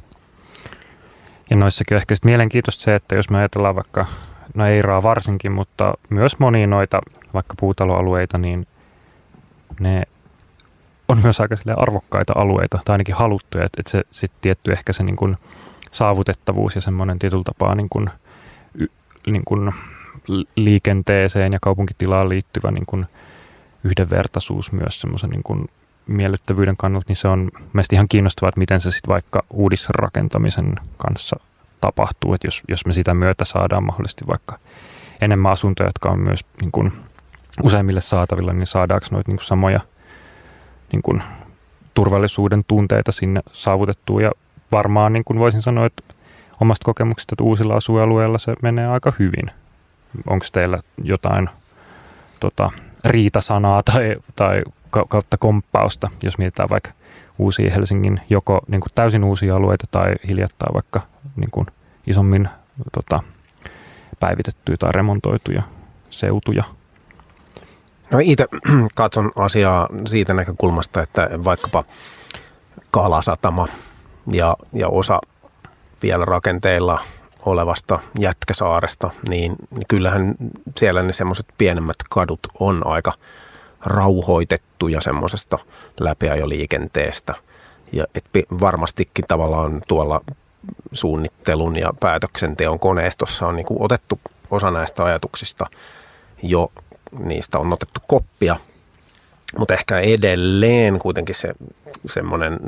Ja 1.50 1.56
noissakin 1.56 1.98
ehkä 1.98 2.16
mielenkiintoista 2.26 2.84
se, 2.84 2.96
että 2.96 3.16
jos 3.16 3.30
me 3.30 3.38
ajatellaan 3.38 3.76
vaikka, 3.76 4.06
no 4.54 4.66
Eiraa 4.66 5.04
varsinkin, 5.04 5.52
mutta 5.52 5.94
myös 6.10 6.40
monia 6.40 6.68
noita 6.68 7.02
vaikka 7.34 7.56
puutaloalueita, 7.60 8.38
niin 8.38 8.68
ne 9.80 10.04
on 11.08 11.20
myös 11.24 11.42
aika 11.42 11.56
arvokkaita 11.78 12.34
alueita, 12.36 12.80
tai 12.86 12.94
ainakin 12.94 13.16
haluttuja, 13.16 13.66
että, 13.66 13.80
että 13.80 13.92
se 13.92 14.04
sitten 14.12 14.42
tietty 14.42 14.72
ehkä 14.72 14.94
se 14.94 15.04
niin 15.04 15.16
kuin 15.16 15.38
saavutettavuus 15.92 16.76
ja 16.76 16.82
semmoinen 16.82 17.20
tietyllä 17.20 17.44
tapaa 17.44 17.76
niin 17.76 17.90
kuin, 17.90 18.10
niin 19.28 19.46
kuin 19.46 19.72
liikenteeseen 20.56 21.54
ja 21.54 21.60
kaupunkitilaan 21.62 22.30
liittyvä 22.30 22.72
niin 22.72 22.86
kuin 22.86 23.06
yhdenvertaisuus 23.84 24.72
myös 24.72 25.02
semmoisen 25.02 25.30
niin 25.30 25.44
kuin 25.44 25.70
miellyttävyyden 26.08 26.78
kannalta, 26.78 27.06
niin 27.08 27.16
se 27.16 27.28
on 27.28 27.52
mielestäni 27.74 27.98
ihan 27.98 28.08
kiinnostavaa, 28.10 28.50
että 28.50 28.60
miten 28.60 28.82
se 28.82 28.92
sitten 28.92 29.10
vaikka 29.10 29.44
uudisrakentamisen 29.50 30.76
kanssa 30.98 31.40
tapahtuu, 31.82 32.34
että 32.34 32.48
jos, 32.48 32.64
jos 32.68 32.86
me 32.86 32.94
sitä 32.94 33.14
myötä 33.14 33.46
saadaan 33.46 33.84
mahdollisesti 33.84 34.28
vaikka 34.28 34.60
enemmän 35.22 35.52
asuntoja, 35.52 35.90
jotka 35.90 36.10
on 36.10 36.20
myös 36.20 36.40
niin 36.62 36.72
kuin 36.72 36.92
useimmille 37.64 38.02
saatavilla, 38.02 38.54
niin 38.54 38.68
saadaanko 38.68 39.08
noita 39.12 39.32
niin 39.32 39.38
kuin 39.38 39.46
samoja 39.46 39.80
niin 40.92 41.02
kuin 41.02 41.24
turvallisuuden 41.94 42.62
tunteita 42.68 43.12
sinne 43.12 43.42
saavutettua 43.52 44.22
ja 44.22 44.32
varmaan 44.72 45.14
niin 45.14 45.24
kuin 45.24 45.40
voisin 45.40 45.62
sanoa, 45.62 45.86
että 45.86 46.04
omasta 46.62 46.86
kokemuksesta, 46.86 47.34
että 47.34 47.44
uusilla 47.44 47.76
asualueilla 47.76 48.38
se 48.38 48.54
menee 48.62 48.88
aika 48.88 49.14
hyvin. 49.20 49.52
Onko 50.28 50.46
teillä 50.52 50.80
jotain 51.04 51.50
tota, 52.40 52.72
riitasanaa 53.06 53.84
tai, 53.84 54.16
tai 54.36 54.64
kautta 55.10 55.38
komppausta, 55.38 56.10
jos 56.24 56.38
mietitään 56.38 56.70
vaikka 56.70 56.92
uusia 57.40 57.72
Helsingin 57.72 58.22
joko 58.30 58.60
niin 58.68 58.82
kuin 58.82 58.92
täysin 58.96 59.24
uusia 59.24 59.56
alueita 59.56 59.88
tai 59.92 60.16
hiljattain 60.28 60.74
vaikka 60.74 61.02
niin 61.36 61.52
kuin 61.52 61.68
isommin 62.08 62.50
tota, 62.92 63.24
päivitettyjä 64.20 64.78
tai 64.78 64.92
remontoituja 64.92 65.64
seutuja? 66.10 66.64
No 68.12 68.20
itse 68.22 68.48
katson 68.96 69.32
asiaa 69.36 69.88
siitä 70.06 70.34
näkökulmasta, 70.34 71.02
että 71.02 71.30
vaikkapa 71.44 71.84
Kalasatama 72.92 73.68
ja, 74.32 74.58
ja 74.74 74.88
osa 74.88 75.22
vielä 76.04 76.26
rakenteilla 76.26 77.00
olevasta 77.46 78.00
Jätkäsaaresta, 78.20 79.10
niin, 79.30 79.56
kyllähän 79.88 80.36
siellä 80.78 81.04
ne 81.04 81.14
semmoiset 81.14 81.46
pienemmät 81.58 81.96
kadut 82.10 82.40
on 82.60 82.88
aika 82.88 83.14
rauhoitettuja 83.86 85.02
semmoisesta 85.02 85.60
läpiajoliikenteestä. 86.00 87.34
Ja 87.92 88.06
et 88.16 88.26
varmastikin 88.60 89.26
tavallaan 89.28 89.82
tuolla 89.88 90.22
suunnittelun 90.92 91.76
ja 91.76 91.94
päätöksenteon 92.00 92.80
koneistossa 92.80 93.48
on 93.48 93.56
niin 93.56 93.66
kuin 93.66 93.82
otettu 93.82 94.20
osa 94.52 94.72
näistä 94.72 95.04
ajatuksista 95.04 95.66
jo, 96.44 96.72
niistä 97.20 97.60
on 97.60 97.74
otettu 97.74 98.00
koppia, 98.08 98.56
mutta 99.58 99.74
ehkä 99.74 100.00
edelleen 100.00 101.00
kuitenkin 101.00 101.36
se 101.36 101.54
semmoinen 102.06 102.60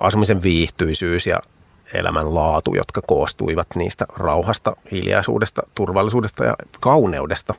asumisen 0.00 0.42
viihtyisyys 0.42 1.26
ja 1.26 1.40
elämänlaatu, 1.94 2.74
jotka 2.74 3.02
koostuivat 3.06 3.66
niistä 3.74 4.06
rauhasta, 4.16 4.76
hiljaisuudesta, 4.92 5.62
turvallisuudesta 5.74 6.44
ja 6.44 6.56
kauneudesta, 6.80 7.54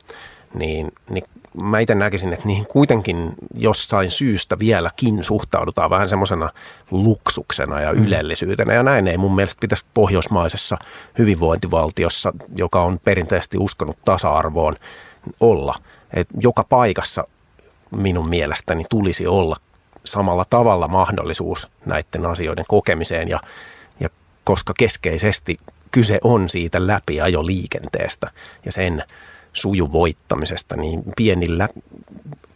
niin, 0.54 0.92
niin 1.10 1.24
mä 1.62 1.78
itse 1.78 1.94
näkisin, 1.94 2.32
että 2.32 2.46
niihin 2.46 2.66
kuitenkin 2.66 3.34
jossain 3.54 4.10
syystä 4.10 4.58
vieläkin 4.58 5.24
suhtaudutaan 5.24 5.90
vähän 5.90 6.08
semmoisena 6.08 6.50
luksuksena 6.90 7.80
ja 7.80 7.92
mm. 7.92 8.04
ylellisyytenä. 8.04 8.74
Ja 8.74 8.82
näin 8.82 9.08
ei 9.08 9.18
mun 9.18 9.34
mielestä 9.34 9.60
pitäisi 9.60 9.84
pohjoismaisessa 9.94 10.78
hyvinvointivaltiossa, 11.18 12.32
joka 12.56 12.82
on 12.82 13.00
perinteisesti 13.04 13.58
uskonut 13.58 13.96
tasa-arvoon, 14.04 14.76
olla. 15.40 15.74
Et 16.14 16.28
joka 16.40 16.64
paikassa 16.64 17.24
minun 17.90 18.28
mielestäni 18.28 18.84
tulisi 18.90 19.26
olla 19.26 19.56
samalla 20.04 20.44
tavalla 20.50 20.88
mahdollisuus 20.88 21.68
näiden 21.86 22.26
asioiden 22.26 22.64
kokemiseen 22.68 23.28
ja 23.28 23.40
koska 24.44 24.74
keskeisesti 24.78 25.54
kyse 25.90 26.18
on 26.24 26.48
siitä 26.48 26.86
läpiajoliikenteestä 26.86 28.30
ja 28.64 28.72
sen 28.72 29.04
sujuvoittamisesta, 29.52 30.76
niin 30.76 31.02
pienillä 31.16 31.68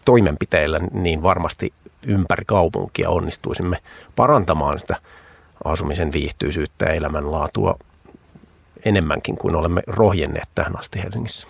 toimenpiteillä 0.05 0.81
niin 0.93 1.23
varmasti 1.23 1.73
ympäri 2.07 2.45
kaupunkia 2.47 3.11
onnistuisimme 3.11 3.79
parantamaan 4.17 4.79
sitä 4.79 4.97
asumisen 5.65 6.13
viihtyisyyttä 6.13 6.85
ja 6.85 6.93
elämänlaatua 6.93 7.79
enemmänkin 8.85 9.37
kuin 9.37 9.55
olemme 9.55 9.83
rohjenneet 9.87 10.49
tähän 10.55 10.79
asti 10.79 11.03
Helsingissä. 11.03 11.47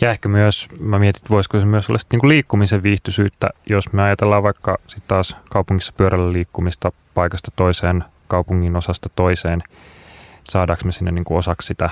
Ja 0.00 0.10
ehkä 0.10 0.28
myös, 0.28 0.68
mä 0.78 0.98
mietin, 0.98 1.20
että 1.20 1.30
voisiko 1.30 1.60
se 1.60 1.64
myös 1.64 1.90
olla 1.90 1.98
niin 2.12 2.20
kuin 2.20 2.28
liikkumisen 2.28 2.82
viihtyisyyttä, 2.82 3.50
jos 3.68 3.92
me 3.92 4.02
ajatellaan 4.02 4.42
vaikka 4.42 4.78
sitten 4.86 5.08
taas 5.08 5.36
kaupungissa 5.50 5.92
pyörällä 5.96 6.32
liikkumista 6.32 6.92
paikasta 7.14 7.50
toiseen, 7.56 8.04
kaupungin 8.30 8.76
osasta 8.76 9.08
toiseen, 9.16 9.62
saadaanko 10.50 10.84
me 10.84 10.92
sinne 10.92 11.10
niin 11.10 11.24
kuin 11.24 11.38
osaksi 11.38 11.66
sitä 11.66 11.90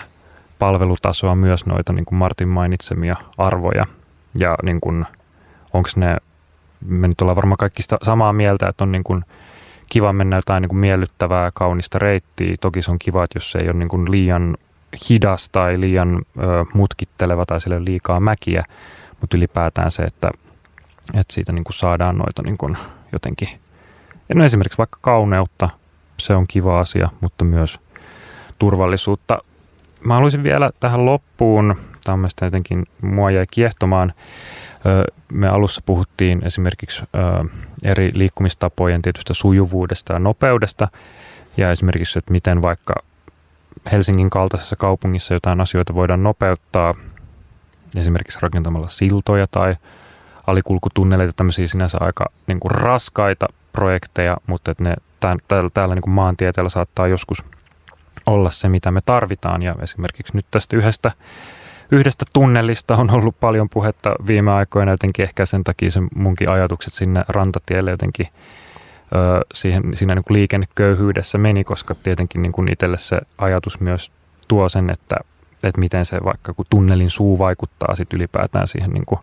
palvelutasoa 0.59 1.35
myös 1.35 1.67
noita 1.67 1.93
niin 1.93 2.05
kuin 2.05 2.19
Martin 2.19 2.49
mainitsemia 2.49 3.17
arvoja. 3.39 3.87
Ja 4.35 4.57
niin 4.63 4.81
onko 5.73 5.89
ne, 5.97 6.17
me 6.87 7.09
nyt 7.09 7.21
ollaan 7.21 7.37
varmaan 7.37 7.57
kaikki 7.57 7.83
sitä 7.83 7.99
samaa 8.03 8.33
mieltä, 8.33 8.67
että 8.69 8.85
on 8.85 8.93
niin 8.93 9.05
kuin 9.05 9.25
kiva 9.89 10.13
mennä 10.13 10.37
jotain 10.37 10.63
niin 10.63 10.69
kuin 10.69 10.79
miellyttävää, 10.79 11.51
kaunista 11.55 11.99
reittiä. 11.99 12.57
Toki 12.61 12.83
se 12.83 12.91
on 12.91 12.99
kiva, 12.99 13.25
että 13.25 13.37
jos 13.37 13.51
se 13.51 13.59
ei 13.59 13.69
ole 13.69 13.79
niin 13.79 13.89
kuin 13.89 14.11
liian 14.11 14.57
hidas 15.09 15.49
tai 15.49 15.81
liian 15.81 16.23
ö, 16.39 16.65
mutkitteleva 16.75 17.47
tai 17.47 17.61
sille 17.61 17.85
liikaa 17.85 18.21
mäkiä, 18.21 18.65
mutta 19.21 19.37
ylipäätään 19.37 19.91
se, 19.91 20.03
että, 20.03 20.31
että 21.15 21.35
siitä 21.35 21.53
niin 21.53 21.65
kuin 21.65 21.75
saadaan 21.75 22.19
noita 22.19 22.43
niin 22.43 22.59
kuin 22.59 22.77
jotenkin, 23.13 23.49
no 24.35 24.45
esimerkiksi 24.45 24.79
vaikka 24.79 24.99
kauneutta, 25.01 25.69
se 26.21 26.35
on 26.35 26.45
kiva 26.49 26.81
asia, 26.81 27.09
mutta 27.21 27.45
myös 27.45 27.81
turvallisuutta. 28.59 29.39
Mä 30.05 30.15
haluaisin 30.15 30.43
vielä 30.43 30.71
tähän 30.81 31.05
loppuun, 31.05 31.77
tämä 32.05 32.15
on 32.15 32.29
jotenkin 32.43 32.87
mua 33.03 33.31
jäi 33.31 33.47
kiehtomaan, 33.51 34.13
me 35.33 35.49
alussa 35.49 35.83
puhuttiin 35.87 36.47
esimerkiksi 36.47 37.05
eri 37.83 38.11
liikkumistapojen 38.15 39.03
tietystä 39.03 39.35
sujuvuudesta 39.35 40.13
ja 40.13 40.19
nopeudesta. 40.19 40.89
Ja 41.57 41.71
esimerkiksi, 41.73 42.19
että 42.19 42.33
miten 42.33 42.63
vaikka 42.63 42.95
Helsingin 43.93 44.31
kaltaisessa 44.31 44.77
kaupungissa 44.77 45.35
jotain 45.35 45.61
asioita 45.61 45.95
voidaan 45.95 46.23
nopeuttaa 46.23 46.95
esimerkiksi 47.97 48.39
rakentamalla 48.43 48.89
siltoja 48.89 49.47
tai 49.47 49.77
alikulkutunneleita, 50.47 51.33
tämmöisiä 51.33 51.69
sinänsä 51.69 51.99
aika 52.01 52.27
niin 52.47 52.61
kuin 52.61 52.71
raskaita 52.71 53.47
projekteja, 53.73 54.37
mutta 54.47 54.71
että 54.71 54.85
ne 54.85 54.95
täällä, 55.21 55.71
täällä 55.75 55.95
niin 55.95 56.03
kuin 56.03 56.15
maantieteellä 56.15 56.69
saattaa 56.69 57.07
joskus– 57.07 57.45
olla 58.29 58.51
se, 58.51 58.69
mitä 58.69 58.91
me 58.91 59.01
tarvitaan. 59.07 59.63
Ja 59.63 59.75
esimerkiksi 59.83 60.37
nyt 60.37 60.47
tästä 60.51 60.77
yhdestä, 60.77 61.13
yhdestä 61.91 62.25
tunnelista 62.33 62.97
on 62.97 63.11
ollut 63.11 63.41
paljon 63.41 63.69
puhetta 63.69 64.15
viime 64.27 64.53
aikoina, 64.53 64.91
jotenkin 64.91 65.23
ehkä 65.23 65.47
sen 65.47 65.65
takia 65.65 65.91
se 65.91 66.01
munkin 66.15 66.49
ajatukset 66.49 66.95
sinne 66.95 67.25
rantatielle 67.29 67.91
jotenkin 67.91 68.27
ö, 69.15 69.45
siihen, 69.55 69.83
siinä 69.95 70.15
niin 70.15 70.25
kuin 70.25 70.37
liikenneköyhyydessä 70.37 71.39
meni, 71.39 71.65
koska 71.65 71.95
tietenkin 71.95 72.43
niin 72.43 72.53
kuin 72.53 72.73
itselle 72.73 72.99
se 72.99 73.21
ajatus 73.39 73.81
myös 73.81 74.13
tuo 74.49 74.69
sen, 74.69 74.91
että, 74.91 75.17
että 75.65 75.81
miten 75.81 76.07
se 76.07 76.19
vaikka 76.25 76.55
kun 76.55 76.67
tunnelin 76.71 77.11
suu 77.11 77.39
vaikuttaa 77.39 77.95
sit 77.95 78.13
ylipäätään 78.13 78.69
siihen 78.69 78.91
niin 78.91 79.07
kuin 79.07 79.21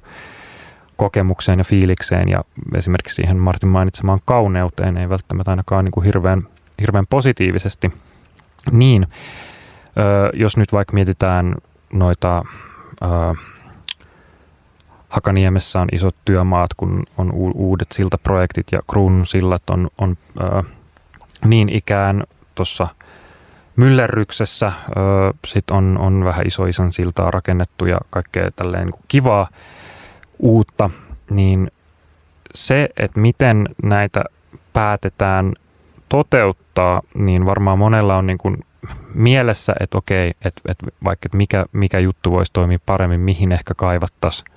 kokemukseen 0.96 1.60
ja 1.60 1.66
fiilikseen 1.66 2.30
ja 2.30 2.44
esimerkiksi 2.76 3.16
siihen 3.16 3.38
Martin 3.38 3.70
mainitsemaan 3.70 4.20
kauneuteen 4.26 4.98
ei 4.98 5.10
välttämättä 5.10 5.52
ainakaan 5.52 5.86
niin 5.86 5.92
kuin 5.92 6.06
hirveän, 6.06 6.42
hirveän 6.82 7.08
positiivisesti– 7.08 7.92
niin, 8.72 9.08
jos 10.34 10.58
nyt 10.58 10.74
vaikka 10.74 10.94
mietitään 10.94 11.56
noita 11.94 12.44
Hakaniemessä 15.10 15.80
on 15.80 15.88
isot 15.92 16.16
työmaat, 16.26 16.74
kun 16.74 17.04
on 17.18 17.32
uudet 17.56 17.88
siltaprojektit 17.92 18.68
ja 18.72 18.80
kruunun 18.90 19.26
sillat 19.26 19.70
on, 19.70 19.90
on 19.98 20.18
niin 21.46 21.70
ikään 21.70 22.24
tuossa 22.56 22.88
myllerryksessä. 23.76 24.72
Sitten 25.48 25.76
on, 25.78 25.98
on 25.98 26.24
vähän 26.24 26.48
iso 26.48 26.66
ison 26.66 26.94
siltaa 26.94 27.32
rakennettu 27.32 27.86
ja 27.86 27.98
kaikkea 28.10 28.52
tälleen 28.52 28.88
niin 28.88 29.04
kivaa 29.08 29.48
uutta. 30.40 30.90
Niin 31.30 31.72
se, 32.56 32.90
että 32.98 33.20
miten 33.20 33.70
näitä 33.84 34.24
päätetään 34.74 35.54
toteuttaa, 36.10 37.02
niin 37.14 37.46
varmaan 37.46 37.80
monella 37.80 38.18
on 38.18 38.28
niin 38.28 38.38
kuin 38.38 38.58
mielessä, 39.14 39.74
että 39.80 39.98
okei, 39.98 40.30
että, 40.30 40.62
että 40.68 40.86
vaikka 41.04 41.28
että 41.28 41.38
mikä, 41.38 41.66
mikä 41.72 42.00
juttu 42.00 42.32
voisi 42.32 42.54
toimia 42.54 42.80
paremmin, 42.86 43.20
mihin 43.20 43.52
ehkä 43.52 43.74
kaivattaisiin, 43.78 44.52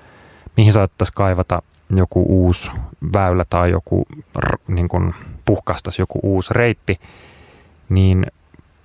mihin 0.56 0.72
saattaisi 0.72 1.12
kaivata 1.12 1.62
joku 1.90 2.24
uusi 2.28 2.70
väylä 3.12 3.44
tai 3.50 3.70
joku 3.70 4.06
niin 4.68 4.88
kuin 4.88 5.14
puhkastaisi 5.44 6.02
joku 6.02 6.20
uusi 6.22 6.54
reitti, 6.54 7.00
niin 7.88 8.26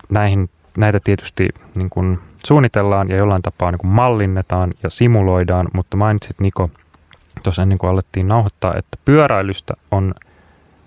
näihin, 0.09 0.49
näitä 0.77 0.99
tietysti 1.03 1.49
niin 1.75 1.89
kuin 1.89 2.19
suunnitellaan 2.45 3.09
ja 3.09 3.15
jollain 3.15 3.41
tapaa 3.41 3.71
niin 3.71 3.79
kuin 3.79 3.91
mallinnetaan 3.91 4.73
ja 4.83 4.89
simuloidaan, 4.89 5.67
mutta 5.73 5.97
mainitsit 5.97 6.39
Niko 6.39 6.69
tuossa 7.43 7.61
ennen 7.61 7.77
kuin 7.77 7.89
alettiin 7.89 8.27
nauhoittaa, 8.27 8.75
että 8.77 8.97
pyöräilystä 9.05 9.73
on 9.91 10.13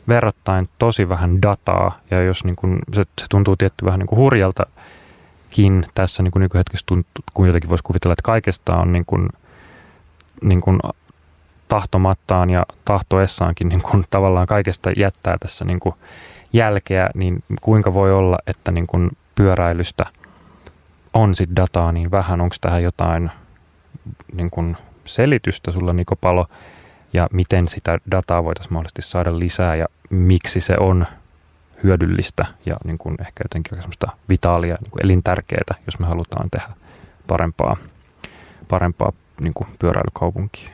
verrattain 0.08 0.68
tosi 0.78 1.08
vähän 1.08 1.42
dataa 1.42 1.98
ja 2.10 2.22
jos 2.22 2.44
niin 2.44 2.56
kuin, 2.56 2.78
se, 2.94 3.04
se 3.20 3.26
tuntuu 3.30 3.56
tietty 3.56 3.84
vähän 3.84 3.98
niin 3.98 4.06
kuin 4.06 4.18
hurjaltakin 4.18 5.86
tässä 5.94 6.22
niin 6.22 6.30
kuin 6.30 6.40
nykyhetkessä 6.40 6.86
tuntuu, 6.86 7.24
kun 7.34 7.46
jotenkin 7.46 7.70
voisi 7.70 7.84
kuvitella, 7.84 8.12
että 8.12 8.22
kaikesta 8.22 8.76
on 8.76 8.92
niin 8.92 9.04
kuin, 9.06 9.28
niin 10.42 10.60
kuin 10.60 10.78
tahtomattaan 11.68 12.50
ja 12.50 12.66
tahtoessaankin 12.84 13.68
niin 13.68 13.82
kuin 13.82 14.04
tavallaan 14.10 14.46
kaikesta 14.46 14.90
jättää 14.96 15.38
tässä 15.38 15.64
niin 15.64 15.80
kuin 15.80 15.94
jälkeä, 16.52 17.10
niin 17.14 17.44
kuinka 17.60 17.94
voi 17.94 18.12
olla, 18.12 18.38
että 18.46 18.72
niin 18.72 18.86
kuin 18.86 19.10
pyöräilystä 19.34 20.06
on 21.14 21.34
sit 21.34 21.50
dataa 21.56 21.92
niin 21.92 22.10
vähän, 22.10 22.40
onko 22.40 22.56
tähän 22.60 22.82
jotain 22.82 23.30
niin 24.32 24.50
kuin 24.50 24.76
selitystä 25.06 25.72
sulla 25.72 25.92
Niko 25.92 26.16
Palo, 26.16 26.46
ja 27.12 27.28
miten 27.32 27.68
sitä 27.68 27.98
dataa 28.10 28.44
voitaisiin 28.44 28.72
mahdollisesti 28.72 29.02
saada 29.02 29.38
lisää 29.38 29.74
ja 29.74 29.86
miksi 30.10 30.60
se 30.60 30.74
on 30.80 31.06
hyödyllistä 31.82 32.46
ja 32.66 32.76
niin 32.84 32.98
kuin 32.98 33.16
ehkä 33.20 33.44
jotenkin 33.44 33.78
semmoista 33.78 34.06
vitaalia, 34.28 34.76
niin 34.80 34.90
kuin 34.90 35.04
elintärkeää, 35.04 35.74
jos 35.86 35.98
me 35.98 36.06
halutaan 36.06 36.50
tehdä 36.50 36.68
parempaa, 37.26 37.76
parempaa 38.68 39.12
niin 39.40 39.54
kuin 39.54 39.66
pyöräilykaupunkia. 39.78 40.70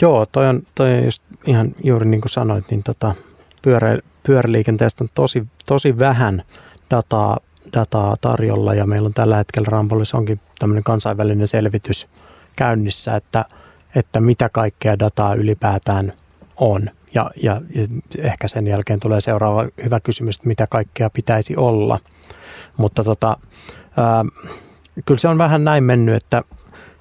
Joo, 0.00 0.26
toi 0.26 0.48
on, 0.48 0.62
toi 0.74 0.92
on 0.98 1.04
just 1.04 1.22
ihan 1.46 1.72
juuri 1.84 2.06
niin 2.06 2.20
kuin 2.20 2.30
sanoit, 2.30 2.64
niin 2.70 2.82
tota, 2.82 3.14
pyörä, 3.62 3.98
pyöräliikenteestä 4.26 5.04
on 5.04 5.10
tosi, 5.14 5.46
tosi 5.66 5.98
vähän 5.98 6.42
dataa, 6.90 7.38
dataa 7.72 8.16
tarjolla 8.20 8.74
ja 8.74 8.86
meillä 8.86 9.06
on 9.06 9.14
tällä 9.14 9.36
hetkellä 9.36 9.66
Rambolissa 9.70 10.18
onkin 10.18 10.40
tämmöinen 10.58 10.84
kansainvälinen 10.84 11.48
selvitys 11.48 12.08
käynnissä, 12.56 13.16
että, 13.16 13.44
että 13.94 14.20
mitä 14.20 14.48
kaikkea 14.48 14.98
dataa 14.98 15.34
ylipäätään 15.34 16.12
on. 16.56 16.90
Ja, 17.14 17.30
ja, 17.42 17.60
ehkä 18.18 18.48
sen 18.48 18.66
jälkeen 18.66 19.00
tulee 19.00 19.20
seuraava 19.20 19.68
hyvä 19.84 20.00
kysymys, 20.00 20.36
että 20.36 20.48
mitä 20.48 20.66
kaikkea 20.66 21.10
pitäisi 21.10 21.56
olla. 21.56 21.98
Mutta 22.76 23.04
tota, 23.04 23.36
ää, 23.96 24.24
kyllä 25.04 25.18
se 25.18 25.28
on 25.28 25.38
vähän 25.38 25.64
näin 25.64 25.84
mennyt, 25.84 26.14
että 26.14 26.42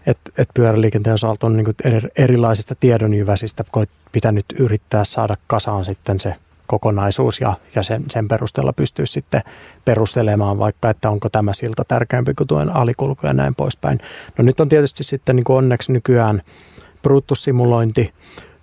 että 0.06 0.32
et 0.38 0.50
pyöräliikenteen 0.54 1.14
osalta 1.14 1.48
on 1.48 1.58
niinku 1.58 1.72
erilaisista 2.18 2.76
tiedonjyväsistä 2.76 3.64
pitänyt 4.12 4.46
yrittää 4.60 5.04
saada 5.04 5.36
kasaan 5.48 5.86
sitten 5.86 6.20
se 6.20 6.36
kokonaisuus 6.72 7.42
ja, 7.42 7.54
ja 7.76 7.84
sen, 7.84 8.04
sen 8.10 8.28
perusteella 8.28 8.74
pystyy 8.74 9.06
sitten 9.06 9.42
perustelemaan 9.86 10.58
vaikka, 10.58 10.90
että 10.90 11.10
onko 11.10 11.30
tämä 11.30 11.54
silta 11.54 11.86
tärkeämpi 11.88 12.34
kuin 12.34 12.48
tuen 12.48 12.76
alikulku 12.76 13.28
ja 13.28 13.34
näin 13.34 13.56
poispäin. 13.56 14.00
No 14.38 14.44
nyt 14.44 14.60
on 14.60 14.70
tietysti 14.70 15.04
sitten 15.04 15.36
niin 15.36 15.44
kuin 15.44 15.58
onneksi 15.58 15.92
nykyään 15.92 16.42
bruttussimulointi 17.02 18.14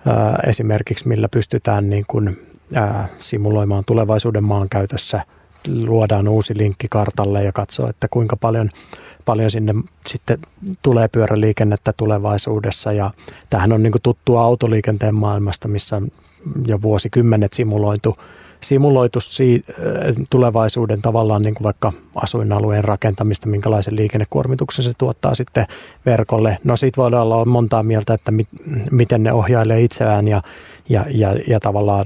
ää, 0.06 0.38
esimerkiksi, 0.46 1.08
millä 1.08 1.28
pystytään 1.28 1.90
niin 1.90 2.04
kuin, 2.08 2.46
ää, 2.74 3.08
simuloimaan 3.18 3.84
tulevaisuuden 3.86 4.44
maankäytössä, 4.44 5.24
luodaan 5.68 6.28
uusi 6.28 6.58
linkki 6.58 6.86
kartalle 6.90 7.44
ja 7.44 7.52
katsoo, 7.52 7.88
että 7.88 8.06
kuinka 8.10 8.36
paljon 8.36 8.70
paljon 9.24 9.50
sinne 9.50 9.74
sitten 10.06 10.38
tulee 10.82 11.08
pyöräliikennettä 11.08 11.92
tulevaisuudessa 11.96 12.92
ja 12.92 13.10
tähän 13.50 13.72
on 13.72 13.82
niin 13.82 13.92
tuttua 14.02 14.42
autoliikenteen 14.42 15.14
maailmasta, 15.14 15.68
missä 15.68 16.02
jo 16.66 16.82
vuosikymmenet 16.82 17.52
simuloitu, 17.52 18.16
simuloitu 18.60 19.20
si- 19.20 19.64
äh, 19.70 19.76
tulevaisuuden 20.30 21.02
tavallaan 21.02 21.42
niin 21.42 21.54
kuin 21.54 21.64
vaikka 21.64 21.92
asuinalueen 22.14 22.84
rakentamista, 22.84 23.48
minkälaisen 23.48 23.96
liikennekuormituksen 23.96 24.84
se 24.84 24.92
tuottaa 24.98 25.34
sitten 25.34 25.66
verkolle. 26.06 26.58
No 26.64 26.76
siitä 26.76 27.02
voidaan 27.02 27.22
olla 27.22 27.44
montaa 27.44 27.82
mieltä, 27.82 28.14
että 28.14 28.30
mit, 28.30 28.48
miten 28.90 29.22
ne 29.22 29.32
ohjailee 29.32 29.80
itseään 29.80 30.28
ja, 30.28 30.42
ja, 30.88 31.06
ja, 31.10 31.34
ja 31.48 31.60
tavallaan 31.60 32.04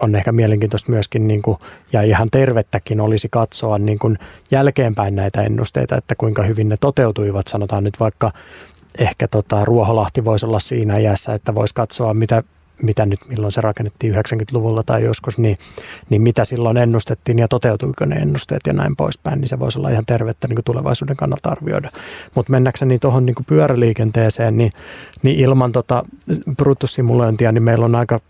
on 0.00 0.14
ehkä 0.14 0.32
mielenkiintoista 0.32 0.92
myöskin 0.92 1.28
niin 1.28 1.42
kuin, 1.42 1.58
ja 1.92 2.02
ihan 2.02 2.30
tervettäkin 2.30 3.00
olisi 3.00 3.28
katsoa 3.30 3.78
niin 3.78 3.98
kuin 3.98 4.18
jälkeenpäin 4.50 5.16
näitä 5.16 5.42
ennusteita, 5.42 5.96
että 5.96 6.14
kuinka 6.14 6.42
hyvin 6.42 6.68
ne 6.68 6.76
toteutuivat. 6.80 7.48
Sanotaan 7.48 7.84
nyt 7.84 8.00
vaikka 8.00 8.32
ehkä 8.98 9.28
tota, 9.28 9.64
Ruoholahti 9.64 10.24
voisi 10.24 10.46
olla 10.46 10.58
siinä 10.58 10.98
iässä, 10.98 11.34
että 11.34 11.54
voisi 11.54 11.74
katsoa, 11.74 12.14
mitä 12.14 12.42
mitä 12.82 13.06
nyt, 13.06 13.20
milloin 13.28 13.52
se 13.52 13.60
rakennettiin 13.60 14.14
90-luvulla 14.14 14.82
tai 14.82 15.04
joskus, 15.04 15.38
niin, 15.38 15.58
niin 16.10 16.22
mitä 16.22 16.44
silloin 16.44 16.76
ennustettiin 16.76 17.38
ja 17.38 17.48
toteutuiko 17.48 18.04
ne 18.04 18.16
ennusteet 18.16 18.60
ja 18.66 18.72
näin 18.72 18.96
poispäin, 18.96 19.40
niin 19.40 19.48
se 19.48 19.58
voisi 19.58 19.78
olla 19.78 19.90
ihan 19.90 20.06
tervettä 20.06 20.48
niin 20.48 20.64
tulevaisuuden 20.64 21.16
kannalta 21.16 21.50
arvioida. 21.50 21.90
Mutta 22.34 22.50
mennäkseni 22.50 22.98
tuohon 22.98 23.26
niin 23.26 23.36
pyöräliikenteeseen, 23.46 24.58
niin, 24.58 24.72
niin 25.22 25.40
ilman 25.40 25.72
tota 25.72 26.04
bruttossimulointia, 26.56 27.52
niin 27.52 27.62
meillä 27.62 27.84
on 27.84 27.94
aika 27.94 28.20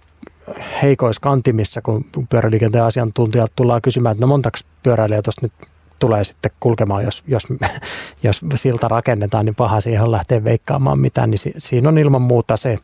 heikoiskantimissa, 0.83 1.83
kun 1.83 2.05
pyöräliikenteen 2.31 2.85
asiantuntijat 2.85 3.53
tullaan 3.57 3.83
kysymään, 3.83 4.13
että 4.13 4.21
no 4.21 4.27
montako 4.27 4.59
pyöräilijä 4.83 5.23
tuosta 5.23 5.41
nyt 5.43 5.53
tulee 5.99 6.25
sitten 6.25 6.53
kulkemaan, 6.61 7.05
jos, 7.05 7.23
jos, 7.27 7.43
jos 8.23 8.41
silta 8.55 8.89
rakennetaan, 8.89 9.47
niin 9.47 9.55
paha 9.55 9.81
siihen 9.81 10.03
on 10.03 10.11
lähteä 10.11 10.45
veikkaamaan 10.45 10.99
mitään, 10.99 11.31
niin 11.31 11.39
si, 11.39 11.53
siinä 11.59 11.89
on 11.89 11.99
ilman 11.99 12.23
muuta 12.23 12.57
se, 12.57 12.77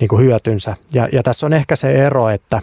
niin 0.00 0.08
kuin 0.08 0.22
hyötynsä. 0.22 0.76
Ja, 0.92 1.08
ja 1.12 1.22
tässä 1.22 1.46
on 1.46 1.52
ehkä 1.52 1.76
se 1.76 2.06
ero, 2.06 2.28
että 2.28 2.62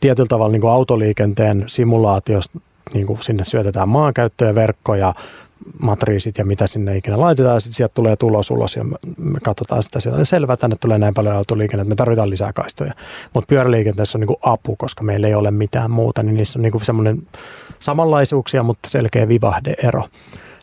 tietyllä 0.00 0.28
tavalla 0.28 0.52
niin 0.52 0.60
kuin 0.60 0.72
autoliikenteen 0.72 1.64
simulaatiosta 1.66 2.60
niin 2.94 3.06
kuin 3.06 3.22
sinne 3.22 3.44
syötetään 3.44 3.88
maankäyttö 3.88 4.44
ja 4.44 4.54
verkko 4.54 4.94
ja 4.94 5.14
matriisit 5.80 6.38
ja 6.38 6.44
mitä 6.44 6.66
sinne 6.66 6.96
ikinä 6.96 7.20
laitetaan. 7.20 7.60
Sitten 7.60 7.76
sieltä 7.76 7.94
tulee 7.94 8.16
tulos 8.16 8.50
ulos 8.50 8.76
ja 8.76 8.84
me 9.18 9.40
katsotaan 9.42 9.82
sitä 9.82 10.00
sieltä. 10.00 10.24
Selvä, 10.24 10.56
tänne 10.56 10.76
tulee 10.80 10.98
näin 10.98 11.14
paljon 11.14 11.36
autoliikennettä, 11.36 11.88
me 11.88 11.96
tarvitaan 11.96 12.30
lisää 12.30 12.52
kaistoja. 12.52 12.92
Mutta 13.34 13.48
pyöräliikenteessä 13.48 14.18
on 14.18 14.20
niin 14.20 14.26
kuin 14.26 14.38
apu, 14.42 14.76
koska 14.76 15.04
meillä 15.04 15.26
ei 15.26 15.34
ole 15.34 15.50
mitään 15.50 15.90
muuta, 15.90 16.22
niin 16.22 16.36
niissä 16.36 16.58
on 16.58 16.62
niin 16.62 16.84
semmoinen 16.84 17.22
samanlaisuuksia, 17.78 18.62
mutta 18.62 18.88
selkeä 18.88 19.28
vivahdeero. 19.28 20.04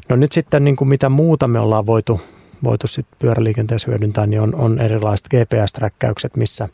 No 0.10 0.16
nyt 0.16 0.32
sitten 0.32 0.64
niin 0.64 0.76
kuin 0.76 0.88
mitä 0.88 1.10
muuta 1.10 1.48
me 1.48 1.60
ollaan 1.60 1.86
voitu 1.86 2.22
voitu 2.64 2.88
sitten 2.88 3.18
pyöräliikenteessä 3.20 3.92
hyödyntää, 3.92 4.28
niin 4.28 4.42
on, 4.42 4.56
on 4.56 4.80
erilaiset 4.80 5.28
GPS-träkkäykset, 5.28 6.38
missä, 6.38 6.70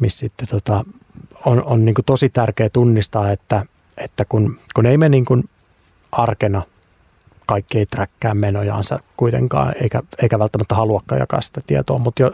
missä 0.00 0.20
sitten 0.20 0.48
tota, 0.48 0.84
on, 1.46 1.64
on 1.64 1.84
niin 1.84 1.94
tosi 2.06 2.28
tärkeää 2.28 2.68
tunnistaa, 2.68 3.30
että, 3.30 3.66
että 3.96 4.24
kun, 4.24 4.58
kun 4.74 4.86
ei 4.86 4.98
me 4.98 5.08
niin 5.08 5.24
kuin 5.24 5.44
arkena 6.12 6.62
kaikki 7.46 7.78
ei 7.78 7.86
träkkää 7.86 8.34
menojaansa 8.34 8.98
kuitenkaan, 9.16 9.74
eikä, 9.82 10.02
eikä 10.22 10.38
välttämättä 10.38 10.74
haluakaan 10.74 11.20
jakaa 11.20 11.40
sitä 11.40 11.60
tietoa, 11.66 11.98
mutta 11.98 12.22
jo, 12.22 12.30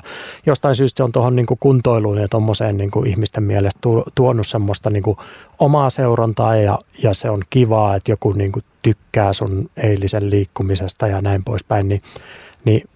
jostain 0.46 0.74
syystä 0.74 0.96
se 0.96 1.02
on 1.02 1.12
tuohon 1.12 1.36
niin 1.36 1.46
kuntoiluun 1.60 2.18
ja 2.18 2.28
tuommoiseen 2.28 2.76
niin 2.76 3.06
ihmisten 3.06 3.42
mielestä 3.42 3.80
tuonut 4.14 4.46
semmoista 4.46 4.90
niin 4.90 5.02
omaa 5.58 5.90
seurantaa 5.90 6.56
ja, 6.56 6.78
ja 7.02 7.14
se 7.14 7.30
on 7.30 7.42
kivaa, 7.50 7.96
että 7.96 8.12
joku 8.12 8.32
niin 8.32 8.52
tykkää 8.82 9.32
sun 9.32 9.70
eilisen 9.76 10.30
liikkumisesta 10.30 11.06
ja 11.06 11.22
näin 11.22 11.44
poispäin, 11.44 11.88
niin 11.88 12.02
niin 12.64 12.88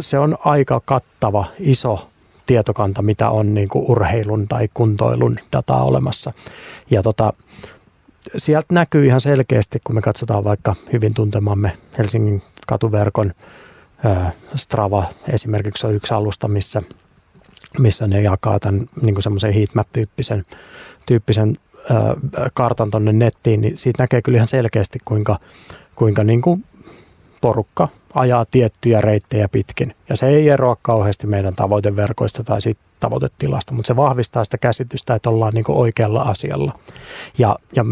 se 0.00 0.18
on 0.18 0.38
aika 0.44 0.80
kattava, 0.84 1.46
iso 1.58 2.08
tietokanta, 2.46 3.02
mitä 3.02 3.30
on 3.30 3.54
niin 3.54 3.68
kuin 3.68 3.84
urheilun 3.90 4.48
tai 4.48 4.68
kuntoilun 4.74 5.36
dataa 5.52 5.84
olemassa. 5.84 6.32
Ja 6.90 7.02
tota, 7.02 7.32
sieltä 8.36 8.74
näkyy 8.74 9.06
ihan 9.06 9.20
selkeästi, 9.20 9.78
kun 9.84 9.94
me 9.94 10.00
katsotaan 10.00 10.44
vaikka 10.44 10.74
hyvin 10.92 11.14
tuntemamme 11.14 11.72
Helsingin 11.98 12.42
katuverkon 12.66 13.32
ää, 14.04 14.32
Strava 14.56 15.04
esimerkiksi 15.28 15.86
on 15.86 15.94
yksi 15.94 16.14
alusta, 16.14 16.48
missä, 16.48 16.82
missä 17.78 18.06
ne 18.06 18.22
jakaa 18.22 18.58
tämän 18.58 18.86
niin 19.02 19.22
semmoisen 19.22 19.54
heatmap-tyyppisen 19.54 20.44
tyyppisen, 21.06 21.56
ää, 21.90 22.16
kartan 22.54 22.90
tuonne 22.90 23.12
nettiin, 23.12 23.60
niin 23.60 23.78
siitä 23.78 24.02
näkee 24.02 24.22
kyllä 24.22 24.36
ihan 24.36 24.48
selkeästi, 24.48 24.98
kuinka, 25.04 25.38
kuinka 25.96 26.24
niin 26.24 26.42
kuin 26.42 26.64
porukka 27.40 27.88
ajaa 28.14 28.44
tiettyjä 28.50 29.00
reittejä 29.00 29.48
pitkin. 29.48 29.94
Ja 30.08 30.16
se 30.16 30.26
ei 30.26 30.48
eroa 30.48 30.76
kauheasti 30.82 31.26
meidän 31.26 31.54
tavoiteverkoista 31.54 32.44
tai 32.44 32.60
siitä 32.60 32.80
tavoitetilasta, 33.00 33.74
mutta 33.74 33.86
se 33.86 33.96
vahvistaa 33.96 34.44
sitä 34.44 34.58
käsitystä, 34.58 35.14
että 35.14 35.30
ollaan 35.30 35.54
niin 35.54 35.64
oikealla 35.68 36.22
asialla. 36.22 36.72
Ja, 37.38 37.56
ja 37.76 37.84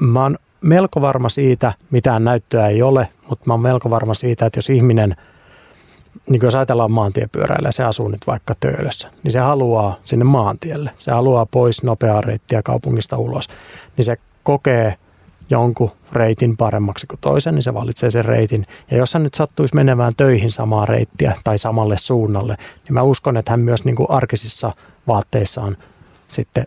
mä 0.00 0.22
oon 0.22 0.36
melko 0.60 1.00
varma 1.00 1.28
siitä, 1.28 1.72
mitään 1.90 2.24
näyttöä 2.24 2.68
ei 2.68 2.82
ole, 2.82 3.08
mutta 3.28 3.44
mä 3.46 3.52
oon 3.52 3.60
melko 3.60 3.90
varma 3.90 4.14
siitä, 4.14 4.46
että 4.46 4.58
jos 4.58 4.70
ihminen, 4.70 5.16
niin 6.28 6.40
jos 6.42 6.54
ajatellaan 6.54 6.92
maantiepyöräillä, 6.92 7.72
se 7.72 7.84
asuu 7.84 8.08
nyt 8.08 8.26
vaikka 8.26 8.54
Töölössä, 8.60 9.10
niin 9.22 9.32
se 9.32 9.38
haluaa 9.38 9.96
sinne 10.04 10.24
maantielle. 10.24 10.90
Se 10.98 11.10
haluaa 11.10 11.46
pois 11.46 11.82
nopeaa 11.82 12.20
reittiä 12.20 12.62
kaupungista 12.62 13.16
ulos. 13.16 13.48
Niin 13.96 14.04
se 14.04 14.16
kokee 14.42 14.94
jonkun 15.50 15.90
reitin 16.14 16.56
paremmaksi 16.56 17.06
kuin 17.06 17.20
toisen, 17.20 17.54
niin 17.54 17.62
se 17.62 17.74
valitsee 17.74 18.10
sen 18.10 18.24
reitin. 18.24 18.66
Ja 18.90 18.96
jos 18.96 19.14
hän 19.14 19.22
nyt 19.22 19.34
sattuisi 19.34 19.74
menemään 19.74 20.12
töihin 20.16 20.52
samaa 20.52 20.86
reittiä 20.86 21.36
tai 21.44 21.58
samalle 21.58 21.96
suunnalle, 21.98 22.56
niin 22.84 22.94
mä 22.94 23.02
uskon, 23.02 23.36
että 23.36 23.52
hän 23.52 23.60
myös 23.60 23.84
niin 23.84 23.96
kuin 23.96 24.10
arkisissa 24.10 24.72
vaatteissaan 25.06 25.76
sitten 26.28 26.66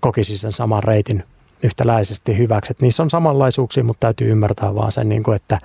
kokisi 0.00 0.38
sen 0.38 0.52
saman 0.52 0.82
reitin 0.82 1.24
yhtäläisesti 1.62 2.38
hyväksi. 2.38 2.72
Että 2.72 2.84
niissä 2.84 3.02
on 3.02 3.10
samanlaisuuksia, 3.10 3.84
mutta 3.84 4.00
täytyy 4.00 4.30
ymmärtää 4.30 4.74
vaan 4.74 4.92
sen, 4.92 5.08
niin 5.08 5.22
kuin, 5.22 5.36
että, 5.36 5.58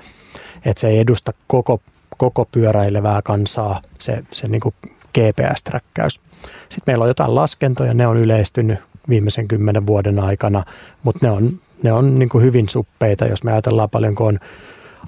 että 0.66 0.82
se 0.82 0.88
ei 0.88 1.00
edusta 1.00 1.34
koko, 1.48 1.82
koko 2.18 2.46
pyöräilevää 2.52 3.22
kansaa. 3.22 3.82
Se, 4.00 4.24
se 4.32 4.48
niin 4.48 4.62
kuin 4.62 4.76
GPS-träkkäys. 5.18 6.22
Sitten 6.70 6.84
meillä 6.88 7.04
on 7.04 7.10
jotain 7.10 7.36
laskentoja, 7.36 7.94
ne 7.94 8.08
on 8.08 8.18
yleistynyt 8.18 8.80
viimeisen 9.10 9.48
kymmenen 9.48 9.88
vuoden 9.88 10.20
aikana, 10.20 10.66
mutta 11.04 11.26
ne 11.26 11.32
on, 11.32 11.60
ne 11.84 11.94
on 11.94 12.20
niin 12.20 12.30
kuin 12.30 12.44
hyvin 12.44 12.70
suppeita, 12.70 13.26
jos 13.26 13.44
me 13.44 13.52
ajatellaan 13.52 13.90
paljonko 13.90 14.26
on 14.26 14.40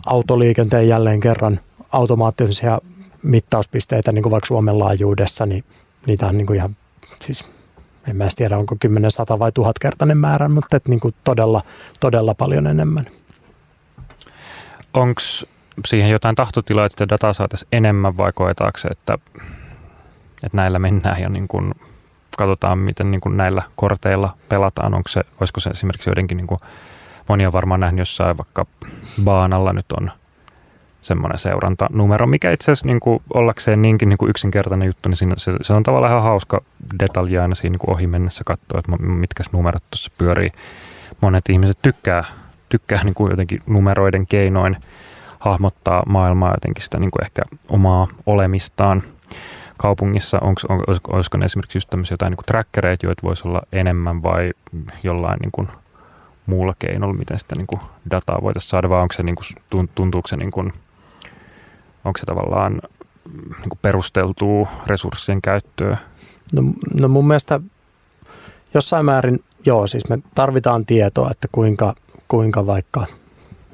autoliikenteen 0.05 0.88
jälleen 0.88 1.19
kerran 1.19 1.59
automaattisia 1.91 2.80
mittauspisteitä, 3.23 4.11
niin 4.11 4.23
kuin 4.23 4.32
vaikka 4.32 4.47
Suomen 4.47 4.80
laajuudessa, 4.80 5.45
niin 5.45 5.63
niitä 6.05 6.28
on 6.28 6.38
niin 6.38 6.47
kuin 6.47 6.57
ihan, 6.57 6.76
siis 7.21 7.49
en 8.07 8.15
mä 8.15 8.28
tiedä 8.36 8.57
onko 8.57 8.76
10, 8.80 9.11
100 9.11 9.39
vai 9.39 9.51
tuhatkertainen 9.51 10.17
määrä, 10.17 10.49
mutta 10.49 10.78
et 10.78 10.88
niin 10.88 10.99
kuin 10.99 11.15
todella, 11.23 11.61
todella 11.99 12.34
paljon 12.34 12.67
enemmän. 12.67 13.05
Onko 14.93 15.21
siihen 15.88 16.09
jotain 16.09 16.36
tahtotilaa, 16.36 16.86
että 16.86 16.93
sitä 16.93 17.09
dataa 17.09 17.34
saataisiin 17.34 17.67
enemmän 17.71 18.17
vai 18.17 18.32
koetaanko 18.36 18.78
se, 18.78 18.88
että, 18.88 19.17
että 20.43 20.57
näillä 20.57 20.80
mennään 20.80 21.21
ja 21.21 21.30
niin 21.30 21.47
kuin 21.47 21.73
katsotaan, 22.38 22.79
miten 22.79 23.11
niin 23.11 23.21
kuin 23.21 23.38
näillä 23.38 23.63
korteilla 23.75 24.38
pelataan. 24.49 24.93
Onko 24.93 25.09
se, 25.09 25.21
olisiko 25.39 25.59
se 25.59 25.69
esimerkiksi 25.69 26.09
joidenkin, 26.09 26.38
niin 26.38 26.47
kuin, 26.47 26.59
moni 27.29 27.45
on 27.45 27.53
varmaan 27.53 27.79
nähnyt 27.79 27.99
jossain 27.99 28.38
vaikka 28.38 28.65
baanalla 29.23 29.73
nyt 29.73 29.91
on 29.91 30.11
semmoinen 31.01 31.38
seurantanumero, 31.38 32.27
mikä 32.27 32.51
itse 32.51 32.63
asiassa 32.71 32.88
niin 32.88 32.99
kuin, 32.99 33.23
ollakseen 33.33 33.81
niinkin 33.81 34.09
niin 34.09 34.17
kuin 34.17 34.29
yksinkertainen 34.29 34.86
juttu, 34.86 35.09
niin 35.09 35.17
siinä, 35.17 35.36
se, 35.38 35.51
se, 35.61 35.73
on 35.73 35.83
tavallaan 35.83 36.11
ihan 36.11 36.23
hauska 36.23 36.61
detalji 36.99 37.38
aina 37.38 37.55
siinä 37.55 37.71
niin 37.71 37.79
kuin 37.79 37.91
ohi 37.91 38.07
mennessä 38.07 38.43
katsoa, 38.43 38.79
että 38.79 38.97
mitkä 38.97 39.43
numerot 39.51 39.83
tuossa 39.91 40.11
pyörii. 40.17 40.51
Monet 41.21 41.49
ihmiset 41.49 41.77
tykkää, 41.81 42.23
tykkää 42.69 43.03
niin 43.03 43.13
kuin 43.13 43.29
jotenkin 43.29 43.59
numeroiden 43.67 44.27
keinoin 44.27 44.77
hahmottaa 45.39 46.03
maailmaa 46.05 46.53
jotenkin 46.53 46.83
sitä 46.83 46.99
niin 46.99 47.11
kuin 47.11 47.23
ehkä 47.23 47.41
omaa 47.69 48.07
olemistaan 48.25 49.03
kaupungissa, 49.78 50.39
onko, 50.41 50.61
on, 50.69 50.84
olisiko, 50.88 51.11
olisiko 51.11 51.38
ne 51.38 51.45
esimerkiksi 51.45 51.78
just 51.78 51.89
tämmöisiä 51.89 52.13
jotain 52.13 52.32
niin 52.32 52.45
trackereita, 52.45 53.05
joita 53.05 53.23
voisi 53.23 53.47
olla 53.47 53.61
enemmän 53.71 54.23
vai 54.23 54.51
jollain 55.03 55.39
niin 55.39 55.51
kuin 55.51 55.67
muulla 56.45 56.76
keinolla, 56.80 57.13
miten 57.13 57.39
sitä 57.39 57.55
niin 57.55 57.67
kuin 57.67 57.82
dataa 58.11 58.41
voitaisiin 58.41 58.69
saada, 58.69 58.89
vai 58.89 59.01
onko 59.01 59.13
se 59.13 59.23
niin 59.23 59.36
kuin, 59.36 59.88
tuntuuko 59.95 60.28
se, 60.28 60.38
niin 60.38 60.51
kuin, 60.51 60.73
onko 62.05 62.17
se 62.17 62.26
tavallaan 62.26 62.82
niin 63.36 63.69
kuin 63.69 63.80
perusteltua 63.82 64.67
resurssien 64.88 65.41
käyttöä? 65.41 65.97
No, 66.53 66.61
no 66.99 67.07
mun 67.07 67.28
mielestä 67.28 67.59
jossain 68.73 69.05
määrin, 69.05 69.39
joo, 69.65 69.88
siis 69.88 70.09
me 70.09 70.17
tarvitaan 70.36 70.86
tietoa, 70.86 71.32
että 71.32 71.47
kuinka, 71.51 71.95
kuinka 72.28 72.65
vaikka 72.65 73.05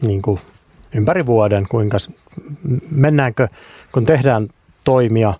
niin 0.02 0.22
kuin 0.22 0.39
ympäri 0.95 1.26
vuoden, 1.26 1.68
kuinka 1.68 1.97
mennäänkö, 2.91 3.47
kun 3.91 4.06
tehdään 4.06 4.47
toimia 4.84 5.34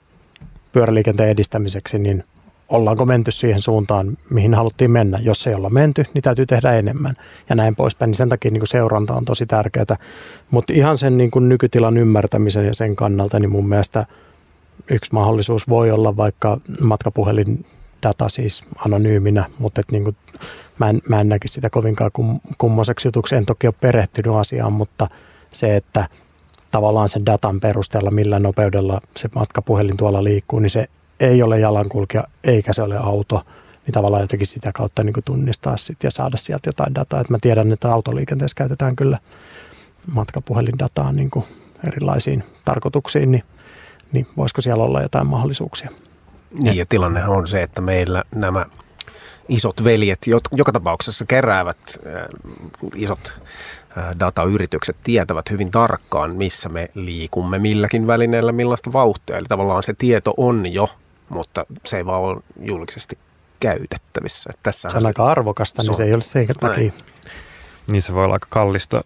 pyöräliikenteen 0.72 1.30
edistämiseksi, 1.30 1.99
niin 1.99 2.24
ollaanko 2.69 3.05
menty 3.05 3.32
siihen 3.32 3.61
suuntaan, 3.61 4.17
mihin 4.30 4.53
haluttiin 4.53 4.91
mennä. 4.91 5.19
Jos 5.22 5.47
ei 5.47 5.53
olla 5.53 5.69
menty, 5.69 6.05
niin 6.13 6.22
täytyy 6.22 6.45
tehdä 6.45 6.74
enemmän 6.74 7.15
ja 7.49 7.55
näin 7.55 7.76
poispäin. 7.76 8.09
Niin 8.09 8.15
sen 8.15 8.30
takia 8.30 8.51
niin 8.51 8.67
seuranta 8.67 9.13
on 9.13 9.26
tosi 9.26 9.45
tärkeää. 9.45 9.97
Mutta 10.51 10.74
ihan 10.74 10.97
sen 10.97 11.17
niin 11.17 11.32
kuin 11.32 11.49
nykytilan 11.49 11.97
ymmärtämisen 11.97 12.65
ja 12.65 12.74
sen 12.74 12.95
kannalta, 12.95 13.39
niin 13.39 13.51
mun 13.51 13.69
mielestä 13.69 14.05
yksi 14.91 15.13
mahdollisuus 15.13 15.69
voi 15.69 15.91
olla 15.91 16.17
vaikka 16.17 16.57
matkapuhelin 16.80 17.65
data 18.03 18.30
siis 18.30 18.63
anonyyminä, 18.86 19.45
mutta 19.59 19.82
et 19.82 19.91
niin 19.91 20.03
kuin, 20.03 20.15
mä, 20.80 20.89
en, 20.89 21.01
mä 21.09 21.22
en 21.22 21.30
näkisi 21.30 21.53
sitä 21.53 21.69
kovinkaan 21.69 22.11
kum, 22.13 22.39
kummoiseksi 22.57 23.07
jutuksi. 23.07 23.36
En 23.36 23.45
toki 23.45 23.67
ole 23.67 23.76
perehtynyt 23.82 24.36
asiaan, 24.36 24.74
mutta 24.74 25.07
se, 25.49 25.76
että 25.76 26.07
tavallaan 26.72 27.09
sen 27.09 27.26
datan 27.26 27.59
perusteella, 27.59 28.11
millä 28.11 28.39
nopeudella 28.39 29.01
se 29.17 29.30
matkapuhelin 29.36 29.97
tuolla 29.97 30.24
liikkuu, 30.24 30.59
niin 30.59 30.69
se 30.69 30.88
ei 31.19 31.43
ole 31.43 31.59
jalankulkija 31.59 32.24
eikä 32.43 32.74
se 32.74 32.82
ole 32.82 32.97
auto, 32.97 33.41
niin 33.86 33.93
tavallaan 33.93 34.24
jotenkin 34.24 34.47
sitä 34.47 34.72
kautta 34.74 35.03
niin 35.03 35.13
tunnistaa 35.26 35.78
sit 35.78 36.03
ja 36.03 36.11
saada 36.11 36.38
sieltä 36.38 36.69
jotain 36.69 36.95
dataa. 36.95 37.22
Et 37.22 37.30
mä 37.30 37.38
tiedän, 37.41 37.72
että 37.72 37.93
autoliikenteessä 37.93 38.55
käytetään 38.55 38.95
kyllä 38.95 39.17
matkapuhelindataa 40.13 41.11
niin 41.11 41.30
kuin 41.30 41.45
erilaisiin 41.88 42.43
tarkoituksiin, 42.65 43.32
niin, 43.32 43.43
niin 44.11 44.28
voisiko 44.38 44.61
siellä 44.61 44.84
olla 44.84 45.01
jotain 45.01 45.28
mahdollisuuksia? 45.28 45.89
Niin 46.59 46.78
ja 46.78 46.86
tilanne 46.89 47.26
on 47.28 47.47
se, 47.47 47.61
että 47.61 47.82
meillä 47.82 48.24
nämä 48.36 48.65
isot 49.49 49.84
veljet 49.84 50.19
joka 50.51 50.72
tapauksessa 50.72 51.26
keräävät 51.26 52.01
isot 52.95 53.41
datayritykset 54.19 54.97
tietävät 55.03 55.49
hyvin 55.49 55.71
tarkkaan, 55.71 56.35
missä 56.35 56.69
me 56.69 56.89
liikumme 56.95 57.59
milläkin 57.59 58.07
välineellä, 58.07 58.51
millaista 58.51 58.93
vauhtia. 58.93 59.37
Eli 59.37 59.45
tavallaan 59.49 59.83
se 59.83 59.93
tieto 59.93 60.33
on 60.37 60.73
jo 60.73 60.89
mutta 61.31 61.65
se 61.85 61.97
ei 61.97 62.05
vaan 62.05 62.21
ole 62.21 62.41
julkisesti 62.59 63.17
käytettävissä. 63.59 64.49
Että 64.53 64.71
se 64.71 64.87
on 64.87 65.05
aika 65.05 65.25
arvokasta, 65.25 65.81
niin 65.81 65.95
se 65.95 66.03
ei 66.03 66.13
ole 66.13 66.21
sen 66.21 66.47
takia. 66.59 66.91
Niin 67.87 68.01
se 68.01 68.13
voi 68.13 68.23
olla 68.23 68.33
aika 68.33 68.47
kallista 68.49 69.03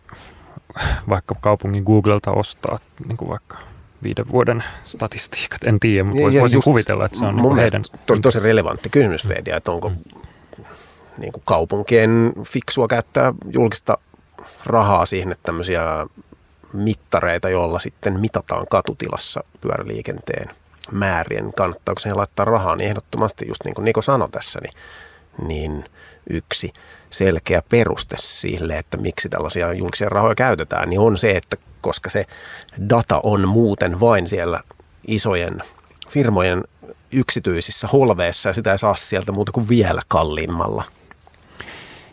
vaikka 1.09 1.36
kaupungin 1.41 1.83
Googlelta 1.83 2.31
ostaa 2.31 2.79
niin 3.07 3.17
kuin 3.17 3.29
vaikka 3.29 3.57
viiden 4.03 4.25
vuoden 4.31 4.63
statistiikat. 4.83 5.63
En 5.63 5.79
tiedä, 5.79 6.03
mutta 6.03 6.21
ja, 6.21 6.41
voisin 6.41 6.57
just, 6.57 6.65
kuvitella, 6.65 7.05
että 7.05 7.17
se 7.17 7.25
on 7.25 7.36
niin 7.36 7.55
heidän... 7.55 7.83
To, 8.05 8.19
tosi 8.21 8.39
relevantti 8.39 8.89
kysymys, 8.89 9.27
Vedia, 9.27 9.57
että 9.57 9.71
onko 9.71 9.89
mm. 9.89 9.95
niin 11.17 11.31
kuin 11.31 11.43
kaupunkien 11.45 12.33
fiksua 12.43 12.88
käyttää 12.88 13.33
julkista 13.53 13.97
rahaa 14.66 15.06
siihen, 15.06 15.32
että 15.32 15.43
tämmöisiä 15.43 16.08
mittareita, 16.74 17.50
joilla 17.50 17.80
sitten 17.80 18.20
mitataan 18.20 18.66
katutilassa 18.70 19.43
pyöräliikenteen– 19.62 20.50
määrien, 20.91 21.54
kannattaako 21.54 22.00
siihen 22.00 22.18
laittaa 22.18 22.46
rahaa, 22.46 22.76
niin 22.76 22.88
ehdottomasti 22.88 23.48
just 23.48 23.64
niin 23.66 23.76
kuin 23.76 23.86
Niko 23.86 24.02
sanoi 24.02 24.30
tässä, 24.30 24.60
niin, 24.62 24.74
niin 25.48 25.86
yksi 26.30 26.74
selkeä 27.10 27.62
peruste 27.70 28.16
sille, 28.20 28.78
että 28.78 28.98
miksi 28.98 29.30
tällaisia 29.30 29.74
julkisia 29.74 30.10
rahoja 30.10 30.36
käytetään, 30.36 30.89
niin 30.89 31.00
on 31.00 31.18
se, 31.18 31.32
että 31.32 31.58
koska 31.82 32.10
se 32.10 32.26
data 32.89 33.20
on 33.24 33.50
muuten 33.50 34.00
vain 34.00 34.30
siellä 34.30 34.62
isojen 35.08 35.62
firmojen 36.10 36.64
yksityisissä 37.12 37.88
holveissa 37.88 38.50
ja 38.50 38.54
sitä 38.54 38.72
ei 38.72 38.78
saa 38.78 38.96
sieltä 38.96 39.32
muuta 39.32 39.52
kuin 39.52 39.70
vielä 39.70 40.02
kalliimmalla. 40.08 40.84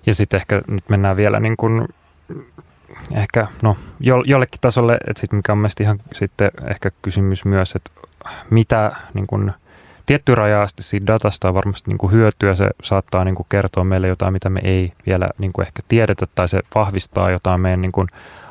Ja 0.07 0.15
sitten 0.15 0.41
ehkä 0.41 0.63
nyt 0.67 0.89
mennään 0.89 1.17
vielä 1.17 1.41
niin 1.41 1.57
kuin 1.57 1.89
ehkä 3.15 3.47
no, 3.63 3.77
jollekin 4.01 4.61
tasolle, 4.61 4.99
että 5.09 5.21
sit 5.21 5.33
mikä 5.33 5.53
on 5.53 5.59
mielestäni 5.59 5.85
ihan 5.85 6.01
sitten 6.13 6.51
ehkä 6.71 6.91
kysymys 7.03 7.45
myös, 7.45 7.75
että 7.77 7.91
mitä 8.51 8.93
niin 9.15 9.27
kuin, 9.27 9.53
tietty 10.07 10.35
raja 10.35 10.63
asti 10.63 10.83
siitä 10.83 11.07
datasta 11.07 11.49
on 11.49 11.55
varmasti 11.55 11.91
niin 11.91 12.11
hyötyä. 12.11 12.55
Se 12.55 12.71
saattaa 12.83 13.25
niin 13.25 13.37
kertoa 13.49 13.85
meille 13.85 14.09
jotain, 14.09 14.33
mitä 14.33 14.51
me 14.51 14.61
ei 14.65 14.93
vielä 15.07 15.29
niin 15.39 15.53
ehkä 15.61 15.83
tiedetä, 15.89 16.27
tai 16.35 16.49
se 16.49 16.61
vahvistaa 16.75 17.31
jotain 17.31 17.61
meidän 17.61 17.81
niin 17.81 17.93
kuin 17.93 18.09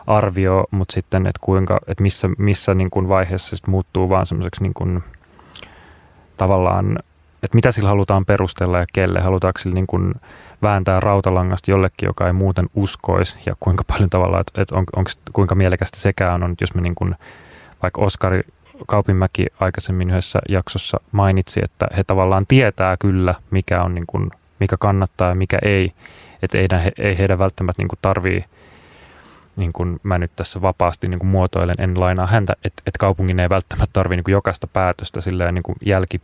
arvio, 0.07 0.65
mutta 0.71 0.93
sitten, 0.93 1.27
että, 1.27 1.39
kuinka, 1.41 1.79
että 1.87 2.03
missä, 2.03 2.29
missä 2.37 2.73
niin 2.73 2.89
kuin 2.89 3.07
vaiheessa 3.07 3.57
se 3.57 3.63
muuttuu 3.67 4.09
vaan 4.09 4.25
semmoiseksi 4.25 4.63
niin 4.63 4.73
kuin, 4.73 5.03
tavallaan, 6.37 6.99
että 7.43 7.57
mitä 7.57 7.71
sillä 7.71 7.89
halutaan 7.89 8.25
perustella 8.25 8.77
ja 8.77 8.85
kelle. 8.93 9.19
Halutaanko 9.19 9.59
sillä 9.59 9.73
niin 9.73 9.87
kuin 9.87 10.13
vääntää 10.61 10.99
rautalangasta 10.99 11.71
jollekin, 11.71 12.07
joka 12.07 12.27
ei 12.27 12.33
muuten 12.33 12.69
uskoisi, 12.75 13.35
ja 13.45 13.55
kuinka 13.59 13.83
paljon 13.83 14.09
tavallaan, 14.09 14.41
että, 14.41 14.61
että 14.61 14.75
on, 14.75 14.83
onko, 14.95 15.11
kuinka 15.33 15.55
mielekästä 15.55 15.99
sekään 15.99 16.43
on, 16.43 16.55
jos 16.61 16.75
me 16.75 16.81
niin 16.81 16.95
kuin, 16.95 17.15
vaikka 17.83 18.01
Oskari 18.01 18.41
Kaupinmäki 18.87 19.45
aikaisemmin 19.59 20.09
yhdessä 20.09 20.39
jaksossa 20.49 20.99
mainitsi, 21.11 21.59
että 21.63 21.87
he 21.97 22.03
tavallaan 22.03 22.45
tietää 22.47 22.97
kyllä, 22.97 23.35
mikä, 23.51 23.83
on 23.83 23.95
niin 23.95 24.07
kuin, 24.07 24.31
mikä 24.59 24.75
kannattaa 24.79 25.29
ja 25.29 25.35
mikä 25.35 25.59
ei. 25.61 25.93
Että 26.43 26.57
ei, 26.57 26.67
ei 26.97 27.17
heidän 27.17 27.39
välttämättä 27.39 27.81
niin 27.81 27.87
kuin 27.87 27.99
tarvii, 28.01 28.45
niin 29.55 29.73
kuin 29.73 29.99
mä 30.03 30.17
nyt 30.17 30.31
tässä 30.35 30.61
vapaasti 30.61 31.07
niin 31.07 31.19
kuin 31.19 31.29
muotoilen, 31.29 31.75
en 31.77 31.99
lainaa 31.99 32.27
häntä, 32.27 32.53
että, 32.63 32.83
että 32.87 32.99
kaupungin 32.99 33.39
ei 33.39 33.49
välttämättä 33.49 33.93
tarvii 33.93 34.17
niin 34.17 34.31
jokaista 34.31 34.67
päätöstä 34.67 35.21
silleen 35.21 35.53
niin 35.53 35.63
kuin 35.63 35.75
jälki 35.85 36.21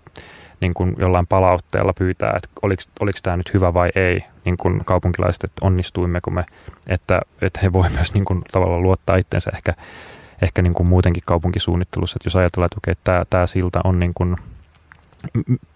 niin 0.61 0.73
kuin 0.73 0.95
jollain 0.99 1.27
palautteella 1.27 1.93
pyytää, 1.93 2.33
että 2.35 2.49
oliko, 2.61 2.83
oliko 2.99 3.19
tämä 3.23 3.37
nyt 3.37 3.53
hyvä 3.53 3.73
vai 3.73 3.89
ei, 3.95 4.23
niin 4.45 4.57
kuin 4.57 4.85
kaupunkilaiset, 4.85 5.43
että 5.43 5.65
onnistuimmeko 5.65 6.31
me, 6.31 6.45
että, 6.87 7.21
että 7.41 7.59
he 7.63 7.73
voi 7.73 7.89
myös 7.97 8.13
niin 8.13 8.25
kuin 8.25 8.41
tavallaan 8.51 8.83
luottaa 8.83 9.15
itsensä 9.15 9.51
ehkä 9.53 9.73
ehkä 10.41 10.61
niin 10.61 10.73
kuin 10.73 10.87
muutenkin 10.87 11.23
kaupunkisuunnittelussa, 11.25 12.17
että 12.17 12.27
jos 12.27 12.35
ajatellaan, 12.35 12.65
että 12.65 12.77
okei, 12.77 12.95
tämä, 13.03 13.25
tämä 13.29 13.47
silta 13.47 13.81
on 13.83 13.99
niin 13.99 14.11
kuin 14.15 14.35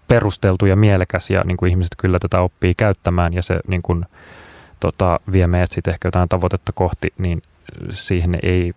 perusteltu 0.08 0.66
ja 0.66 0.76
mielekäs 0.76 1.30
ja 1.30 1.42
niin 1.46 1.58
kuin 1.58 1.70
ihmiset 1.70 1.96
kyllä 1.98 2.20
tätä 2.20 2.42
oppii 2.42 2.74
käyttämään 2.76 3.34
ja 3.34 3.42
se 3.42 3.60
niin 3.68 3.82
kuin, 3.82 4.06
tota, 4.80 5.20
vie 5.32 5.48
meidät 5.48 5.72
sitten 5.72 5.94
ehkä 5.94 6.08
jotain 6.08 6.30
tavoitetta 6.30 6.72
kohti, 6.72 7.14
niin 7.18 7.42
siihen 7.90 8.40
ei 8.44 8.74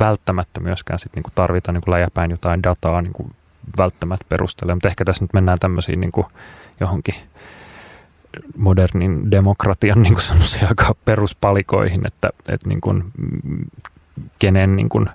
välttämättä 0.00 0.60
myöskään 0.60 0.98
sit 0.98 1.14
niin 1.14 1.22
kuin 1.22 1.32
tarvita 1.34 1.72
niin 1.72 1.80
kuin 1.80 1.92
läjäpäin 1.92 2.30
jotain 2.30 2.62
dataa 2.62 3.02
niin 3.02 3.12
kuin 3.12 3.34
välttämättä 3.78 4.26
perustella, 4.28 4.74
mutta 4.74 4.88
ehkä 4.88 5.04
tässä 5.04 5.24
nyt 5.24 5.32
mennään 5.32 5.58
tämmöisiin 5.58 6.00
niin 6.00 6.12
kuin 6.12 6.26
johonkin 6.80 7.14
modernin 8.56 9.30
demokratian 9.30 10.02
niin 10.02 10.14
kuin 10.14 10.66
aika 10.68 10.94
peruspalikoihin, 11.04 12.06
että, 12.06 12.30
että 12.48 12.68
niin 12.68 12.80
kuin 12.80 13.04
kenen, 14.38 14.76
niin 14.76 14.88
kuin, 14.88 15.08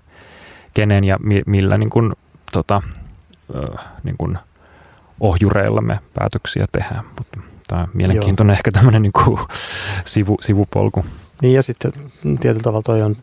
kenen 0.74 1.04
ja 1.04 1.18
mi, 1.24 1.42
millä 1.46 1.78
niin 1.78 1.90
kuin, 1.90 2.14
tota, 2.52 2.82
niin 4.04 4.16
kuin 4.18 4.38
ohjureilla 5.20 5.82
me 5.82 6.00
päätöksiä 6.14 6.66
tehdään. 6.72 7.06
Mutta 7.18 7.40
tämä 7.68 7.82
on 7.82 7.88
mielenkiintoinen 7.94 8.54
Joo. 8.54 8.58
ehkä 8.58 8.72
tämmöinen 8.72 9.02
niin 9.02 9.14
kuin 9.24 9.40
sivu, 10.06 10.38
sivupolku. 10.42 11.06
Niin 11.42 11.54
ja 11.54 11.62
sitten 11.62 11.94
tietyllä 12.24 12.64
tavalla 12.64 12.82
toi 12.82 13.02
on, 13.02 13.16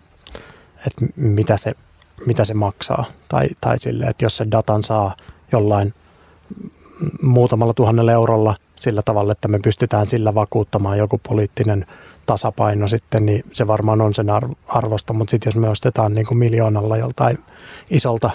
että 0.87 1.07
mitä 1.17 1.57
se, 1.57 1.75
mitä 2.27 2.45
se 2.45 2.55
maksaa. 2.55 3.05
Tai, 3.29 3.49
tai 3.61 3.79
sille, 3.79 4.07
että 4.07 4.25
jos 4.25 4.37
se 4.37 4.47
datan 4.51 4.83
saa 4.83 5.17
jollain 5.53 5.95
muutamalla 7.23 7.75
tuhannella 7.75 8.13
eurolla 8.13 8.57
sillä 8.81 9.03
tavalla, 9.05 9.33
että 9.33 9.49
me 9.49 9.59
pystytään 9.59 10.09
sillä 10.09 10.35
vakuuttamaan 10.35 10.99
joku 10.99 11.21
poliittinen 11.29 11.87
tasapaino 12.29 12.89
sitten, 12.89 13.27
niin 13.27 13.45
se 13.53 13.67
varmaan 13.67 14.01
on 14.01 14.15
sen 14.15 14.27
arvosta, 14.69 15.13
mutta 15.13 15.31
sitten 15.31 15.51
jos 15.51 15.57
me 15.57 15.69
ostetaan 15.69 16.15
niin 16.15 16.27
kuin 16.27 16.39
miljoonalla 16.39 16.97
joltain 16.97 17.39
isolta 17.91 18.31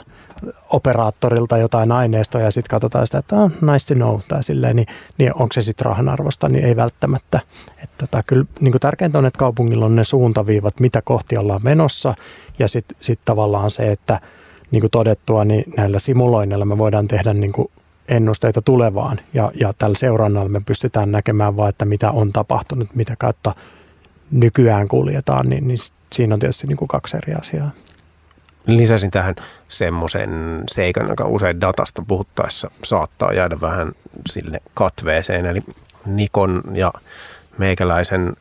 operaattorilta 0.70 1.58
jotain 1.58 1.92
aineistoa 1.92 2.42
ja 2.42 2.52
sitten 2.52 2.70
katsotaan 2.70 3.08
sitä, 3.08 3.18
että 3.18 3.36
oh, 3.36 3.52
nice 3.52 3.88
to 3.88 3.96
know 3.96 4.20
tai 4.28 4.44
silleen, 4.44 4.76
niin, 4.76 4.88
niin 5.18 5.34
onko 5.34 5.54
se 5.54 5.62
sitten 5.62 5.86
rahan 5.86 6.10
arvosta, 6.10 6.50
niin 6.50 6.66
ei 6.66 6.76
välttämättä. 6.76 7.40
Että 7.84 7.96
tota, 7.98 8.24
kyllä 8.24 8.46
niin 8.60 8.72
kuin 8.72 8.82
tärkeintä 8.82 9.18
on, 9.18 9.26
että 9.26 9.40
kaupungilla 9.40 9.86
on 9.86 9.96
ne 9.96 10.04
suuntaviivat, 10.04 10.80
mitä 10.80 11.02
kohti 11.02 11.38
ollaan 11.38 11.62
menossa. 11.64 12.16
Ja 12.60 12.68
sitten 12.68 12.98
sit 13.00 13.20
tavallaan 13.26 13.72
se, 13.72 13.92
että 13.92 14.20
niin 14.72 14.82
kuin 14.82 14.92
todettua, 14.92 15.46
niin 15.46 15.74
näillä 15.78 16.00
simuloinneilla 16.00 16.66
me 16.66 16.78
voidaan 16.78 17.08
tehdä 17.08 17.34
niin 17.34 17.52
kuin 17.52 17.68
ennusteita 18.08 18.62
tulevaan. 18.62 19.20
Ja, 19.34 19.52
ja 19.60 19.74
tällä 19.78 19.96
seurannalla 19.96 20.50
me 20.50 20.62
pystytään 20.66 21.12
näkemään 21.12 21.58
vaan, 21.58 21.70
että 21.70 21.86
mitä 21.86 22.12
on 22.12 22.32
tapahtunut, 22.32 22.96
mitä 22.96 23.16
kautta 23.20 23.56
nykyään 24.34 24.88
kuljetaan, 24.88 25.50
niin, 25.50 25.68
niin 25.68 25.80
siinä 26.14 26.34
on 26.34 26.40
tietysti 26.40 26.68
niin 26.68 26.78
kuin 26.78 26.88
kaksi 26.88 27.18
eri 27.18 27.34
asiaa. 27.34 27.72
Lisäsin 28.68 29.12
tähän 29.12 29.36
semmoisen 29.70 30.64
seikan, 30.72 31.08
joka 31.10 31.26
usein 31.26 31.62
datasta 31.62 32.04
puhuttaessa 32.08 32.72
saattaa 32.84 33.34
jäädä 33.34 33.62
vähän 33.62 33.92
sille 34.30 34.62
katveeseen, 34.74 35.46
eli 35.46 35.64
Nikon 36.06 36.64
ja 36.74 36.94
meikäläisen 37.58 38.34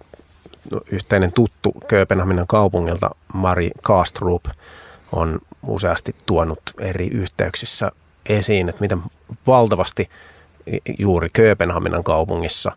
yhteinen 0.91 1.33
tuttu 1.33 1.73
Kööpenhaminan 1.89 2.47
kaupungilta 2.47 3.11
Mari 3.35 3.71
Kastrup 3.83 4.45
on 5.13 5.39
useasti 5.67 6.15
tuonut 6.27 6.61
eri 6.81 7.09
yhteyksissä 7.09 7.93
esiin, 8.27 8.69
että 8.69 8.81
miten 8.81 9.03
valtavasti 9.47 10.11
juuri 10.99 11.29
Kööpenhaminan 11.33 12.05
kaupungissa 12.05 12.73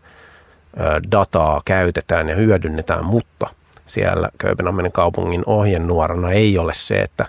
dataa 1.12 1.62
käytetään 1.66 2.30
ja 2.30 2.36
hyödynnetään, 2.36 3.06
mutta 3.06 3.48
siellä 3.86 4.30
Kööpenhaminan 4.38 4.92
kaupungin 4.92 5.44
ohjenuorana 5.46 6.32
ei 6.32 6.58
ole 6.58 6.74
se, 6.74 7.02
että 7.02 7.26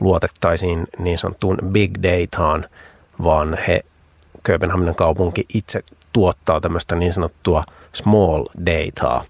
luotettaisiin 0.00 0.86
niin 0.98 1.18
sanottuun 1.18 1.58
big 1.64 1.94
dataan, 2.02 2.64
vaan 3.22 3.58
he, 3.68 3.84
Kööpenhaminan 4.42 4.94
kaupunki 4.94 5.46
itse 5.54 5.82
tuottaa 6.12 6.60
tämmöistä 6.60 6.96
niin 6.96 7.12
sanottua 7.12 7.64
small 7.92 8.44
dataa, 8.66 9.24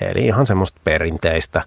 eli 0.00 0.26
ihan 0.26 0.46
semmoista 0.46 0.80
perinteistä 0.84 1.64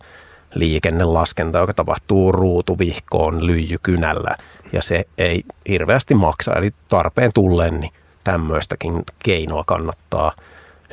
liikennelaskentaa, 0.54 1.62
joka 1.62 1.74
tapahtuu 1.74 2.32
ruutuvihkoon 2.32 3.46
lyijykynällä 3.46 4.36
ja 4.74 4.82
se 4.82 5.08
ei 5.18 5.44
hirveästi 5.70 6.16
maksa. 6.16 6.54
Eli 6.54 6.72
tarpeen 6.88 7.32
tullen 7.34 7.80
niin 7.80 7.94
tämmöistäkin 8.24 9.04
keinoa 9.24 9.64
kannattaa 9.66 10.32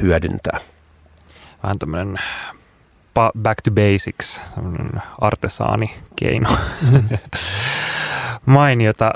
hyödyntää. 0.00 0.60
Vähän 1.62 1.78
tämmöinen 1.78 2.16
back 3.42 3.60
to 3.62 3.70
basics, 3.70 4.40
artesaani 5.20 5.94
keino. 6.16 6.48
Mainiota. 8.46 9.12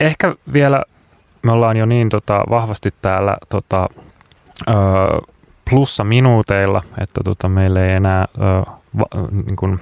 Ehkä 0.00 0.34
vielä 0.52 0.82
me 1.42 1.52
ollaan 1.52 1.76
jo 1.76 1.86
niin 1.86 2.08
tota, 2.08 2.44
vahvasti 2.50 2.94
täällä 3.02 3.36
tota, 3.48 3.88
ö, 4.68 4.72
plussa 5.70 6.04
minuuteilla, 6.04 6.82
että 7.00 7.20
tota, 7.24 7.48
meillä 7.48 7.86
ei 7.86 7.92
enää, 7.92 8.24
ö, 8.34 8.70
va, 8.98 9.06
niin 9.44 9.56
kuin, 9.56 9.80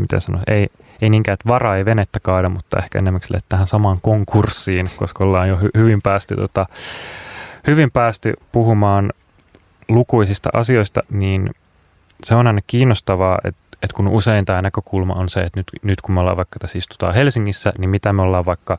miten 0.00 0.20
sanoa, 0.20 0.42
ei, 0.46 0.68
ei 1.02 1.10
niinkään, 1.10 1.34
että 1.34 1.48
varaa 1.48 1.76
ei 1.76 1.84
venettä 1.84 2.20
kaada, 2.22 2.48
mutta 2.48 2.78
ehkä 2.78 2.98
enemmän 2.98 3.22
sille, 3.22 3.38
tähän 3.48 3.66
samaan 3.66 3.96
konkurssiin, 4.02 4.90
koska 4.96 5.24
ollaan 5.24 5.48
jo 5.48 5.56
hy- 5.56 5.78
hyvin, 5.78 6.02
päästy, 6.02 6.36
tota, 6.36 6.66
hyvin 7.66 7.90
päästy 7.90 8.34
puhumaan 8.52 9.12
lukuisista 9.90 10.50
asioista, 10.52 11.02
niin 11.10 11.50
se 12.24 12.34
on 12.34 12.46
aina 12.46 12.60
kiinnostavaa, 12.66 13.38
että, 13.44 13.60
että 13.82 13.96
kun 13.96 14.08
usein 14.08 14.44
tämä 14.44 14.62
näkökulma 14.62 15.14
on 15.14 15.28
se, 15.28 15.40
että 15.40 15.60
nyt, 15.60 15.66
nyt 15.82 16.00
kun 16.00 16.14
me 16.14 16.20
ollaan 16.20 16.36
vaikka 16.36 16.58
tässä 16.58 16.78
istutaan 16.78 17.14
Helsingissä, 17.14 17.72
niin 17.78 17.90
mitä 17.90 18.12
me 18.12 18.22
ollaan 18.22 18.46
vaikka 18.46 18.78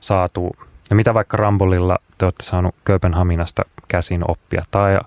saatu, 0.00 0.56
ja 0.90 0.96
mitä 0.96 1.14
vaikka 1.14 1.36
Rambolilla 1.36 1.98
te 2.18 2.24
olette 2.24 2.44
saanut 2.44 2.74
Kööpenhaminasta 2.84 3.62
käsin 3.88 4.30
oppia, 4.30 4.64
tai 4.70 4.98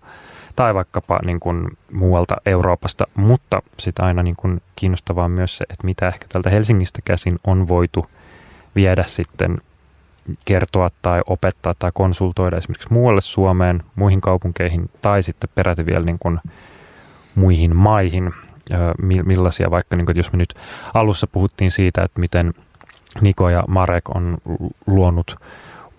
tai 0.56 0.74
vaikkapa 0.74 1.20
niin 1.26 1.39
kuin 1.39 1.78
muualta 1.93 2.36
Euroopasta, 2.45 3.08
mutta 3.16 3.62
sitten 3.80 4.06
aina 4.06 4.24
niin 4.24 4.36
kuin 4.36 4.62
kiinnostavaa 4.76 5.30
myös 5.30 5.58
se, 5.58 5.66
että 5.70 5.86
mitä 5.86 6.08
ehkä 6.08 6.26
tältä 6.30 6.49
Helsingistä 6.49 6.99
käsin 7.06 7.39
on 7.47 7.68
voitu 7.68 8.06
viedä 8.76 9.03
sitten 9.03 9.58
kertoa 10.46 10.90
tai 11.02 11.22
opettaa 11.28 11.74
tai 11.80 11.92
konsultoida 11.94 12.58
esimerkiksi 12.58 12.94
muualle 12.94 13.22
Suomeen, 13.22 13.84
muihin 13.96 14.22
kaupunkeihin 14.22 14.90
tai 15.02 15.24
sitten 15.24 15.50
peräti 15.56 15.86
vielä 15.86 16.06
niin 16.06 16.20
kuin 16.20 16.40
muihin 17.36 17.76
maihin. 17.76 18.32
Millaisia 19.26 19.72
vaikka, 19.72 19.96
niin 19.96 20.06
kuin, 20.06 20.18
jos 20.18 20.32
me 20.32 20.38
nyt 20.38 20.54
alussa 20.94 21.28
puhuttiin 21.28 21.72
siitä, 21.72 22.04
että 22.04 22.20
miten 22.20 22.54
Niko 23.22 23.50
ja 23.50 23.64
Marek 23.68 24.10
on 24.16 24.38
luonut 24.88 25.36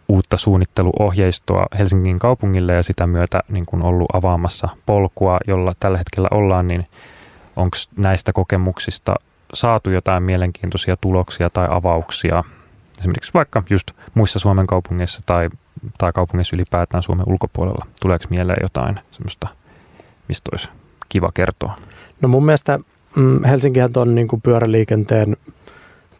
uutta 0.08 0.36
suunnitteluohjeistoa 0.36 1.66
Helsingin 1.78 2.18
kaupungille 2.18 2.74
ja 2.74 2.82
sitä 2.82 3.06
myötä 3.06 3.42
niin 3.48 3.66
kuin 3.66 3.82
ollut 3.82 4.08
avaamassa 4.12 4.68
polkua, 4.86 5.38
jolla 5.46 5.74
tällä 5.80 5.98
hetkellä 5.98 6.28
ollaan, 6.30 6.68
niin 6.68 6.86
onko 7.56 7.76
näistä 7.96 8.32
kokemuksista 8.32 9.14
saatu 9.54 9.90
jotain 9.90 10.22
mielenkiintoisia 10.22 10.96
tuloksia 11.00 11.50
tai 11.50 11.68
avauksia 11.70 12.44
esimerkiksi 12.98 13.34
vaikka 13.34 13.62
just 13.70 13.90
muissa 14.14 14.38
Suomen 14.38 14.66
kaupungeissa 14.66 15.20
tai, 15.26 15.48
tai 15.98 16.12
kaupungeissa 16.12 16.56
ylipäätään 16.56 17.02
Suomen 17.02 17.28
ulkopuolella? 17.28 17.86
Tuleeko 18.00 18.24
mieleen 18.30 18.58
jotain 18.62 19.00
semmoista, 19.12 19.48
mistä 20.28 20.48
olisi 20.52 20.68
kiva 21.08 21.30
kertoa? 21.34 21.76
No 22.20 22.28
mun 22.28 22.44
mielestä 22.44 22.78
mm, 23.16 23.44
Helsinkihän 23.44 23.92
tuon 23.92 24.14
niin 24.14 24.28
pyöräliikenteen 24.42 25.36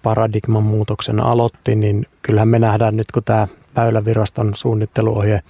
paradigman 0.03 0.62
muutoksen 0.62 1.20
aloitti, 1.20 1.74
niin 1.74 2.07
kyllähän 2.22 2.49
me 2.49 2.59
nähdään 2.59 2.97
nyt, 2.97 3.12
kun 3.12 3.24
tämä 3.24 3.49
Väyläviraston 3.77 4.55
suunnitteluohje 4.55 5.43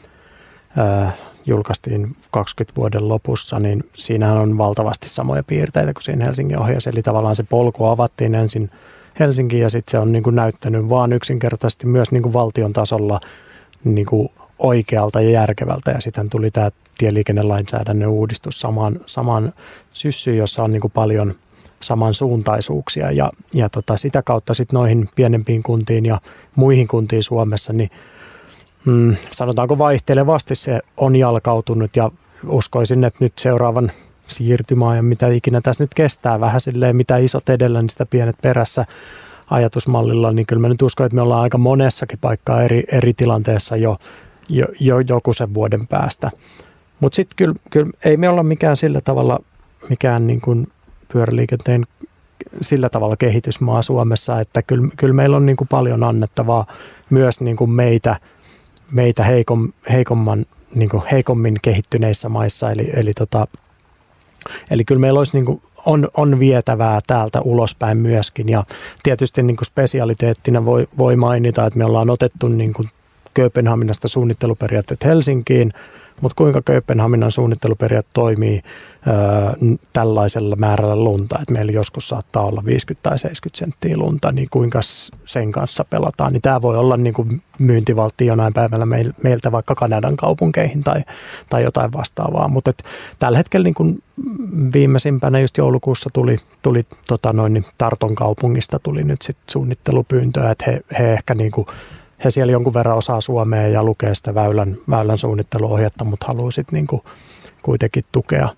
ää, 0.76 1.12
julkaistiin 1.46 2.16
20 2.30 2.80
vuoden 2.80 3.08
lopussa, 3.08 3.58
niin 3.58 3.84
siinähän 3.94 4.38
on 4.38 4.58
valtavasti 4.58 5.08
samoja 5.08 5.42
piirteitä 5.42 5.92
kuin 5.92 6.02
siinä 6.02 6.24
Helsingin 6.24 6.58
ohjeessa. 6.58 6.90
Eli 6.90 7.02
tavallaan 7.02 7.36
se 7.36 7.42
polku 7.42 7.84
avattiin 7.84 8.34
ensin 8.34 8.70
Helsinkiin 9.18 9.62
ja 9.62 9.70
sitten 9.70 9.90
se 9.90 9.98
on 9.98 10.12
niin 10.12 10.22
kuin 10.22 10.36
näyttänyt 10.36 10.88
vaan 10.88 11.12
yksinkertaisesti 11.12 11.86
myös 11.86 12.12
niin 12.12 12.22
kuin 12.22 12.32
valtion 12.32 12.72
tasolla 12.72 13.20
niin 13.84 14.06
kuin 14.06 14.28
oikealta 14.58 15.20
ja 15.20 15.30
järkevältä. 15.30 15.90
Ja 15.90 16.00
sitten 16.00 16.30
tuli 16.30 16.50
tämä 16.50 16.70
tieliikennelainsäädännön 16.98 18.08
uudistus 18.08 18.60
samaan, 18.60 19.00
samaan 19.06 19.52
syssyyn, 19.92 20.36
jossa 20.36 20.62
on 20.62 20.70
niin 20.70 20.80
kuin 20.80 20.92
paljon– 20.92 21.34
samansuuntaisuuksia 21.80 23.10
ja, 23.10 23.30
ja 23.54 23.68
tota, 23.68 23.96
sitä 23.96 24.22
kautta 24.22 24.54
sitten 24.54 24.76
noihin 24.76 25.08
pienempiin 25.16 25.62
kuntiin 25.62 26.06
ja 26.06 26.20
muihin 26.56 26.88
kuntiin 26.88 27.22
Suomessa, 27.22 27.72
niin 27.72 27.90
mm, 28.84 29.16
sanotaanko 29.30 29.78
vaihtelevasti 29.78 30.54
se 30.54 30.80
on 30.96 31.16
jalkautunut 31.16 31.96
ja 31.96 32.10
uskoisin, 32.48 33.04
että 33.04 33.24
nyt 33.24 33.38
seuraavan 33.38 33.92
siirtymään 34.26 34.96
ja 34.96 35.02
mitä 35.02 35.28
ikinä 35.28 35.60
tässä 35.60 35.84
nyt 35.84 35.94
kestää 35.94 36.40
vähän 36.40 36.60
silleen, 36.60 36.96
mitä 36.96 37.16
isot 37.16 37.48
edellä, 37.48 37.80
niin 37.80 37.90
sitä 37.90 38.06
pienet 38.06 38.36
perässä 38.42 38.86
ajatusmallilla, 39.50 40.32
niin 40.32 40.46
kyllä 40.46 40.60
mä 40.60 40.68
nyt 40.68 40.82
uskon, 40.82 41.06
että 41.06 41.14
me 41.14 41.22
ollaan 41.22 41.42
aika 41.42 41.58
monessakin 41.58 42.18
paikkaa 42.18 42.62
eri, 42.62 42.84
eri 42.92 43.14
tilanteessa 43.14 43.76
jo, 43.76 43.98
jo, 44.48 44.66
jo 44.80 45.00
joku 45.00 45.32
sen 45.32 45.54
vuoden 45.54 45.86
päästä. 45.86 46.30
Mutta 47.00 47.16
sitten 47.16 47.36
kyllä, 47.36 47.54
kyllä 47.70 47.90
ei 48.04 48.16
me 48.16 48.28
olla 48.28 48.42
mikään 48.42 48.76
sillä 48.76 49.00
tavalla 49.00 49.38
mikään 49.88 50.26
niin 50.26 50.40
kuin 50.40 50.66
pyöräliikenteen 51.12 51.84
sillä 52.62 52.88
tavalla 52.88 53.16
kehitysmaa 53.16 53.82
Suomessa, 53.82 54.40
että 54.40 54.62
kyllä, 54.62 54.88
kyllä 54.96 55.14
meillä 55.14 55.36
on 55.36 55.46
niin 55.46 55.56
kuin 55.56 55.68
paljon 55.68 56.04
annettavaa 56.04 56.66
myös 57.10 57.40
niin 57.40 57.56
kuin 57.56 57.70
meitä, 57.70 58.20
meitä 58.92 59.24
heikom, 59.24 59.72
heikomman, 59.90 60.46
niin 60.74 60.88
kuin 60.88 61.02
heikommin 61.12 61.56
kehittyneissä 61.62 62.28
maissa. 62.28 62.70
Eli, 62.70 62.90
eli, 62.92 63.12
tota, 63.14 63.46
eli 64.70 64.84
kyllä 64.84 65.00
meillä 65.00 65.20
olisi 65.20 65.36
niin 65.36 65.44
kuin, 65.44 65.60
on, 65.86 66.08
on 66.16 66.40
vietävää 66.40 67.00
täältä 67.06 67.40
ulospäin 67.40 67.98
myöskin. 67.98 68.48
Ja 68.48 68.64
tietysti 69.02 69.42
niin 69.42 69.56
kuin 69.56 69.66
spesialiteettina 69.66 70.64
voi, 70.64 70.88
voi 70.98 71.16
mainita, 71.16 71.66
että 71.66 71.78
me 71.78 71.84
ollaan 71.84 72.10
otettu 72.10 72.48
niin 72.48 72.72
kuin 72.72 72.90
Kööpenhaminasta 73.34 74.08
suunnitteluperiaatteet 74.08 75.04
Helsinkiin, 75.04 75.72
mutta 76.20 76.36
kuinka 76.36 76.62
Kööpenhaminan 76.62 77.32
suunnitteluperiaat 77.32 78.06
toimii 78.14 78.62
ö, 79.06 79.10
tällaisella 79.92 80.56
määrällä 80.56 80.96
lunta, 80.96 81.38
että 81.42 81.52
meillä 81.52 81.72
joskus 81.72 82.08
saattaa 82.08 82.46
olla 82.46 82.62
50 82.64 83.10
tai 83.10 83.18
70 83.18 83.58
senttiä 83.58 83.96
lunta, 83.96 84.32
niin 84.32 84.48
kuinka 84.50 84.80
sen 85.24 85.52
kanssa 85.52 85.84
pelataan, 85.90 86.32
niin 86.32 86.42
tämä 86.42 86.62
voi 86.62 86.76
olla 86.76 86.96
niin 86.96 87.14
kuin 87.14 87.42
myyntivaltti 87.58 88.26
jonain 88.26 88.54
päivällä 88.54 88.86
meiltä 89.22 89.52
vaikka 89.52 89.74
Kanadan 89.74 90.16
kaupunkeihin 90.16 90.84
tai, 90.84 91.02
tai 91.50 91.62
jotain 91.62 91.92
vastaavaa, 91.92 92.48
mutta 92.48 92.72
tällä 93.18 93.38
hetkellä 93.38 93.64
niin 93.64 93.74
kuin 93.74 94.02
viimeisimpänä 94.72 95.40
just 95.40 95.56
joulukuussa 95.56 96.10
tuli, 96.12 96.38
tuli 96.62 96.86
tota 97.08 97.32
noin, 97.32 97.52
niin 97.52 97.64
Tarton 97.78 98.14
kaupungista 98.14 98.78
tuli 98.78 99.04
nyt 99.04 99.22
sit 99.22 99.36
suunnittelupyyntöä, 99.50 100.50
että 100.50 100.64
he, 100.66 100.80
he 100.98 101.12
ehkä 101.12 101.34
niin 101.34 101.50
kuin 101.50 101.66
he 102.24 102.30
siellä 102.30 102.52
jonkun 102.52 102.74
verran 102.74 102.96
osaa 102.96 103.20
suomea 103.20 103.68
ja 103.68 103.84
lukee 103.84 104.14
sitä 104.14 104.34
väylän, 104.34 104.76
väylän 104.90 105.18
suunnitteluohjetta, 105.18 106.04
mutta 106.04 106.26
haluaa 106.28 106.50
sitten 106.50 106.86
niin 106.88 107.02
kuitenkin 107.62 108.04
tukea, 108.12 108.48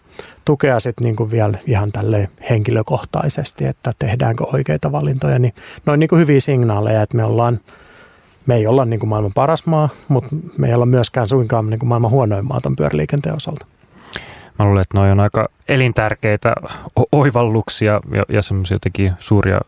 tukea 0.45 0.81
sit 0.81 1.01
niin 1.01 1.17
kuin 1.17 1.31
vielä 1.31 1.59
ihan 1.67 1.93
tälle 1.93 2.29
henkilökohtaisesti, 2.51 3.65
että 3.65 3.93
tehdäänkö 3.99 4.45
oikeita 4.45 4.93
valintoja. 4.93 5.39
Niin 5.39 5.55
noin 5.87 6.01
niin 6.01 6.09
kuin 6.09 6.21
hyviä 6.21 6.41
signaaleja, 6.41 7.03
että 7.03 7.17
me 7.17 7.25
ollaan 7.25 7.61
me 8.47 8.55
ei 8.57 8.67
olla 8.67 8.85
niin 8.85 9.01
kuin 9.01 9.11
maailman 9.11 9.33
paras 9.35 9.67
maa, 9.67 9.89
mutta 10.09 10.37
me 10.59 10.69
ei 10.69 10.75
olla 10.75 10.87
myöskään 10.87 11.29
suinkaan 11.29 11.71
niin 11.71 11.79
kuin 11.79 11.89
maailman 11.89 12.11
huonoin 12.11 12.47
maa 12.47 12.61
tuon 12.61 12.77
pyöräliikenteen 12.77 13.37
osalta. 13.37 13.67
Mä 14.59 14.65
luulen, 14.65 14.83
että 14.83 14.99
noi 14.99 15.11
on 15.11 15.21
aika 15.21 15.49
elintärkeitä 15.69 16.55
oivalluksia 17.13 18.01
ja, 18.13 18.25
ja 18.29 18.43
semmoisia 18.43 18.75
jotenkin 18.75 19.13
suuria 19.19 19.61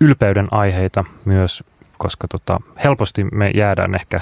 ylpeyden 0.00 0.48
aiheita 0.50 1.04
myös 1.24 1.64
koska 1.98 2.28
tota, 2.28 2.60
helposti 2.84 3.24
me 3.24 3.50
jäädään 3.50 3.94
ehkä 3.94 4.20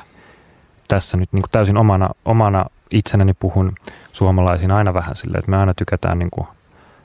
tässä 0.88 1.16
nyt 1.16 1.32
niin 1.32 1.42
kuin 1.42 1.50
täysin 1.50 1.76
omana, 1.76 2.10
omana 2.24 2.64
itsenäni 2.90 3.34
puhun 3.34 3.72
suomalaisiin 4.12 4.70
aina 4.70 4.94
vähän 4.94 5.16
silleen, 5.16 5.38
että 5.38 5.50
me 5.50 5.56
aina 5.56 5.74
tykätään 5.74 6.18
niin 6.18 6.30
kuin, 6.30 6.46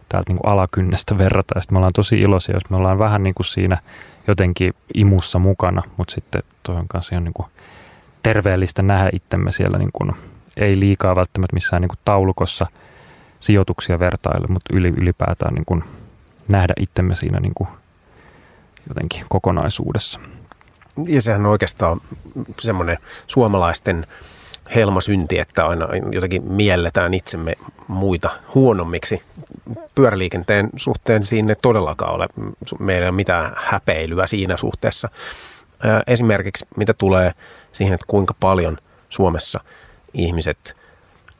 täältä 0.09 0.31
niin 0.31 0.39
kuin 0.39 0.51
alakynnestä 0.51 1.17
verrata. 1.17 1.53
Ja 1.55 1.61
sitten 1.61 1.75
me 1.75 1.77
ollaan 1.77 1.93
tosi 1.93 2.21
iloisia, 2.21 2.55
jos 2.55 2.69
me 2.69 2.77
ollaan 2.77 2.99
vähän 2.99 3.23
niin 3.23 3.35
kuin 3.35 3.45
siinä 3.45 3.77
jotenkin 4.27 4.73
imussa 4.93 5.39
mukana, 5.39 5.81
mutta 5.97 6.13
sitten 6.13 6.43
toi 6.63 6.75
on 6.75 6.87
kanssa 6.87 7.15
ihan 7.15 7.23
niin 7.23 7.33
kuin 7.33 7.47
terveellistä 8.23 8.81
nähdä 8.81 9.09
itsemme 9.13 9.51
siellä 9.51 9.77
niin 9.77 9.89
kuin, 9.93 10.11
ei 10.57 10.79
liikaa 10.79 11.15
välttämättä 11.15 11.53
missään 11.53 11.81
niin 11.81 11.89
kuin 11.89 11.99
taulukossa 12.05 12.67
sijoituksia 13.39 13.99
vertailla, 13.99 14.47
mutta 14.49 14.75
yli, 14.75 14.93
ylipäätään 14.97 15.53
niin 15.53 15.65
kuin 15.65 15.83
nähdä 16.47 16.73
itsemme 16.79 17.15
siinä 17.15 17.39
niin 17.39 17.53
kuin 17.55 17.69
jotenkin 18.89 19.25
kokonaisuudessa. 19.29 20.19
Ja 21.07 21.21
sehän 21.21 21.45
on 21.45 21.51
oikeastaan 21.51 22.01
semmoinen 22.59 22.97
suomalaisten 23.27 24.07
helmasynti, 24.75 25.39
että 25.39 25.65
aina 25.65 25.87
jotenkin 26.11 26.43
mielletään 26.43 27.13
itsemme 27.13 27.53
muita 27.87 28.29
huonommiksi. 28.55 29.21
Pyöräliikenteen 29.95 30.69
suhteen 30.75 31.25
siinä 31.25 31.51
ei 31.51 31.55
todellakaan 31.61 32.15
ole 32.15 32.27
meillä 32.79 33.05
ei 33.05 33.09
ole 33.09 33.15
mitään 33.15 33.53
häpeilyä 33.57 34.27
siinä 34.27 34.57
suhteessa. 34.57 35.09
Esimerkiksi 36.07 36.67
mitä 36.77 36.93
tulee 36.93 37.31
siihen, 37.71 37.93
että 37.93 38.05
kuinka 38.07 38.33
paljon 38.39 38.77
Suomessa 39.09 39.59
ihmiset 40.13 40.77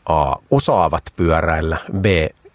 A. 0.06 0.36
osaavat 0.52 1.04
pyöräillä, 1.16 1.78
B. 1.98 2.06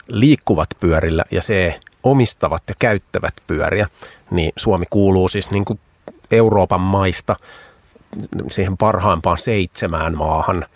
liikkuvat 0.09 0.69
pyörillä 0.81 1.25
ja 1.31 1.41
C. 1.41 1.81
omistavat 2.03 2.63
ja 2.69 2.75
käyttävät 2.79 3.35
pyöriä, 3.47 3.87
niin 4.31 4.53
Suomi 4.57 4.85
kuuluu 4.91 5.29
siis 5.29 5.51
niin 5.51 5.65
kuin 5.65 5.81
Euroopan 6.37 6.81
maista 6.81 7.37
siihen 8.51 8.77
parhaimpaan 8.77 9.39
seitsemään 9.39 10.17
maahan. 10.17 10.67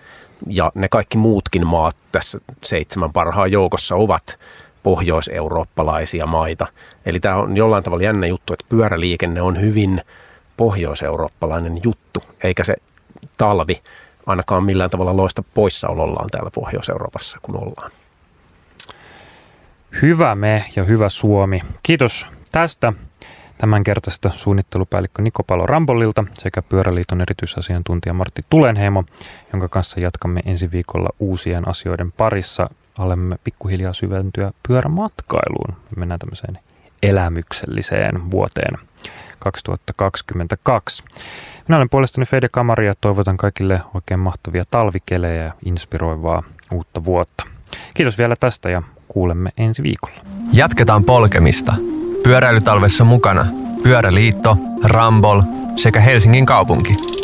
Ja 0.46 0.72
ne 0.74 0.88
kaikki 0.88 1.18
muutkin 1.18 1.66
maat 1.66 1.96
tässä 2.12 2.38
seitsemän 2.64 3.12
parhaan 3.12 3.52
joukossa 3.52 3.94
ovat 3.94 4.38
pohjoiseurooppalaisia 4.82 6.26
maita. 6.26 6.66
Eli 7.06 7.20
tämä 7.20 7.36
on 7.36 7.56
jollain 7.56 7.84
tavalla 7.84 8.04
jännä 8.04 8.26
juttu, 8.26 8.52
että 8.52 8.64
pyöräliikenne 8.68 9.42
on 9.42 9.61
hyvin 9.61 10.00
pohjoiseurooppalainen 10.56 11.80
juttu, 11.84 12.22
eikä 12.44 12.64
se 12.64 12.76
talvi 13.38 13.82
ainakaan 14.26 14.64
millään 14.64 14.90
tavalla 14.90 15.16
loista 15.16 15.42
poissaolollaan 15.54 16.28
täällä 16.30 16.50
Pohjois-Euroopassa, 16.54 17.38
kun 17.42 17.56
ollaan. 17.56 17.90
Hyvä 20.02 20.34
me 20.34 20.64
ja 20.76 20.84
hyvä 20.84 21.09
Suomi. 21.09 21.61
Kiitos 21.82 22.26
tästä 22.52 22.92
tämänkertaista 23.59 24.30
suunnittelupäällikkö 24.34 25.22
Niko 25.22 25.42
Palo 25.42 25.66
Rambollilta 25.66 26.24
sekä 26.38 26.62
Pyöräliiton 26.62 27.20
erityisasiantuntija 27.20 28.14
Martti 28.14 28.44
Tulenheimo, 28.50 29.04
jonka 29.52 29.68
kanssa 29.68 30.00
jatkamme 30.00 30.40
ensi 30.44 30.72
viikolla 30.72 31.09
uusien 31.18 31.68
asioiden 31.68 32.12
parissa. 32.12 32.70
Olemme 32.98 33.36
pikkuhiljaa 33.44 33.92
syventyä 33.92 34.52
pyörämatkailuun. 34.68 35.76
Mennään 35.96 36.18
tämmöiseen 36.18 36.59
elämykselliseen 37.02 38.30
vuoteen 38.30 38.74
2022. 39.38 41.04
Minä 41.68 41.76
olen 41.76 41.90
puolestani 41.90 42.26
Fede 42.26 42.48
Kamari 42.48 42.86
ja 42.86 42.94
toivotan 43.00 43.36
kaikille 43.36 43.80
oikein 43.94 44.20
mahtavia 44.20 44.64
talvikelejä 44.70 45.44
ja 45.44 45.52
inspiroivaa 45.64 46.42
uutta 46.72 47.04
vuotta. 47.04 47.44
Kiitos 47.94 48.18
vielä 48.18 48.36
tästä 48.40 48.70
ja 48.70 48.82
kuulemme 49.09 49.50
ensi 49.56 49.82
viikolla. 49.82 50.20
Jatketaan 50.52 51.04
polkemista 51.04 51.74
Pyöräilytalvessa 52.29 53.05
mukana 53.05 53.47
Pyöräliitto, 53.83 54.57
Rambol 54.85 55.43
sekä 55.76 56.01
Helsingin 56.01 56.47
kaupunki. 56.47 57.17